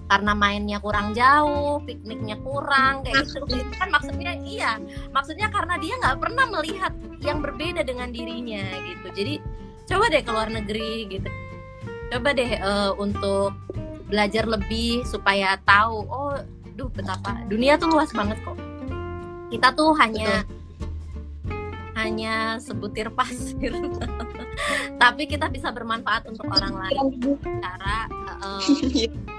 karena 0.08 0.32
mainnya 0.32 0.80
kurang 0.80 1.12
jauh, 1.12 1.84
pikniknya 1.84 2.40
kurang 2.40 3.04
kayak 3.04 3.28
gitu. 3.28 3.44
Itu 3.44 3.74
kan 3.76 3.92
maksudnya 3.92 4.32
iya, 4.40 4.80
maksudnya 5.12 5.52
karena 5.52 5.76
dia 5.76 5.94
nggak 6.00 6.16
pernah 6.16 6.44
melihat 6.48 6.92
yang 7.20 7.44
berbeda 7.44 7.84
dengan 7.84 8.08
dirinya 8.08 8.64
gitu. 8.88 9.06
Jadi 9.12 9.34
coba 9.84 10.04
deh 10.08 10.22
ke 10.24 10.30
luar 10.32 10.48
negeri 10.48 10.92
gitu. 11.12 11.28
Coba 12.08 12.32
deh 12.32 12.50
eh, 12.56 12.92
untuk 12.96 13.52
belajar 14.08 14.48
lebih 14.48 15.04
supaya 15.04 15.60
tahu 15.68 16.08
oh, 16.08 16.40
duh 16.72 16.88
betapa 16.88 17.44
dunia 17.44 17.76
tuh 17.76 17.92
luas 17.92 18.08
banget 18.16 18.40
kok. 18.40 18.56
Kita 19.52 19.76
tuh 19.76 19.92
hanya 20.00 20.40
hanya 22.00 22.56
sebutir 22.64 23.12
pasir. 23.12 23.76
Tapi 25.02 25.28
kita 25.28 25.52
bisa 25.52 25.68
bermanfaat 25.68 26.32
untuk 26.32 26.48
orang 26.48 26.74
lain 26.80 27.36
cara 27.60 28.08
eh, 28.40 29.12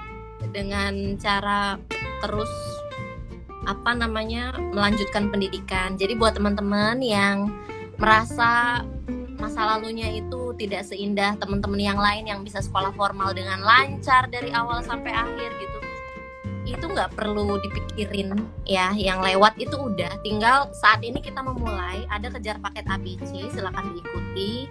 dengan 0.50 1.16
cara 1.16 1.78
terus 2.20 2.50
apa 3.68 3.92
namanya 3.92 4.56
melanjutkan 4.58 5.28
pendidikan. 5.28 5.94
Jadi 5.94 6.16
buat 6.16 6.36
teman-teman 6.36 7.00
yang 7.04 7.52
merasa 8.00 8.82
masa 9.40 9.76
lalunya 9.76 10.08
itu 10.20 10.52
tidak 10.60 10.84
seindah 10.84 11.36
teman-teman 11.40 11.80
yang 11.80 12.00
lain 12.00 12.28
yang 12.28 12.40
bisa 12.44 12.60
sekolah 12.60 12.92
formal 12.92 13.32
dengan 13.32 13.64
lancar 13.64 14.28
dari 14.28 14.52
awal 14.52 14.84
sampai 14.84 15.12
akhir 15.12 15.50
gitu. 15.56 15.78
Itu 16.76 16.84
nggak 16.92 17.16
perlu 17.16 17.56
dipikirin 17.60 18.36
ya, 18.68 18.92
yang 18.92 19.24
lewat 19.24 19.56
itu 19.56 19.74
udah. 19.74 20.20
Tinggal 20.20 20.68
saat 20.76 21.00
ini 21.00 21.18
kita 21.24 21.40
memulai, 21.40 22.04
ada 22.12 22.28
kejar 22.28 22.60
paket 22.60 22.84
ABC, 22.84 23.48
silakan 23.50 23.96
diikuti. 23.96 24.68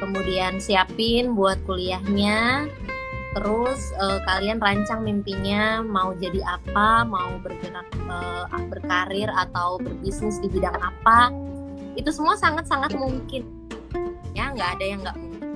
Kemudian 0.00 0.60
siapin 0.60 1.36
buat 1.36 1.60
kuliahnya, 1.68 2.68
terus 3.30 3.94
eh, 3.94 4.18
kalian 4.26 4.58
rancang 4.58 5.06
mimpinya 5.06 5.84
mau 5.86 6.10
jadi 6.18 6.42
apa 6.42 7.06
mau 7.06 7.38
bergerak 7.42 7.86
eh, 7.94 8.64
berkarir 8.66 9.30
atau 9.30 9.78
berbisnis 9.78 10.42
di 10.42 10.50
bidang 10.50 10.74
apa 10.78 11.30
itu 11.98 12.10
semua 12.14 12.38
sangat 12.38 12.64
sangat 12.64 12.94
mungkin. 12.94 13.42
Ya 14.32 14.54
nggak 14.54 14.78
ada 14.78 14.84
yang 14.84 15.00
nggak 15.02 15.16
mungkin. 15.18 15.48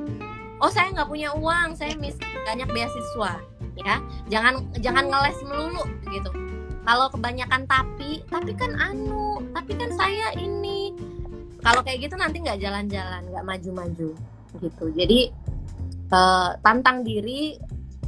Oh 0.58 0.70
saya 0.70 0.90
nggak 0.94 1.08
punya 1.10 1.30
uang 1.34 1.72
saya 1.78 1.94
mis 1.98 2.16
banyak 2.44 2.68
beasiswa 2.74 3.38
ya. 3.78 3.96
Jangan 4.30 4.60
jangan 4.82 5.04
ngeles 5.08 5.38
melulu 5.46 5.84
gitu. 6.10 6.30
Kalau 6.84 7.06
kebanyakan 7.08 7.64
tapi 7.64 8.20
tapi 8.28 8.52
kan 8.52 8.74
anu 8.76 9.40
tapi 9.54 9.72
kan 9.78 9.90
saya 9.94 10.34
ini. 10.36 10.92
Kalau 11.64 11.80
kayak 11.80 12.10
gitu 12.10 12.14
nanti 12.20 12.44
nggak 12.44 12.60
jalan-jalan 12.60 13.24
nggak 13.30 13.44
maju-maju 13.46 14.10
gitu. 14.60 14.84
Jadi 14.92 15.32
tantang 16.62 17.02
diri 17.02 17.56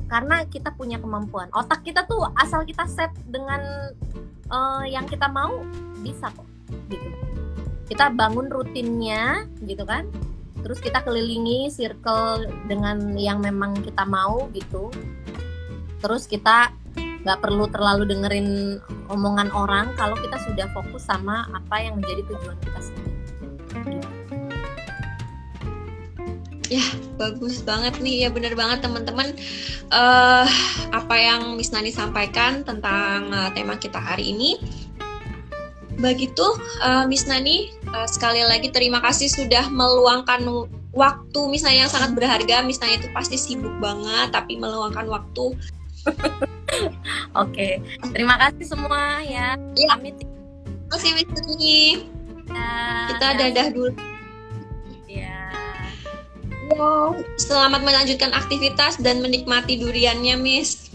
karena 0.07 0.47
kita 0.47 0.73
punya 0.75 1.03
kemampuan. 1.03 1.51
Otak 1.51 1.83
kita 1.83 2.07
tuh 2.07 2.31
asal 2.39 2.63
kita 2.63 2.87
set 2.87 3.11
dengan 3.27 3.61
eh, 4.51 4.85
yang 4.91 5.07
kita 5.11 5.27
mau 5.27 5.63
bisa 6.03 6.31
kok 6.31 6.47
gitu. 6.91 7.09
Kita 7.87 8.11
bangun 8.15 8.51
rutinnya 8.51 9.47
gitu 9.63 9.83
kan. 9.87 10.07
Terus 10.63 10.83
kita 10.83 11.03
kelilingi 11.07 11.71
circle 11.71 12.51
dengan 12.67 13.15
yang 13.15 13.39
memang 13.39 13.79
kita 13.83 14.03
mau 14.03 14.51
gitu. 14.51 14.91
Terus 16.03 16.27
kita 16.27 16.75
nggak 17.27 17.43
perlu 17.43 17.67
terlalu 17.71 18.07
dengerin 18.07 18.79
omongan 19.11 19.51
orang 19.51 19.91
kalau 19.99 20.15
kita 20.15 20.39
sudah 20.47 20.71
fokus 20.71 21.03
sama 21.03 21.43
apa 21.51 21.83
yang 21.83 21.99
menjadi 21.99 22.23
tujuan 22.31 22.55
kita 22.63 22.81
sendiri 22.87 23.16
Bagus 27.17 27.63
banget 27.63 27.99
nih, 28.03 28.27
ya 28.27 28.29
bener 28.31 28.53
banget 28.55 28.83
teman-teman. 28.83 29.33
eh 29.87 30.47
apa 30.91 31.15
yang 31.15 31.55
Miss 31.55 31.71
Nani 31.71 31.95
sampaikan 31.95 32.67
tentang 32.67 33.31
eh, 33.31 33.51
tema 33.55 33.79
kita 33.79 34.03
hari 34.03 34.35
ini. 34.35 34.59
Begitu, 35.97 36.45
eh, 36.83 37.05
Miss 37.07 37.25
Nani, 37.25 37.71
eh, 37.71 38.09
sekali 38.11 38.43
lagi 38.43 38.75
terima 38.75 38.99
kasih 38.99 39.31
sudah 39.31 39.71
meluangkan 39.71 40.43
waktu 40.91 41.41
Miss 41.49 41.63
Nani 41.63 41.87
yang 41.87 41.93
sangat 41.93 42.19
berharga. 42.19 42.67
Miss 42.67 42.83
Nani 42.83 42.99
itu 42.99 43.09
pasti 43.15 43.39
sibuk 43.39 43.73
banget, 43.79 44.35
tapi 44.35 44.59
meluangkan 44.59 45.07
waktu. 45.07 45.55
oke 47.35 47.69
terima 48.15 48.39
kasih 48.39 48.63
semua 48.63 49.19
ya 49.27 49.59
Ya. 49.75 49.87
pamit 49.91 50.15
Terima 50.23 50.87
kasih 50.95 51.11
Miss 51.19 51.31
Nani. 51.35 51.79
ya 52.47 52.79
Kita 53.11 53.27
dadah 53.35 53.67
dulu. 53.75 53.91
Selamat 57.39 57.83
melanjutkan 57.87 58.35
aktivitas 58.35 58.99
dan 58.99 59.23
menikmati 59.23 59.79
duriannya, 59.79 60.35
Miss. 60.35 60.91